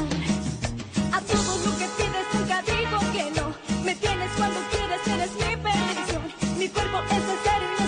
A 1.16 1.20
todo 1.32 1.52
lo 1.64 1.70
que 1.78 1.88
tienes 1.98 2.24
nunca 2.34 2.62
digo 2.62 2.98
que 3.14 3.24
no. 3.38 3.46
Me 3.84 3.94
tienes 3.94 4.30
cuando 4.38 4.60
quieres, 4.72 5.00
eres 5.14 5.32
mi 5.34 5.56
perdición. 5.66 6.22
Mi 6.58 6.68
cuerpo 6.68 6.98
es 7.10 7.24
el 7.32 7.38
ser 7.46 7.79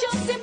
just 0.00 0.39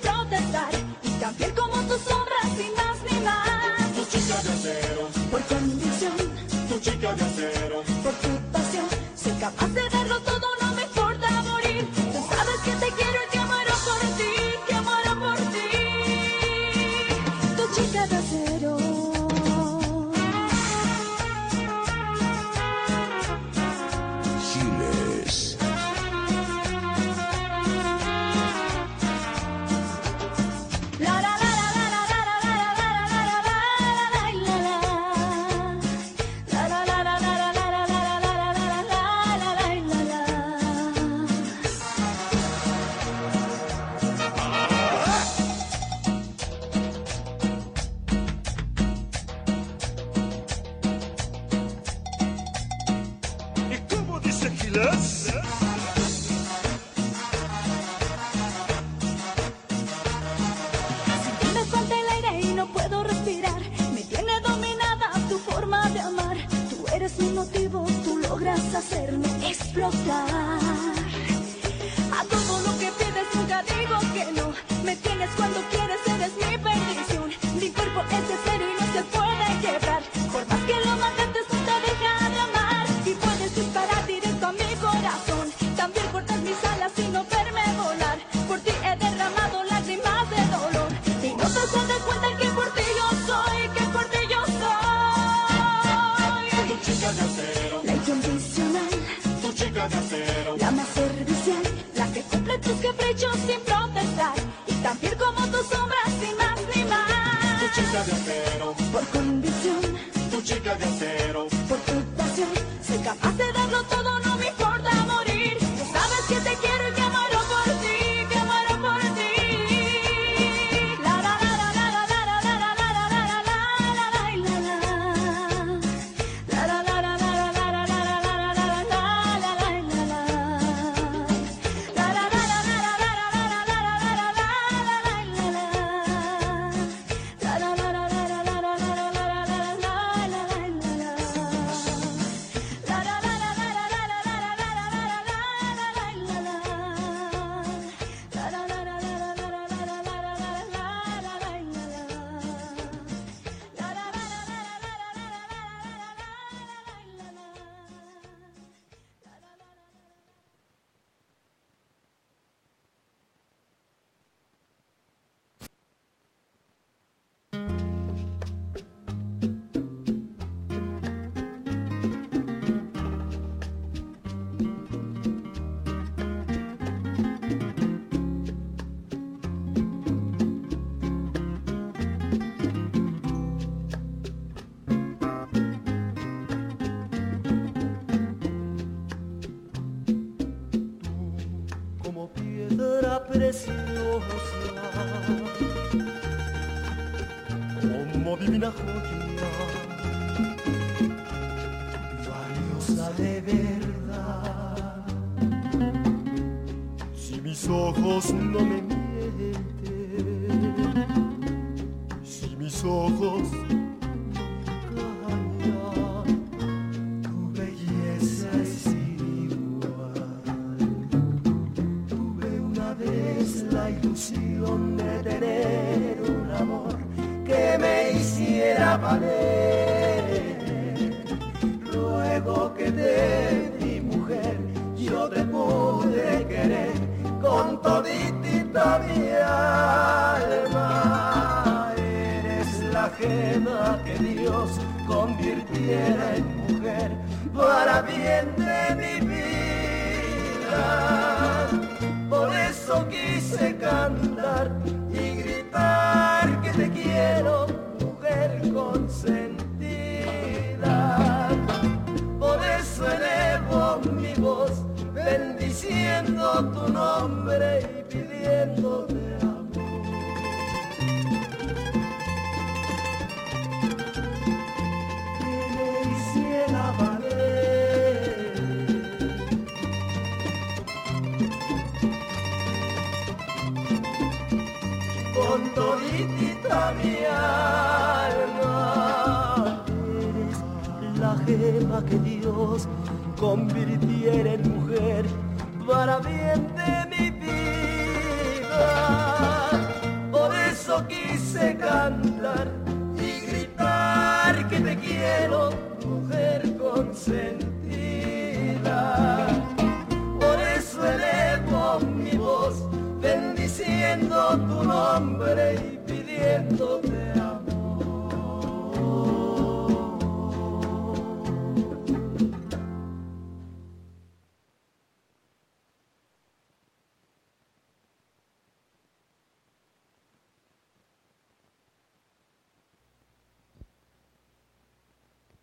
Yes. 54.77 55.26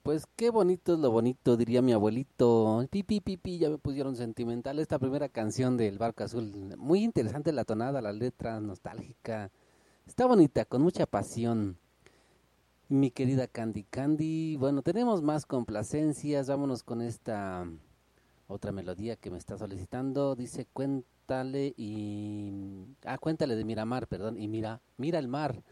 Pues 0.04 0.26
qué 0.36 0.50
bonito 0.50 0.92
es 0.92 0.98
lo 0.98 1.10
bonito, 1.10 1.56
diría 1.56 1.80
mi 1.80 1.94
abuelito. 1.94 2.86
Pipi, 2.90 3.22
pipi, 3.22 3.56
ya 3.56 3.70
me 3.70 3.78
pusieron 3.78 4.16
sentimental 4.16 4.78
esta 4.78 4.98
primera 4.98 5.30
canción 5.30 5.78
del 5.78 5.96
Barco 5.96 6.24
Azul. 6.24 6.74
Muy 6.76 7.02
interesante 7.02 7.52
la 7.52 7.64
tonada, 7.64 8.02
la 8.02 8.12
letra 8.12 8.60
nostálgica. 8.60 9.50
Está 10.06 10.26
bonita, 10.26 10.66
con 10.66 10.82
mucha 10.82 11.06
pasión. 11.06 11.78
Mi 12.90 13.10
querida 13.10 13.46
Candy 13.46 13.84
Candy, 13.84 14.56
bueno, 14.56 14.82
tenemos 14.82 15.22
más 15.22 15.46
complacencias. 15.46 16.48
Vámonos 16.48 16.82
con 16.82 17.00
esta 17.00 17.66
otra 18.46 18.72
melodía 18.72 19.16
que 19.16 19.30
me 19.30 19.38
está 19.38 19.56
solicitando. 19.56 20.36
Dice, 20.36 20.66
cuéntale 20.70 21.72
y... 21.78 22.52
Ah, 23.06 23.16
cuéntale 23.16 23.56
de 23.56 23.64
Miramar, 23.64 24.06
perdón. 24.06 24.36
Y 24.36 24.48
mira, 24.48 24.82
mira 24.98 25.18
el 25.18 25.28
mar. 25.28 25.62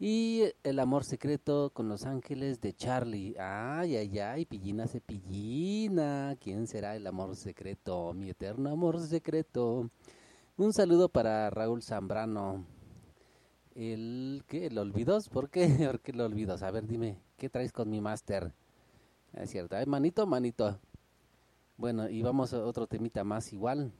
Y 0.00 0.44
El 0.62 0.78
amor 0.78 1.02
secreto 1.04 1.70
con 1.70 1.88
los 1.88 2.04
ángeles 2.04 2.60
de 2.60 2.72
Charlie. 2.72 3.34
Ay, 3.36 3.96
ay, 3.96 4.18
ay, 4.20 4.44
pillina 4.44 4.86
se 4.86 5.00
pillina. 5.00 6.36
¿Quién 6.40 6.68
será 6.68 6.94
el 6.94 7.04
amor 7.04 7.34
secreto? 7.34 8.14
Mi 8.14 8.30
eterno 8.30 8.70
amor 8.70 9.00
secreto. 9.00 9.90
Un 10.56 10.72
saludo 10.72 11.08
para 11.08 11.50
Raúl 11.50 11.82
Zambrano. 11.82 12.64
¿El 13.74 14.44
qué? 14.46 14.70
¿Lo 14.70 14.82
olvidó? 14.82 15.18
¿Por 15.32 15.50
qué? 15.50 15.66
¿Por 15.90 16.00
qué 16.00 16.12
lo 16.12 16.26
olvidó? 16.26 16.54
A 16.64 16.70
ver, 16.70 16.86
dime, 16.86 17.20
¿qué 17.36 17.48
traes 17.48 17.72
con 17.72 17.90
mi 17.90 18.00
máster? 18.00 18.52
Es 19.32 19.50
cierto, 19.50 19.74
Ay, 19.74 19.86
manito, 19.86 20.28
manito. 20.28 20.78
Bueno, 21.76 22.08
y 22.08 22.22
vamos 22.22 22.54
a 22.54 22.64
otro 22.64 22.86
temita 22.86 23.24
más 23.24 23.52
igual 23.52 23.92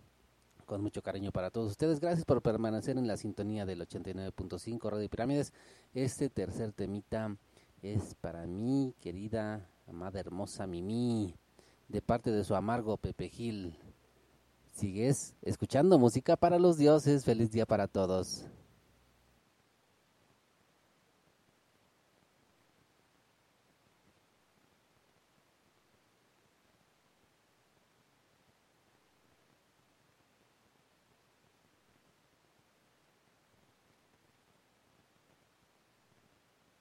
con 0.69 0.83
mucho 0.83 1.03
cariño 1.03 1.33
para 1.33 1.51
todos 1.51 1.71
ustedes. 1.73 1.99
Gracias 1.99 2.27
por 2.27 2.43
permanecer 2.43 2.99
en 2.99 3.09
la 3.09 3.17
sintonía 3.17 3.65
del 3.65 3.81
89.5 3.81 4.91
Radio 4.91 5.09
Pirámides. 5.09 5.55
Este 5.95 6.29
tercer 6.29 6.73
temita 6.73 7.35
es 7.81 8.15
para 8.21 8.47
mi 8.47 8.95
querida, 9.01 9.67
amada, 9.89 10.21
hermosa 10.21 10.67
Mimi, 10.67 11.35
de 11.89 12.03
parte 12.03 12.31
de 12.31 12.45
su 12.45 12.55
amargo 12.55 12.99
Pepe 12.99 13.31
Gil. 13.31 13.79
Sigues 14.75 15.35
escuchando 15.41 15.99
música 15.99 16.37
para 16.37 16.59
los 16.59 16.77
dioses. 16.77 17.25
Feliz 17.25 17.51
día 17.51 17.65
para 17.65 17.89
todos. 17.89 18.45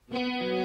Mm-hmm. 0.09 0.56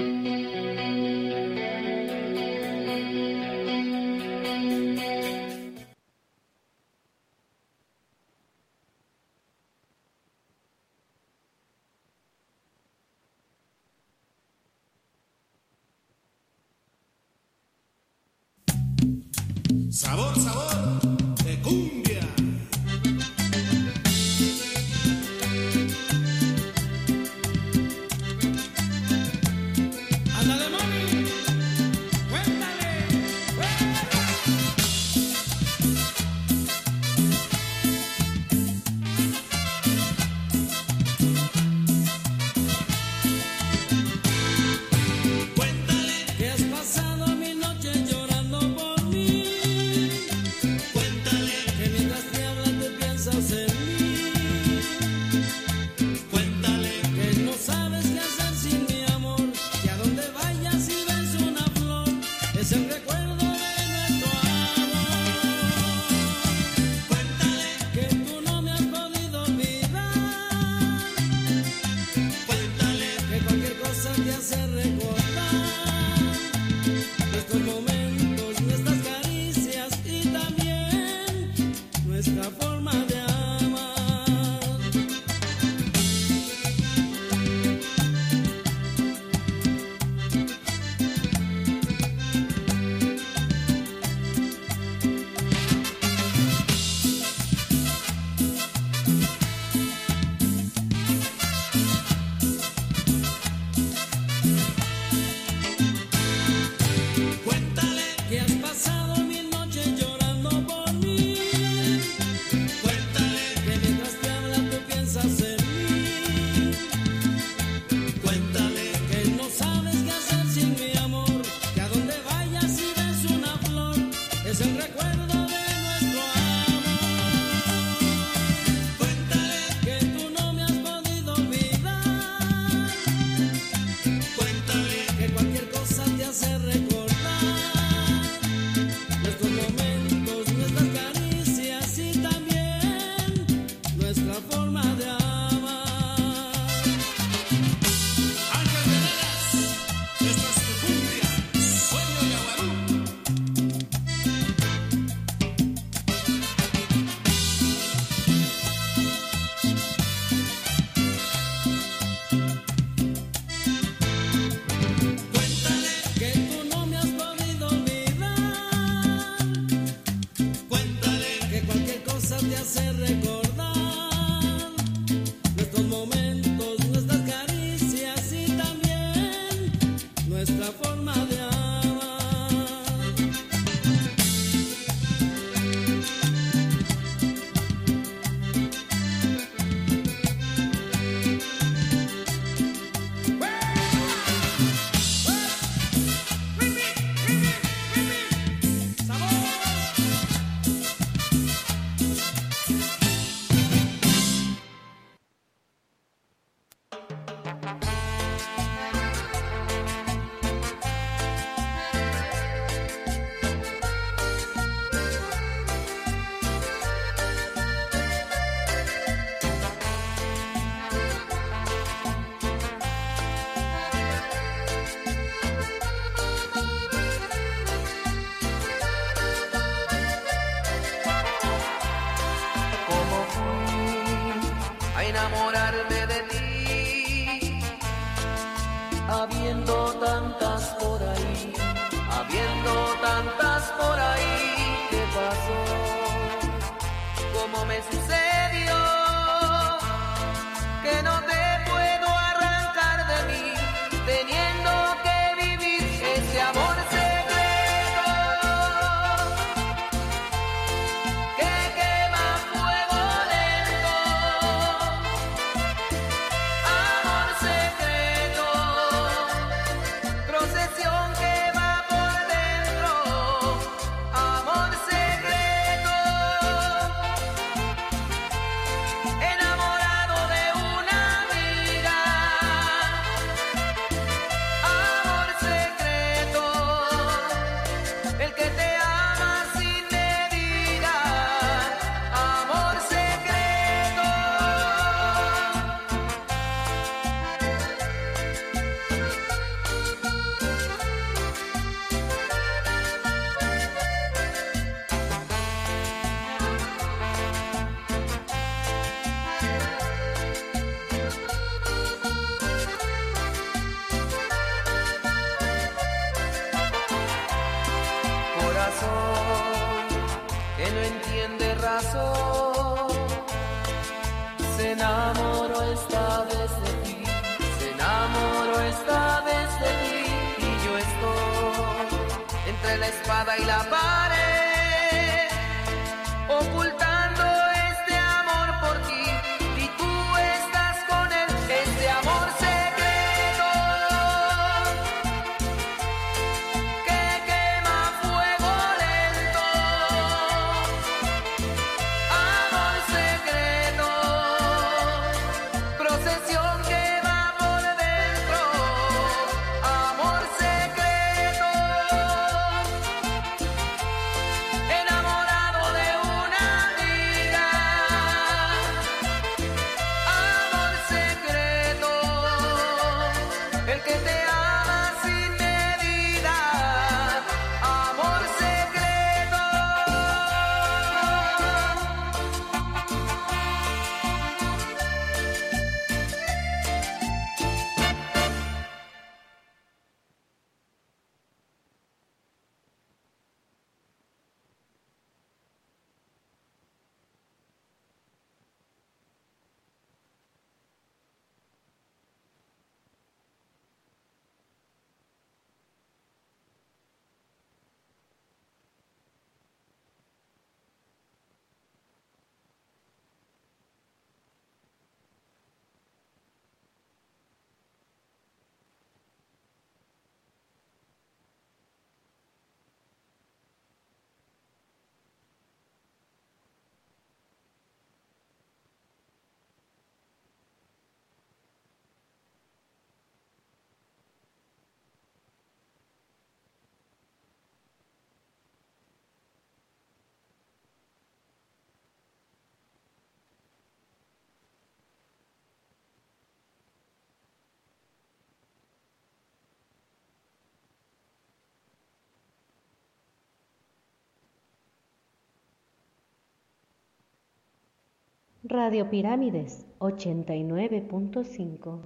Radio 458.45 458.91
Pirámides 458.91 459.65
89.5. 459.79 461.85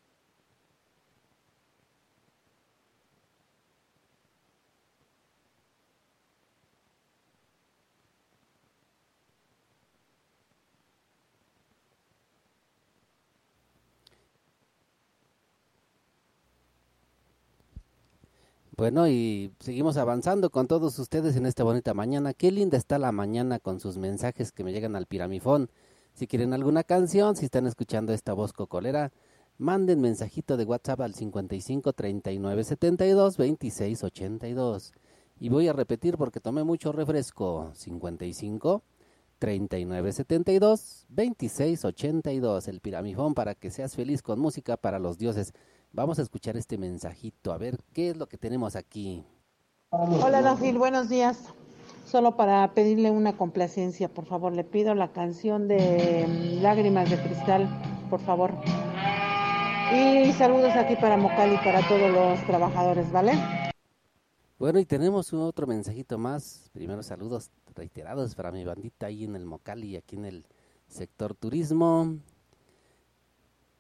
Bueno, 18.79 19.09
y 19.09 19.53
seguimos 19.61 19.99
avanzando 19.99 20.49
con 20.51 20.69
todos 20.69 20.99
ustedes 20.99 21.37
en 21.37 21.45
esta 21.45 21.65
bonita 21.65 21.93
mañana. 21.93 22.33
Qué 22.33 22.51
linda 22.51 22.79
está 22.79 22.99
la 22.99 23.13
mañana 23.13 23.59
con 23.59 23.79
sus 23.79 23.99
mensajes 23.99 24.53
que 24.53 24.65
me 24.65 24.73
llegan 24.73 24.97
al 24.97 25.05
piramifón. 25.07 25.69
Si 26.17 26.27
quieren 26.27 26.55
alguna 26.55 26.83
canción, 26.83 27.37
si 27.37 27.45
están 27.45 27.67
escuchando 27.67 28.15
esta 28.15 28.33
voz 28.33 28.55
cocolera, 28.55 29.13
manden 29.59 30.01
mensajito 30.01 30.57
de 30.57 30.65
WhatsApp 30.65 31.03
al 31.03 31.15
55 31.15 31.93
39 31.93 32.65
72 32.65 33.37
26 33.37 34.03
82. 34.03 34.93
Y 35.41 35.51
voy 35.51 35.69
a 35.69 35.75
repetir 35.75 36.17
porque 36.17 36.41
tomé 36.41 36.65
mucho 36.65 36.91
refresco. 36.93 37.71
55 37.75 38.83
39 39.39 40.13
72 40.15 41.05
26 41.11 41.85
82. 41.85 42.69
El 42.69 42.81
piramifón 42.81 43.35
para 43.35 43.55
que 43.55 43.71
seas 43.71 43.95
feliz 43.95 44.23
con 44.23 44.41
música 44.41 44.79
para 44.79 44.99
los 44.99 45.19
dioses. 45.19 45.53
Vamos 45.93 46.19
a 46.19 46.23
escuchar 46.23 46.57
este 46.57 46.79
mensajito, 46.79 47.53
a 47.53 47.59
ver 47.59 47.79
qué 47.93 48.09
es 48.09 48.17
lo 48.17 48.27
que 48.27 48.39
tenemos 48.39 48.75
aquí. 48.75 49.23
Hola, 49.91 50.41
Dafil, 50.41 50.79
buenos 50.79 51.11
días. 51.11 51.53
Solo 52.07 52.37
para 52.37 52.73
pedirle 52.73 53.11
una 53.11 53.37
complacencia, 53.37 54.09
por 54.09 54.27
favor, 54.27 54.55
le 54.55 54.63
pido 54.63 54.95
la 54.95 55.13
canción 55.13 55.67
de 55.67 56.25
mm, 56.29 56.63
Lágrimas 56.63 57.11
de 57.11 57.21
Cristal, 57.21 57.69
por 58.09 58.21
favor. 58.21 58.55
Y 59.93 60.33
saludos 60.35 60.71
aquí 60.77 60.95
para 60.95 61.17
Mocal 61.17 61.55
y 61.55 61.57
para 61.57 61.81
todos 61.89 62.09
los 62.09 62.47
trabajadores, 62.47 63.11
¿vale? 63.11 63.33
Bueno, 64.57 64.79
y 64.79 64.85
tenemos 64.85 65.33
un 65.33 65.41
otro 65.41 65.67
mensajito 65.67 66.17
más. 66.17 66.71
Primero 66.73 67.03
saludos 67.03 67.51
reiterados 67.75 68.37
para 68.37 68.53
mi 68.53 68.65
bandita 68.65 69.07
ahí 69.07 69.25
en 69.25 69.35
el 69.35 69.45
Mocali 69.45 69.89
y 69.89 69.97
aquí 69.97 70.15
en 70.15 70.27
el 70.27 70.47
sector 70.87 71.35
turismo. 71.35 72.19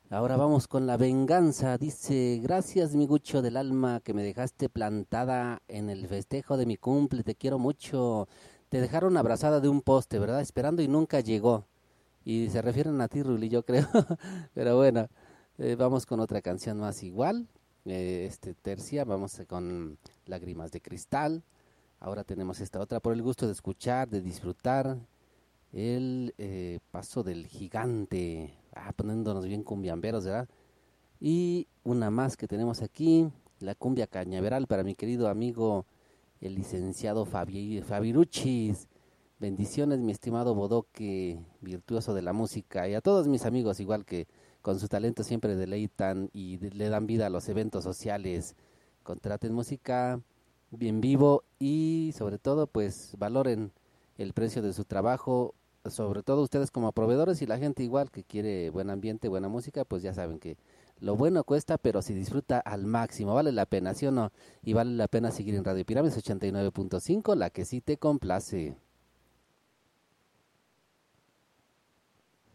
Ahora 0.09 0.37
vamos 0.37 0.69
con 0.69 0.87
la 0.87 0.97
venganza. 0.97 1.77
Dice, 1.79 2.39
gracias 2.41 2.95
mi 2.95 3.09
gucho 3.09 3.43
del 3.43 3.57
alma 3.57 3.99
que 3.99 4.15
me 4.15 4.23
dejaste 4.23 4.69
plantada 4.69 5.63
en 5.67 5.91
el 5.91 6.07
festejo 6.07 6.57
de 6.57 6.65
mi 6.65 6.77
cumple. 6.77 7.25
Te 7.25 7.35
quiero 7.35 7.59
mucho. 7.59 8.29
Te 8.69 8.81
dejaron 8.81 9.17
abrazada 9.17 9.59
de 9.59 9.69
un 9.69 9.83
poste, 9.83 10.21
¿verdad? 10.21 10.41
Esperando 10.41 10.81
y 10.81 10.87
nunca 10.87 11.19
llegó. 11.19 11.65
Y 12.25 12.49
se 12.51 12.63
refieren 12.63 13.01
a 13.01 13.09
ti, 13.09 13.25
Ruli, 13.25 13.49
yo 13.49 13.65
creo. 13.65 13.89
Pero 14.55 14.77
bueno, 14.77 15.09
eh, 15.59 15.75
vamos 15.75 16.07
con 16.07 16.21
otra 16.21 16.41
canción 16.41 16.79
más 16.79 17.03
igual. 17.03 17.49
Eh, 17.85 18.27
este 18.31 18.55
tercia, 18.55 19.05
vamos 19.05 19.43
con 19.49 19.99
Lágrimas 20.27 20.71
de 20.71 20.81
Cristal. 20.81 21.43
Ahora 21.99 22.23
tenemos 22.23 22.61
esta 22.61 22.79
otra 22.79 23.01
por 23.01 23.13
el 23.13 23.23
gusto 23.23 23.47
de 23.47 23.53
escuchar, 23.53 24.09
de 24.09 24.21
disfrutar. 24.21 24.99
El 25.73 26.33
eh, 26.39 26.79
paso 26.93 27.25
del 27.25 27.49
gigante. 27.49 28.55
Ah, 28.77 28.93
poniéndonos 28.95 29.47
bien 29.47 29.63
cumbiamberos, 29.63 30.27
¿verdad? 30.27 30.49
Y 31.19 31.67
una 31.83 32.11
más 32.11 32.37
que 32.37 32.47
tenemos 32.47 32.83
aquí, 32.83 33.27
la 33.59 33.75
cumbia 33.75 34.07
cañaveral 34.07 34.67
para 34.67 34.85
mi 34.85 34.95
querido 34.95 35.29
amigo 35.29 35.87
el 36.43 36.55
licenciado 36.55 37.25
Fabi, 37.25 37.81
Fabiruchis. 37.81 38.87
Bendiciones, 39.39 40.01
mi 40.01 40.13
estimado 40.13 40.55
Bodoque, 40.55 41.39
virtuoso 41.63 42.13
de 42.13 42.21
la 42.21 42.35
música, 42.35 42.87
y 42.87 42.95
a 42.95 43.01
todos 43.01 43.29
mis 43.29 43.47
amigos, 43.47 43.81
igual 43.81 44.05
que 44.05 44.29
con 44.61 44.79
su 44.79 44.89
talento 44.89 45.25
siempre 45.25 45.57
deleitan 45.57 46.29
y 46.35 46.59
le 46.59 46.89
dan 46.91 47.07
vida 47.07 47.27
a 47.27 47.31
los 47.31 47.49
eventos 47.49 47.83
sociales. 47.83 48.57
Contraten 49.03 49.55
música 49.55 50.21
bien 50.71 51.01
vivo 51.01 51.45
y 51.59 52.13
sobre 52.15 52.39
todo, 52.39 52.67
pues 52.67 53.15
valoren 53.19 53.73
el 54.19 54.35
precio 54.35 54.61
de 54.61 54.75
su 54.75 54.85
trabajo, 54.85 55.55
sobre 55.91 56.23
todo 56.23 56.43
ustedes 56.43 56.71
como 56.71 56.93
proveedores 56.93 57.43
y 57.43 57.47
la 57.47 57.59
gente 57.59 57.83
igual 57.83 58.11
que 58.11 58.25
quiere 58.25 58.71
buen 58.71 58.91
ambiente, 58.91 59.29
buena 59.29 59.49
música, 59.49 59.85
pues 59.85 60.03
ya 60.03 60.15
saben 60.15 60.39
que 60.39 60.57
lo 60.99 61.17
bueno 61.17 61.45
cuesta, 61.45 61.79
pero 61.79 62.03
si 62.03 62.15
disfruta 62.15 62.59
al 62.59 62.87
máximo, 62.87 63.35
vale 63.35 63.53
la 63.53 63.67
pena, 63.67 63.95
¿sí 63.95 64.07
o 64.07 64.11
no? 64.11 64.33
Y 64.63 64.73
vale 64.73 64.91
la 64.93 65.07
pena 65.09 65.31
seguir 65.31 65.55
en 65.55 65.65
Radio 65.65 65.85
Pirámides 65.85 66.17
89.5, 66.17 67.37
la 67.37 67.51
que 67.51 67.65
sí 67.65 67.81
te 67.81 67.99
complace. 67.99 68.77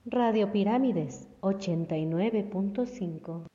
Radio 0.05 0.51
Pirámides 0.51 1.27
89.5. 1.41 3.45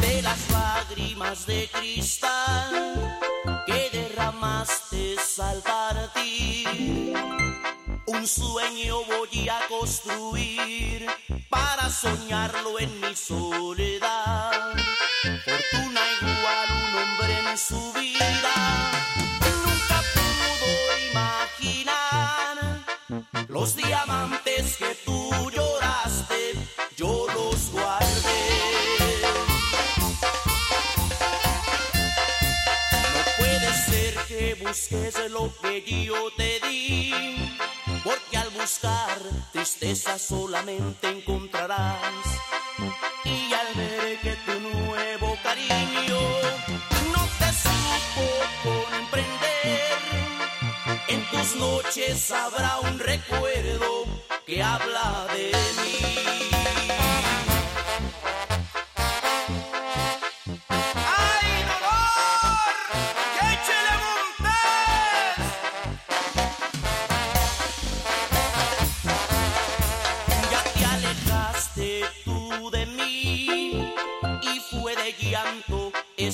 de 0.00 0.22
las 0.22 0.50
lágrimas 0.50 1.46
de 1.46 1.70
cristal 1.72 3.18
que 3.66 3.90
derramaste 3.92 5.16
al 5.38 5.62
partir. 5.62 7.51
Un 8.06 8.26
sueño 8.26 9.04
voy 9.04 9.48
a 9.48 9.60
construir 9.68 11.06
para 11.48 11.88
soñarlo 11.88 12.78
en 12.80 13.00
mi 13.00 13.14
soledad. 13.14 14.72
Fortuna 15.44 16.00
igual 16.20 16.68
un 16.70 16.96
hombre 16.98 17.38
en 17.50 17.58
su 17.58 17.92
vida 17.92 18.90
nunca 19.40 20.02
pudo 20.14 20.70
imaginar 21.10 22.56
los 23.48 23.76
diamantes 23.76 24.76
que 24.76 24.94
tú 25.04 25.30
lloraste, 25.50 26.54
yo 26.96 27.26
los 27.34 27.70
guardé. 27.70 28.42
No 33.14 33.22
puede 33.38 33.74
ser 33.86 34.14
que 34.26 34.54
busques 34.64 35.30
lo 35.30 35.52
que 35.60 36.04
yo 36.04 36.30
te 36.36 36.60
di, 36.66 37.41
porque 38.04 38.36
al 38.36 38.50
buscar 38.50 39.18
tristeza 39.52 40.18
solamente 40.18 41.08
encontrarás. 41.08 42.00
Y 43.24 43.52
al 43.52 43.74
ver 43.74 44.20
que 44.20 44.36
tu 44.44 44.60
nuevo 44.60 45.36
cariño 45.42 46.20
no 47.12 47.28
te 47.38 47.52
supo 47.52 48.26
comprender, 48.64 49.98
en 51.08 51.24
tus 51.30 51.56
noches 51.56 52.30
habrá 52.30 52.80
un 52.80 52.98
recuerdo 52.98 54.04
que 54.46 54.62
habla 54.62 55.26
de 55.32 55.52
mí. 55.82 56.21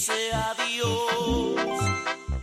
Ese 0.09 0.33
adiós. 0.33 1.81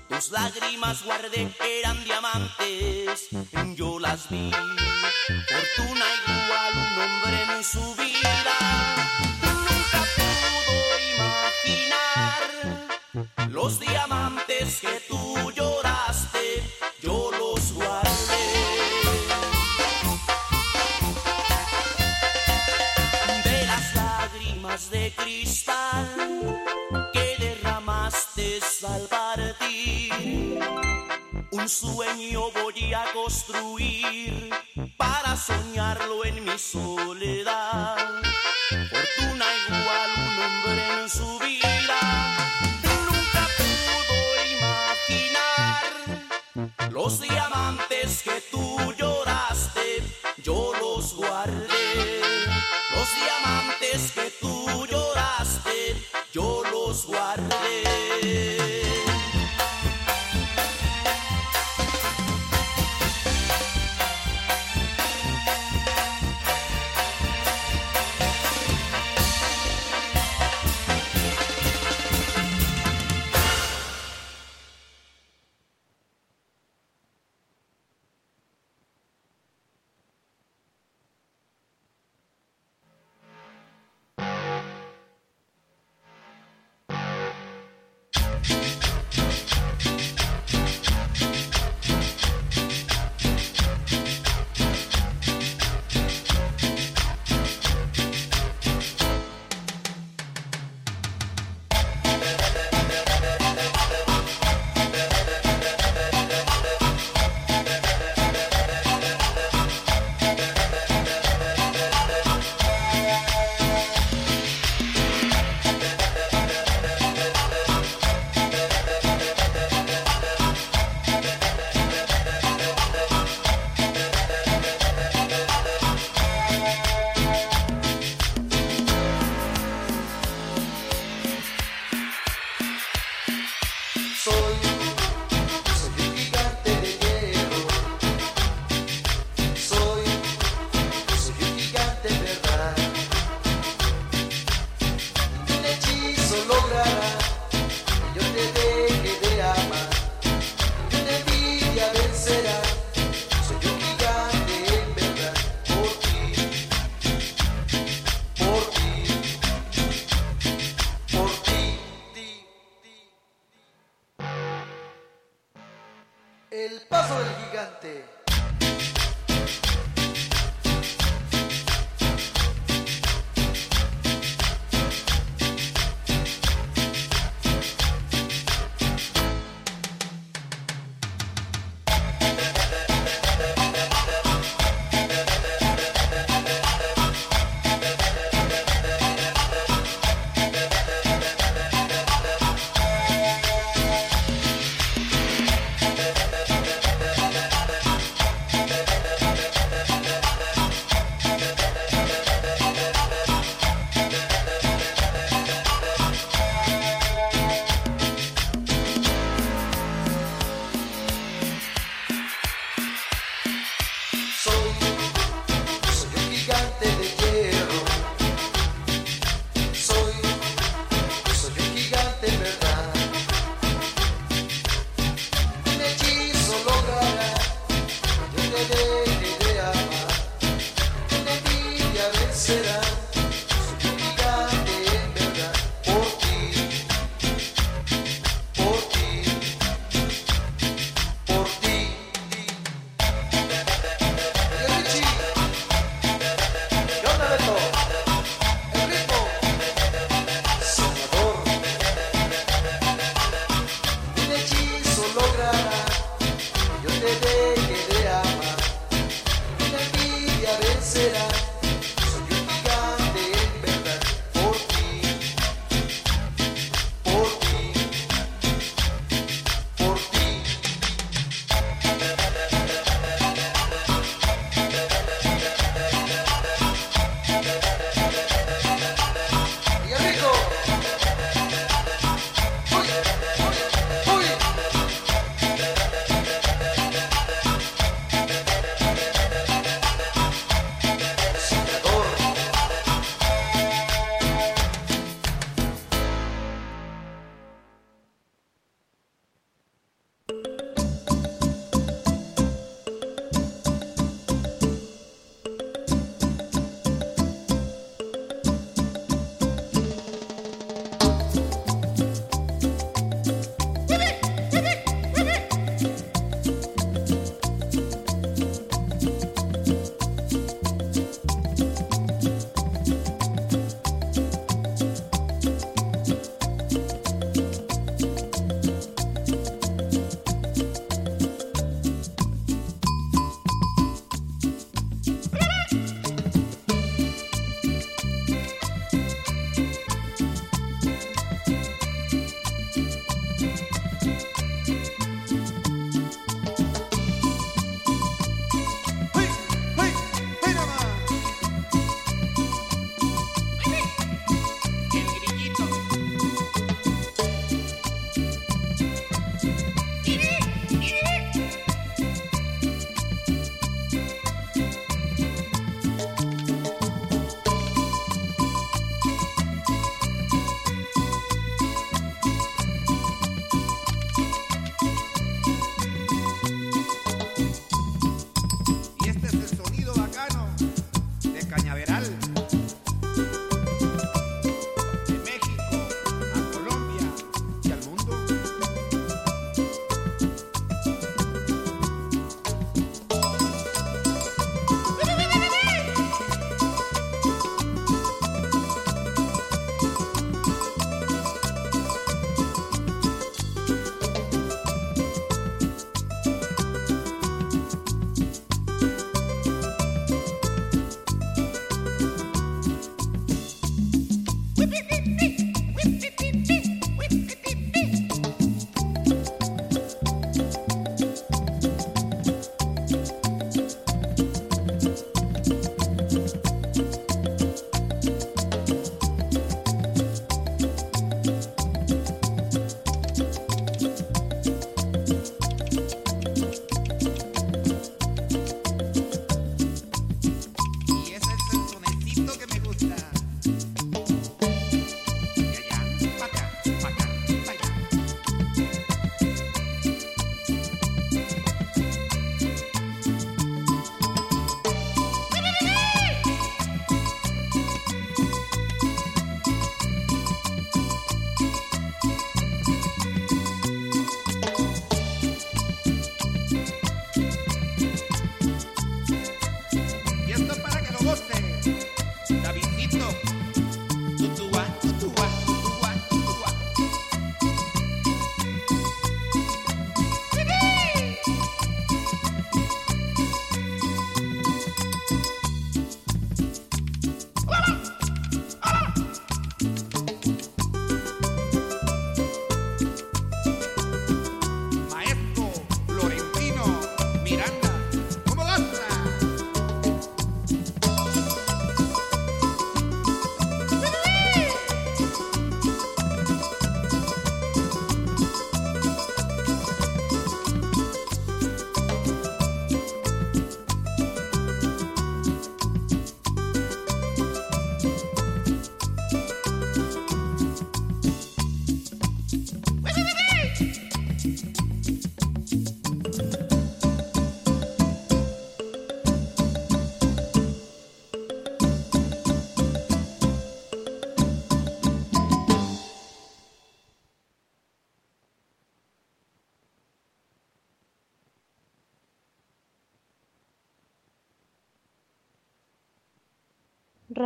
Tus 0.08 0.32
lágrimas 0.32 1.04
guardé 1.04 1.52
eran 1.80 2.04
diamantes, 2.04 3.30
yo 3.76 4.00
las 4.00 4.30
vi. 4.30 4.52
Fortuna 4.52 6.06
igual 6.28 6.74
un 6.74 7.00
hombre 7.02 7.38
en 7.58 7.64
su 7.64 7.96
vida 7.96 8.58
nunca 9.42 10.00
pudo 10.16 10.76
imaginar 11.16 12.42
los 13.50 13.80
diamantes 13.80 14.82
que 14.82 15.00
Un 31.66 31.70
sueño 31.70 32.52
voy 32.52 32.94
a 32.94 33.12
construir 33.12 34.52
para 34.98 35.36
soñarlo 35.36 36.24
en 36.24 36.46
mi 36.46 36.60
soledad. 36.60 37.98
Fortuna 38.70 39.46
igual 39.68 40.12
un 40.16 40.40
hombre 40.44 41.02
en 41.02 41.10
su 41.10 41.40
vida 41.40 42.00
nunca 42.84 43.48
pudo 43.58 44.18
imaginar 44.60 45.82
los 46.92 47.20
diamantes 47.20 47.45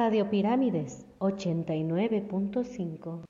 Radio 0.09 0.29
Pirámides 0.31 1.05
89.5. 1.19 3.25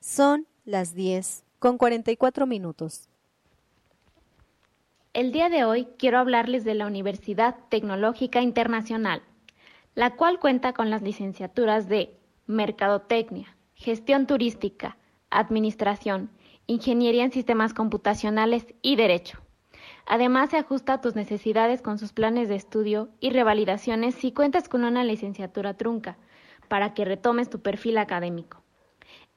Son 0.00 0.46
las 0.64 0.94
10 0.94 1.44
con 1.58 1.76
44 1.76 2.46
minutos. 2.46 3.10
El 5.12 5.32
día 5.32 5.50
de 5.50 5.64
hoy 5.64 5.86
quiero 5.98 6.18
hablarles 6.18 6.64
de 6.64 6.72
la 6.72 6.86
Universidad 6.86 7.56
Tecnológica 7.68 8.40
Internacional, 8.40 9.20
la 9.94 10.16
cual 10.16 10.40
cuenta 10.40 10.72
con 10.72 10.88
las 10.88 11.02
licenciaturas 11.02 11.90
de 11.90 12.16
Mercadotecnia, 12.46 13.54
Gestión 13.74 14.26
Turística, 14.26 14.96
Administración, 15.28 16.30
Ingeniería 16.66 17.24
en 17.24 17.32
Sistemas 17.32 17.74
Computacionales 17.74 18.64
y 18.80 18.96
Derecho. 18.96 19.45
Además, 20.06 20.50
se 20.50 20.56
ajusta 20.56 20.94
a 20.94 21.00
tus 21.00 21.16
necesidades 21.16 21.82
con 21.82 21.98
sus 21.98 22.12
planes 22.12 22.48
de 22.48 22.54
estudio 22.54 23.08
y 23.18 23.30
revalidaciones 23.30 24.14
si 24.14 24.32
cuentas 24.32 24.68
con 24.68 24.84
una 24.84 25.02
licenciatura 25.02 25.74
trunca, 25.74 26.16
para 26.68 26.94
que 26.94 27.04
retomes 27.04 27.50
tu 27.50 27.60
perfil 27.60 27.98
académico. 27.98 28.62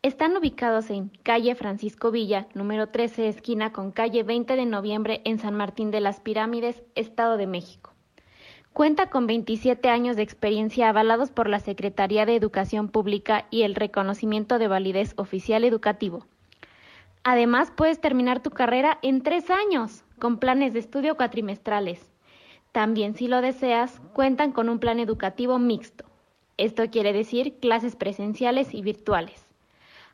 Están 0.01 0.37
ubicados 0.37 0.91
en 0.91 1.09
calle 1.23 1.55
Francisco 1.55 2.11
Villa, 2.11 2.47
número 2.53 2.87
13, 2.87 3.27
esquina 3.27 3.73
con 3.73 3.91
calle 3.91 4.23
20 4.23 4.55
de 4.55 4.65
noviembre 4.65 5.21
en 5.25 5.39
San 5.39 5.55
Martín 5.55 5.91
de 5.91 5.99
las 5.99 6.21
Pirámides, 6.21 6.83
Estado 6.95 7.35
de 7.35 7.47
México. 7.47 7.93
Cuenta 8.71 9.09
con 9.09 9.27
27 9.27 9.89
años 9.89 10.15
de 10.15 10.21
experiencia 10.21 10.87
avalados 10.87 11.31
por 11.31 11.49
la 11.49 11.59
Secretaría 11.59 12.25
de 12.25 12.35
Educación 12.35 12.87
Pública 12.87 13.47
y 13.49 13.63
el 13.63 13.75
reconocimiento 13.75 14.57
de 14.59 14.67
validez 14.69 15.13
oficial 15.17 15.65
educativo. 15.65 16.27
Además, 17.23 17.73
puedes 17.75 17.99
terminar 17.99 18.41
tu 18.41 18.51
carrera 18.51 18.99
en 19.01 19.21
tres 19.21 19.49
años, 19.49 20.05
con 20.19 20.37
planes 20.37 20.73
de 20.73 20.79
estudio 20.79 21.15
cuatrimestrales. 21.15 22.11
También, 22.71 23.15
si 23.15 23.27
lo 23.27 23.41
deseas, 23.41 23.99
cuentan 24.13 24.51
con 24.51 24.69
un 24.69 24.79
plan 24.79 24.99
educativo 24.99 25.57
mixto. 25.57 26.05
Esto 26.57 26.89
quiere 26.91 27.13
decir 27.13 27.57
clases 27.59 27.95
presenciales 27.95 28.73
y 28.73 28.81
virtuales. 28.81 29.45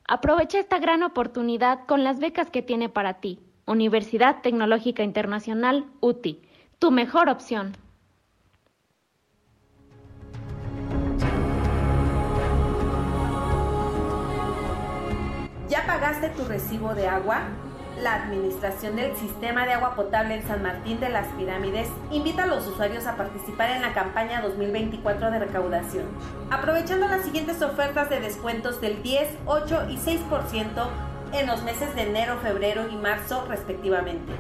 Aprovecha 0.08 0.60
esta 0.60 0.78
gran 0.78 1.02
oportunidad 1.04 1.86
con 1.88 2.04
las 2.04 2.20
becas 2.20 2.52
que 2.52 2.62
tiene 2.62 2.88
para 2.88 3.16
ti. 3.16 3.40
Universidad 3.66 4.42
Tecnológica 4.44 5.02
Internacional, 5.02 5.86
UTI, 6.00 6.40
tu 6.78 6.92
mejor 6.92 7.30
opción. 7.30 7.76
¿Ya 15.68 15.84
pagaste 15.88 16.30
tu 16.30 16.46
recibo 16.46 16.94
de 16.94 17.08
agua? 17.08 17.48
La 18.02 18.16
Administración 18.16 18.98
del 18.98 19.16
Sistema 19.16 19.66
de 19.66 19.72
Agua 19.72 19.96
Potable 19.96 20.36
en 20.36 20.46
San 20.46 20.62
Martín 20.62 21.00
de 21.00 21.08
las 21.08 21.28
Pirámides 21.28 21.88
invita 22.12 22.44
a 22.44 22.48
los 22.48 22.68
usuarios 22.68 23.06
a 23.08 23.16
participar 23.16 23.70
en 23.70 23.82
la 23.82 23.94
campaña 23.94 24.42
2024 24.42 25.32
de 25.32 25.40
recaudación, 25.40 26.04
aprovechando 26.52 27.08
las 27.08 27.24
siguientes 27.24 27.62
ofertas 27.62 28.10
de 28.10 28.20
descuentos 28.20 28.82
del 28.82 29.02
10, 29.02 29.30
8 29.46 29.88
y 29.90 29.98
6% 29.98 30.88
en 31.32 31.48
los 31.48 31.64
meses 31.64 31.96
de 31.96 32.02
enero, 32.02 32.38
febrero 32.44 32.90
y 32.92 32.98
marzo 32.98 33.46
respectivamente. 33.48 34.34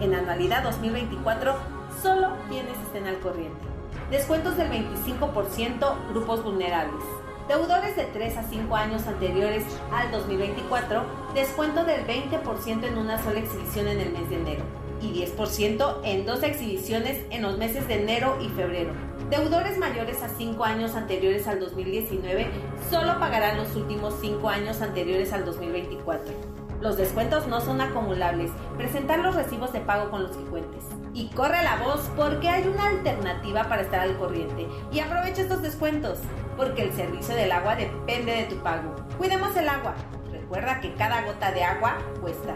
En 0.00 0.14
anualidad 0.14 0.64
2024, 0.64 1.54
solo 2.02 2.30
quienes 2.48 2.76
estén 2.78 3.06
al 3.06 3.20
corriente. 3.20 3.64
Descuentos 4.10 4.56
del 4.56 4.70
25% 4.72 5.94
grupos 6.10 6.42
vulnerables. 6.42 7.04
Deudores 7.48 7.96
de 7.96 8.04
3 8.04 8.36
a 8.36 8.42
5 8.42 8.76
años 8.76 9.06
anteriores 9.06 9.64
al 9.90 10.10
2024, 10.10 11.02
descuento 11.34 11.82
del 11.82 12.06
20% 12.06 12.84
en 12.84 12.98
una 12.98 13.22
sola 13.24 13.38
exhibición 13.38 13.88
en 13.88 14.00
el 14.00 14.12
mes 14.12 14.28
de 14.28 14.36
enero 14.36 14.64
y 15.00 15.24
10% 15.24 16.00
en 16.04 16.26
dos 16.26 16.42
exhibiciones 16.42 17.24
en 17.30 17.40
los 17.40 17.56
meses 17.56 17.88
de 17.88 18.02
enero 18.02 18.36
y 18.42 18.50
febrero. 18.50 18.92
Deudores 19.30 19.78
mayores 19.78 20.22
a 20.22 20.28
5 20.28 20.62
años 20.62 20.94
anteriores 20.94 21.48
al 21.48 21.58
2019 21.58 22.48
solo 22.90 23.18
pagarán 23.18 23.56
los 23.56 23.74
últimos 23.76 24.14
5 24.20 24.46
años 24.46 24.82
anteriores 24.82 25.32
al 25.32 25.46
2024. 25.46 26.47
Los 26.80 26.96
descuentos 26.96 27.48
no 27.48 27.60
son 27.60 27.80
acumulables. 27.80 28.52
Presentar 28.76 29.18
los 29.18 29.34
recibos 29.34 29.72
de 29.72 29.80
pago 29.80 30.10
con 30.10 30.22
los 30.22 30.36
que 30.36 30.44
cuentes. 30.44 30.84
Y 31.12 31.28
corre 31.30 31.62
la 31.64 31.76
voz 31.82 32.08
porque 32.16 32.48
hay 32.48 32.68
una 32.68 32.88
alternativa 32.88 33.64
para 33.68 33.82
estar 33.82 34.00
al 34.00 34.16
corriente. 34.16 34.68
Y 34.92 35.00
aprovecha 35.00 35.42
estos 35.42 35.62
descuentos 35.62 36.18
porque 36.56 36.82
el 36.82 36.92
servicio 36.92 37.34
del 37.34 37.50
agua 37.50 37.74
depende 37.74 38.32
de 38.32 38.44
tu 38.44 38.56
pago. 38.62 38.94
Cuidemos 39.16 39.56
el 39.56 39.68
agua. 39.68 39.94
Recuerda 40.30 40.80
que 40.80 40.94
cada 40.94 41.22
gota 41.22 41.50
de 41.50 41.64
agua 41.64 41.98
cuesta. 42.20 42.54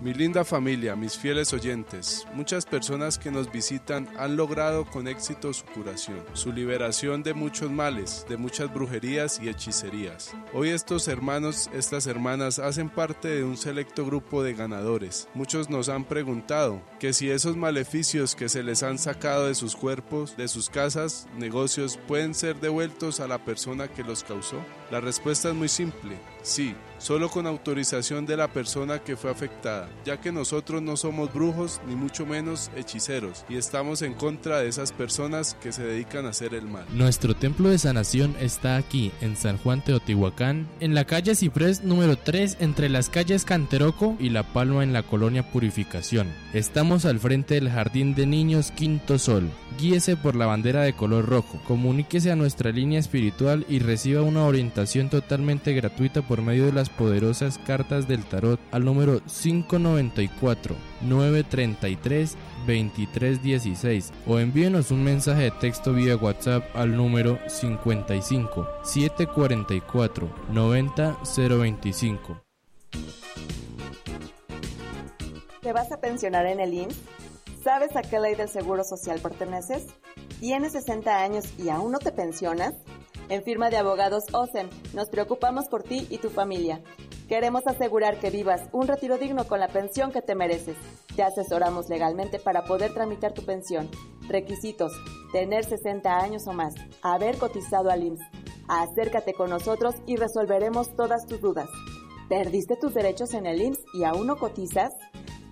Mi 0.00 0.14
linda 0.14 0.46
familia, 0.46 0.96
mis 0.96 1.18
fieles 1.18 1.52
oyentes, 1.52 2.26
muchas 2.32 2.64
personas 2.64 3.18
que 3.18 3.30
nos 3.30 3.52
visitan 3.52 4.08
han 4.16 4.34
logrado 4.34 4.86
con 4.86 5.06
éxito 5.06 5.52
su 5.52 5.66
curación, 5.66 6.24
su 6.32 6.54
liberación 6.54 7.22
de 7.22 7.34
muchos 7.34 7.70
males, 7.70 8.24
de 8.26 8.38
muchas 8.38 8.72
brujerías 8.72 9.38
y 9.42 9.50
hechicerías. 9.50 10.34
Hoy 10.54 10.70
estos 10.70 11.06
hermanos, 11.06 11.68
estas 11.74 12.06
hermanas 12.06 12.58
hacen 12.58 12.88
parte 12.88 13.28
de 13.28 13.44
un 13.44 13.58
selecto 13.58 14.06
grupo 14.06 14.42
de 14.42 14.54
ganadores. 14.54 15.28
Muchos 15.34 15.68
nos 15.68 15.90
han 15.90 16.06
preguntado 16.06 16.80
que 17.00 17.14
si 17.14 17.30
esos 17.30 17.56
maleficios 17.56 18.36
que 18.36 18.50
se 18.50 18.62
les 18.62 18.82
han 18.82 18.98
sacado 18.98 19.46
de 19.46 19.54
sus 19.54 19.74
cuerpos, 19.74 20.36
de 20.36 20.48
sus 20.48 20.68
casas, 20.68 21.26
negocios, 21.36 21.98
pueden 22.06 22.34
ser 22.34 22.60
devueltos 22.60 23.20
a 23.20 23.26
la 23.26 23.42
persona 23.42 23.88
que 23.88 24.04
los 24.04 24.22
causó. 24.22 24.62
La 24.90 25.00
respuesta 25.00 25.48
es 25.48 25.54
muy 25.54 25.68
simple, 25.68 26.18
sí, 26.42 26.74
solo 26.98 27.30
con 27.30 27.46
autorización 27.46 28.26
de 28.26 28.36
la 28.36 28.48
persona 28.48 28.98
que 28.98 29.16
fue 29.16 29.30
afectada, 29.30 29.88
ya 30.04 30.20
que 30.20 30.30
nosotros 30.30 30.82
no 30.82 30.96
somos 30.96 31.32
brujos 31.32 31.80
ni 31.88 31.94
mucho 31.94 32.26
menos 32.26 32.70
hechiceros 32.76 33.44
y 33.48 33.56
estamos 33.56 34.02
en 34.02 34.12
contra 34.12 34.58
de 34.58 34.68
esas 34.68 34.92
personas 34.92 35.56
que 35.62 35.72
se 35.72 35.84
dedican 35.84 36.26
a 36.26 36.30
hacer 36.30 36.54
el 36.54 36.66
mal. 36.66 36.84
Nuestro 36.92 37.34
templo 37.34 37.70
de 37.70 37.78
sanación 37.78 38.36
está 38.40 38.76
aquí, 38.76 39.12
en 39.20 39.36
San 39.36 39.56
Juan 39.58 39.82
Teotihuacán, 39.82 40.68
en 40.80 40.94
la 40.94 41.06
calle 41.06 41.34
Ciprés 41.34 41.82
número 41.82 42.16
3, 42.18 42.58
entre 42.60 42.90
las 42.90 43.08
calles 43.08 43.44
Canteroco 43.44 44.16
y 44.18 44.28
La 44.28 44.52
Palma 44.52 44.82
en 44.82 44.92
la 44.92 45.04
colonia 45.04 45.50
Purificación. 45.50 46.28
Estamos 46.52 46.89
al 46.90 47.20
frente 47.20 47.54
del 47.54 47.70
Jardín 47.70 48.16
de 48.16 48.26
Niños 48.26 48.72
Quinto 48.72 49.16
Sol. 49.16 49.48
Guíese 49.78 50.16
por 50.16 50.34
la 50.34 50.46
bandera 50.46 50.82
de 50.82 50.92
color 50.92 51.24
rojo, 51.24 51.60
comuníquese 51.64 52.32
a 52.32 52.36
nuestra 52.36 52.72
línea 52.72 52.98
espiritual 52.98 53.64
y 53.68 53.78
reciba 53.78 54.22
una 54.22 54.44
orientación 54.44 55.08
totalmente 55.08 55.72
gratuita 55.72 56.22
por 56.22 56.42
medio 56.42 56.66
de 56.66 56.72
las 56.72 56.90
poderosas 56.90 57.58
cartas 57.58 58.08
del 58.08 58.24
tarot 58.24 58.58
al 58.72 58.84
número 58.84 59.20
594 59.20 60.74
933 61.02 62.36
2316 62.66 64.12
o 64.26 64.40
envíenos 64.40 64.90
un 64.90 65.04
mensaje 65.04 65.42
de 65.42 65.50
texto 65.52 65.92
vía 65.92 66.16
WhatsApp 66.16 66.64
al 66.74 66.96
número 66.96 67.38
55 67.46 68.66
744 68.82 70.28
90 70.52 71.18
025. 71.36 72.42
¿Te 75.60 75.74
vas 75.74 75.92
a 75.92 76.00
pensionar 76.00 76.46
en 76.46 76.58
el 76.58 76.72
IMSS? 76.72 76.96
¿Sabes 77.62 77.94
a 77.94 78.00
qué 78.00 78.18
ley 78.18 78.34
del 78.34 78.48
Seguro 78.48 78.82
Social 78.82 79.20
perteneces? 79.20 79.88
¿Tienes 80.40 80.72
60 80.72 81.22
años 81.22 81.44
y 81.58 81.68
aún 81.68 81.92
no 81.92 81.98
te 81.98 82.12
pensionas? 82.12 82.72
En 83.28 83.42
firma 83.42 83.68
de 83.68 83.76
abogados 83.76 84.24
OSEM, 84.32 84.70
nos 84.94 85.10
preocupamos 85.10 85.68
por 85.68 85.82
ti 85.82 86.06
y 86.08 86.16
tu 86.16 86.30
familia. 86.30 86.80
Queremos 87.28 87.66
asegurar 87.66 88.18
que 88.18 88.30
vivas 88.30 88.62
un 88.72 88.88
retiro 88.88 89.18
digno 89.18 89.46
con 89.46 89.60
la 89.60 89.68
pensión 89.68 90.12
que 90.12 90.22
te 90.22 90.34
mereces. 90.34 90.78
Te 91.14 91.22
asesoramos 91.22 91.90
legalmente 91.90 92.38
para 92.38 92.64
poder 92.64 92.94
tramitar 92.94 93.34
tu 93.34 93.44
pensión. 93.44 93.90
Requisitos: 94.28 94.92
tener 95.30 95.66
60 95.66 96.20
años 96.20 96.46
o 96.46 96.54
más, 96.54 96.74
haber 97.02 97.36
cotizado 97.36 97.90
al 97.90 98.02
IMSS. 98.02 98.22
Acércate 98.66 99.34
con 99.34 99.50
nosotros 99.50 99.96
y 100.06 100.16
resolveremos 100.16 100.96
todas 100.96 101.26
tus 101.26 101.42
dudas. 101.42 101.68
¿Perdiste 102.30 102.76
tus 102.76 102.94
derechos 102.94 103.34
en 103.34 103.44
el 103.44 103.60
IMSS 103.60 103.84
y 103.92 104.04
aún 104.04 104.26
no 104.26 104.38
cotizas? 104.38 104.94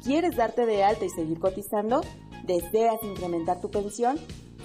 ¿Quieres 0.08 0.36
darte 0.36 0.64
de 0.64 0.82
alta 0.84 1.04
y 1.04 1.10
seguir 1.10 1.38
cotizando? 1.38 2.00
¿Deseas 2.44 2.96
incrementar 3.02 3.60
tu 3.60 3.70
pensión? 3.70 4.18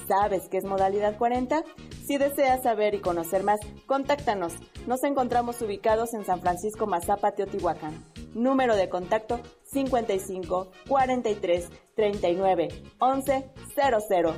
¿Sabes 0.07 0.47
qué 0.47 0.55
es 0.55 0.63
modalidad 0.63 1.17
40? 1.17 1.65
Si 2.07 2.17
deseas 2.17 2.63
saber 2.63 2.95
y 2.95 3.01
conocer 3.01 3.43
más, 3.43 3.59
contáctanos. 3.85 4.53
Nos 4.87 5.03
encontramos 5.03 5.61
ubicados 5.61 6.13
en 6.13 6.23
San 6.23 6.39
Francisco 6.39 6.87
Mazapa, 6.87 7.33
Teotihuacán. 7.33 8.05
Número 8.33 8.77
de 8.77 8.87
contacto 8.87 9.41
55 9.65 10.71
43 10.87 11.67
39 11.93 12.69
11 12.99 13.51
00. 13.75 14.35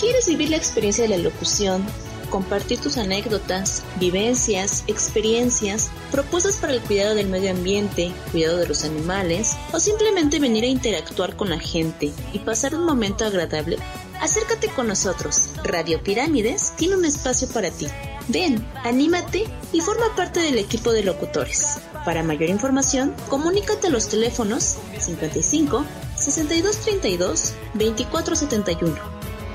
¿Quieres 0.00 0.26
vivir 0.26 0.50
la 0.50 0.56
experiencia 0.56 1.04
de 1.04 1.10
la 1.10 1.18
locución? 1.18 1.86
Compartir 2.30 2.80
tus 2.80 2.96
anécdotas, 2.96 3.82
vivencias, 3.96 4.84
experiencias, 4.86 5.90
propuestas 6.12 6.56
para 6.56 6.74
el 6.74 6.80
cuidado 6.80 7.14
del 7.16 7.28
medio 7.28 7.50
ambiente, 7.50 8.12
cuidado 8.30 8.58
de 8.58 8.68
los 8.68 8.84
animales 8.84 9.56
o 9.72 9.80
simplemente 9.80 10.38
venir 10.38 10.64
a 10.64 10.68
interactuar 10.68 11.36
con 11.36 11.50
la 11.50 11.58
gente 11.58 12.12
y 12.32 12.38
pasar 12.38 12.74
un 12.74 12.84
momento 12.84 13.24
agradable? 13.24 13.78
Acércate 14.20 14.68
con 14.68 14.86
nosotros. 14.86 15.50
Radio 15.64 16.02
Pirámides 16.02 16.72
tiene 16.76 16.96
un 16.96 17.04
espacio 17.04 17.48
para 17.48 17.70
ti. 17.70 17.88
Ven, 18.28 18.64
anímate 18.84 19.46
y 19.72 19.80
forma 19.80 20.14
parte 20.14 20.40
del 20.40 20.58
equipo 20.58 20.92
de 20.92 21.02
locutores. 21.02 21.78
Para 22.04 22.22
mayor 22.22 22.48
información, 22.48 23.14
comunícate 23.28 23.88
a 23.88 23.90
los 23.90 24.08
teléfonos 24.08 24.76
55 24.98 25.84
6232 26.16 27.54
2471 27.74 28.94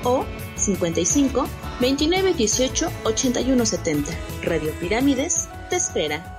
o 0.04 0.24
55 0.56 1.46
29 1.80 2.34
18 2.34 2.88
81 3.04 3.66
70. 3.66 4.10
Radio 4.42 4.72
Pirámides 4.80 5.48
te 5.70 5.76
espera. 5.76 6.32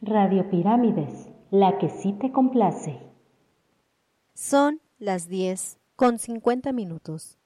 Radio 0.00 0.48
Pirámides, 0.50 1.28
la 1.50 1.78
que 1.78 1.88
sí 1.88 2.12
te 2.20 2.30
complace. 2.30 3.00
Son 4.34 4.80
las 4.98 5.28
10 5.28 5.78
con 5.96 6.18
50 6.18 6.72
minutos. 6.72 7.38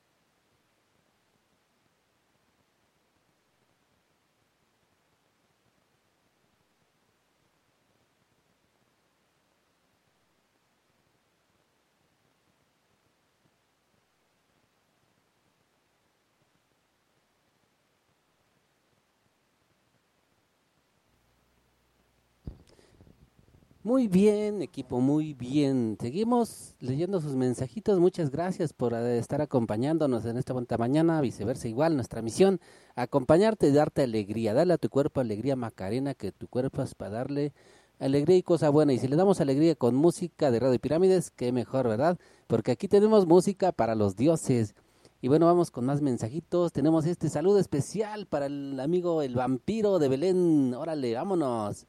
Muy 23.85 24.09
bien, 24.09 24.61
equipo, 24.61 25.01
muy 25.01 25.35
bien. 25.35 25.97
Seguimos 26.01 26.75
leyendo 26.81 27.21
sus 27.21 27.37
mensajitos. 27.37 28.01
Muchas 28.01 28.31
gracias 28.31 28.73
por 28.73 28.93
eh, 28.93 29.19
estar 29.19 29.41
acompañándonos 29.41 30.25
en 30.25 30.37
esta 30.37 30.53
bonita 30.53 30.77
mañana. 30.77 31.21
Viceversa, 31.21 31.69
igual, 31.69 31.95
nuestra 31.95 32.21
misión, 32.21 32.61
acompañarte 32.97 33.69
y 33.69 33.73
darte 33.73 34.03
alegría. 34.03 34.53
Dale 34.53 34.75
a 34.75 34.79
tu 34.79 34.89
cuerpo 34.89 35.21
alegría, 35.21 35.55
Macarena, 35.55 36.15
que 36.15 36.33
tu 36.33 36.49
cuerpo 36.49 36.83
es 36.83 36.97
para 36.97 37.13
darle 37.13 37.53
alegría 38.01 38.37
y 38.37 38.43
cosa 38.43 38.69
buena. 38.69 38.93
Y 38.93 38.99
si 38.99 39.07
le 39.07 39.15
damos 39.15 39.41
alegría 39.41 39.77
con 39.77 39.95
música 39.95 40.51
de 40.51 40.59
Radio 40.59 40.81
Pirámides, 40.81 41.31
qué 41.31 41.53
mejor, 41.53 41.87
¿verdad? 41.89 42.19
Porque 42.49 42.73
aquí 42.73 42.89
tenemos 42.89 43.27
música 43.27 43.71
para 43.71 43.95
los 43.95 44.17
dioses. 44.17 44.75
Y 45.23 45.29
bueno, 45.29 45.47
vamos 45.47 45.71
con 45.71 45.85
más 45.87 46.03
mensajitos. 46.03 46.73
Tenemos 46.73 47.07
este 47.07 47.29
saludo 47.29 47.61
especial 47.61 48.27
para 48.27 48.47
el 48.47 48.79
amigo 48.81 49.23
el 49.23 49.37
vampiro 49.37 50.01
de 50.01 50.09
Belén. 50.09 50.75
Órale, 50.75 51.15
vámonos. 51.15 51.87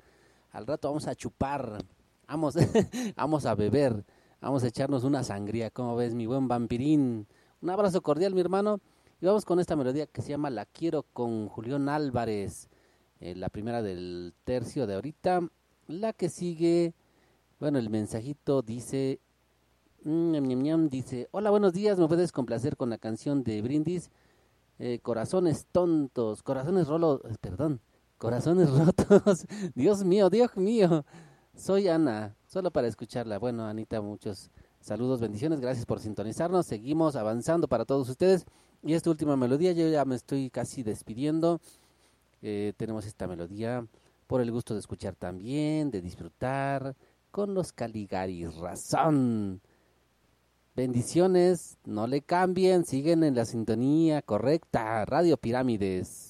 Al 0.51 0.65
rato 0.65 0.87
vamos 0.87 1.07
a 1.07 1.15
chupar, 1.15 1.83
vamos, 2.27 2.55
vamos 3.15 3.45
a 3.45 3.55
beber, 3.55 4.03
vamos 4.41 4.63
a 4.63 4.67
echarnos 4.67 5.03
una 5.03 5.23
sangría, 5.23 5.69
¿cómo 5.69 5.95
ves, 5.95 6.15
mi 6.15 6.25
buen 6.25 6.47
vampirín? 6.47 7.27
Un 7.61 7.69
abrazo 7.69 8.01
cordial, 8.01 8.33
mi 8.33 8.41
hermano. 8.41 8.79
Y 9.21 9.25
vamos 9.25 9.45
con 9.45 9.59
esta 9.59 9.75
melodía 9.75 10.07
que 10.07 10.21
se 10.21 10.29
llama 10.29 10.49
La 10.49 10.65
Quiero 10.65 11.03
con 11.03 11.49
Julián 11.49 11.89
Álvarez, 11.89 12.69
eh, 13.19 13.35
la 13.35 13.49
primera 13.49 13.81
del 13.81 14.33
tercio 14.45 14.87
de 14.87 14.95
ahorita. 14.95 15.41
La 15.87 16.13
que 16.13 16.29
sigue, 16.29 16.93
bueno, 17.59 17.79
el 17.79 17.89
mensajito 17.89 18.61
dice, 18.61 19.19
mm, 20.03 20.31
ñam, 20.37 20.89
dice, 20.89 21.27
hola, 21.31 21.49
buenos 21.49 21.73
días, 21.73 21.99
¿me 21.99 22.07
puedes 22.07 22.31
complacer 22.31 22.77
con 22.77 22.89
la 22.89 22.97
canción 22.97 23.43
de 23.43 23.61
Brindis? 23.61 24.09
Eh, 24.79 24.99
corazones 25.03 25.67
tontos, 25.71 26.41
corazones 26.41 26.87
rolos, 26.87 27.19
perdón, 27.41 27.81
Corazones 28.19 28.69
rotos. 28.77 29.47
Dios 29.73 30.03
mío, 30.03 30.29
Dios 30.29 30.55
mío. 30.55 31.05
Soy 31.55 31.87
Ana, 31.87 32.35
solo 32.45 32.69
para 32.69 32.87
escucharla. 32.87 33.39
Bueno, 33.39 33.65
Anita, 33.65 34.01
muchos 34.01 34.51
saludos, 34.81 35.21
bendiciones. 35.21 35.61
Gracias 35.61 35.85
por 35.85 35.99
sintonizarnos. 36.01 36.65
Seguimos 36.65 37.15
avanzando 37.15 37.67
para 37.67 37.85
todos 37.85 38.07
ustedes. 38.09 38.45
Y 38.83 38.93
esta 38.93 39.09
última 39.09 39.35
melodía, 39.35 39.71
yo 39.71 39.87
ya 39.87 40.05
me 40.05 40.15
estoy 40.15 40.49
casi 40.49 40.83
despidiendo. 40.83 41.61
Eh, 42.41 42.73
tenemos 42.77 43.05
esta 43.05 43.25
melodía 43.25 43.87
por 44.27 44.41
el 44.41 44.51
gusto 44.51 44.73
de 44.73 44.81
escuchar 44.81 45.15
también, 45.15 45.89
de 45.89 46.01
disfrutar 46.01 46.95
con 47.31 47.53
los 47.53 47.71
Caligaris. 47.71 48.55
Razón. 48.55 49.61
Bendiciones, 50.75 51.77
no 51.85 52.05
le 52.05 52.21
cambien, 52.21 52.85
siguen 52.85 53.23
en 53.23 53.35
la 53.35 53.45
sintonía 53.45 54.21
correcta. 54.21 55.05
Radio 55.05 55.37
Pirámides. 55.37 56.28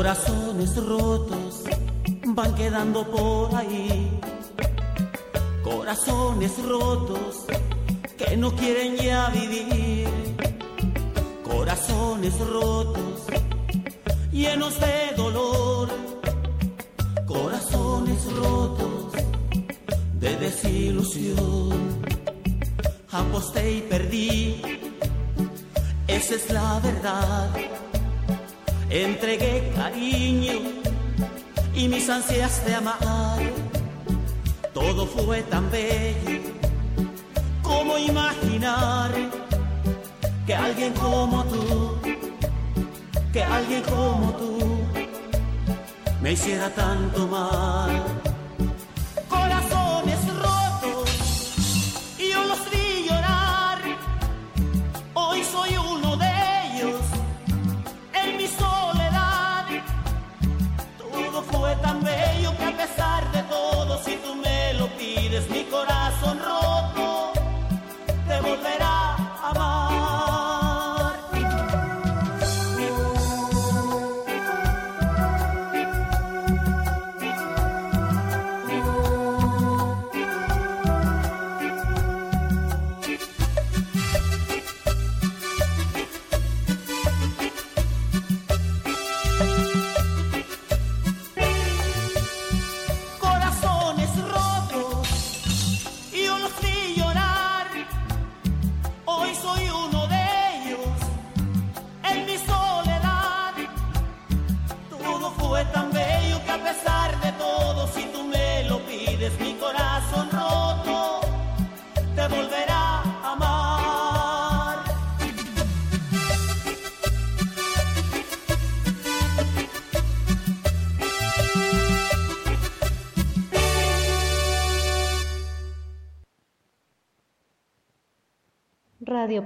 Corazones 0.00 0.74
rotos 0.76 1.62
van 2.24 2.54
quedando 2.54 3.04
por 3.04 3.54
ahí. 3.54 4.18
Corazones 5.62 6.52
rotos 6.64 7.44
que 8.16 8.34
no 8.34 8.50
quieren 8.56 8.96
ya 8.96 9.28
vivir. 9.28 10.08
Corazones 11.44 12.32
rotos 12.40 13.26
llenos 14.32 14.80
de 14.80 15.14
dolor. 15.18 15.90
Corazones 17.26 18.24
rotos 18.36 19.12
de 20.14 20.36
desilusión. 20.36 22.00
Aposté 23.10 23.70
y 23.70 23.80
perdí. 23.82 24.62
Esa 26.08 26.34
es 26.36 26.50
la 26.50 26.80
verdad. 26.80 27.50
Entregué 28.90 29.72
cariño 29.76 30.58
y 31.74 31.86
mis 31.86 32.08
ansias 32.10 32.64
de 32.66 32.74
amar. 32.74 33.38
Todo 34.74 35.06
fue 35.06 35.42
tan 35.42 35.70
bello 35.70 36.40
como 37.62 37.96
imaginar 37.98 39.12
que 40.44 40.54
alguien 40.54 40.92
como 40.94 41.44
tú, 41.44 41.98
que 43.32 43.44
alguien 43.44 43.82
como 43.82 44.32
tú 44.32 44.58
me 46.20 46.32
hiciera 46.32 46.68
tanto 46.70 47.28
mal. 47.28 48.29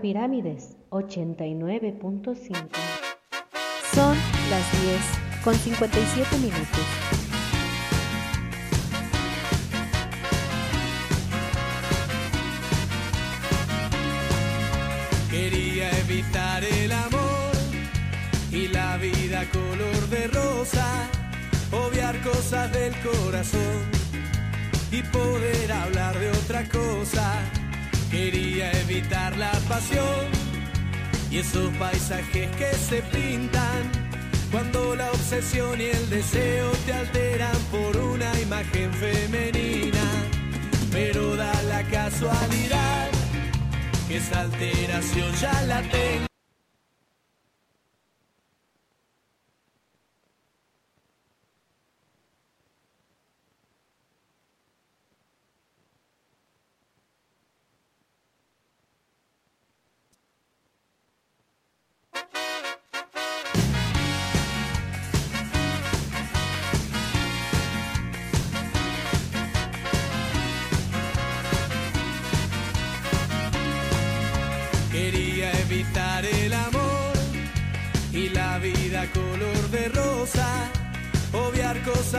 Pirámides 0.04 0.76
89.5. 0.90 2.68
Son 3.94 4.14
las 4.50 4.82
10 4.82 5.00
con 5.42 5.54
57 5.54 6.36
minutos. 6.36 6.84
Quería 15.30 15.90
evitar 16.00 16.62
el 16.62 16.92
amor 16.92 17.54
y 18.52 18.68
la 18.68 18.98
vida 18.98 19.46
color 19.50 20.08
de 20.10 20.26
rosa, 20.26 21.08
obviar 21.72 22.20
cosas 22.20 22.70
del 22.72 22.92
corazón 23.00 23.88
y 24.92 25.02
poder 25.04 25.72
hablar 25.72 26.18
de 26.18 26.28
otra 26.28 26.68
cosa. 26.68 27.63
Quería 28.14 28.70
evitar 28.82 29.36
la 29.36 29.50
pasión 29.68 30.26
y 31.32 31.38
esos 31.38 31.68
paisajes 31.78 32.48
que 32.56 32.72
se 32.74 33.02
pintan 33.02 33.90
cuando 34.52 34.94
la 34.94 35.10
obsesión 35.10 35.80
y 35.80 35.86
el 35.86 36.10
deseo 36.10 36.70
te 36.86 36.92
alteran 36.92 37.58
por 37.72 37.96
una 37.96 38.30
imagen 38.40 38.92
femenina. 38.92 40.04
Pero 40.92 41.34
da 41.34 41.60
la 41.64 41.82
casualidad 41.88 43.08
que 44.06 44.18
esa 44.18 44.42
alteración 44.42 45.34
ya 45.40 45.62
la 45.62 45.82
tengo. 45.82 46.33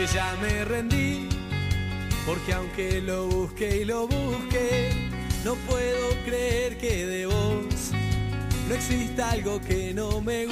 Que 0.00 0.06
ya 0.06 0.34
me 0.40 0.64
rendí, 0.64 1.28
porque 2.24 2.54
aunque 2.54 3.02
lo 3.02 3.26
busque 3.26 3.82
y 3.82 3.84
lo 3.84 4.06
busque, 4.06 4.88
no 5.44 5.54
puedo 5.68 6.08
creer 6.24 6.78
que 6.78 7.04
de 7.04 7.26
vos 7.26 7.92
no 8.66 8.74
exista 8.74 9.32
algo 9.32 9.60
que 9.60 9.92
no 9.92 10.22
me 10.22 10.46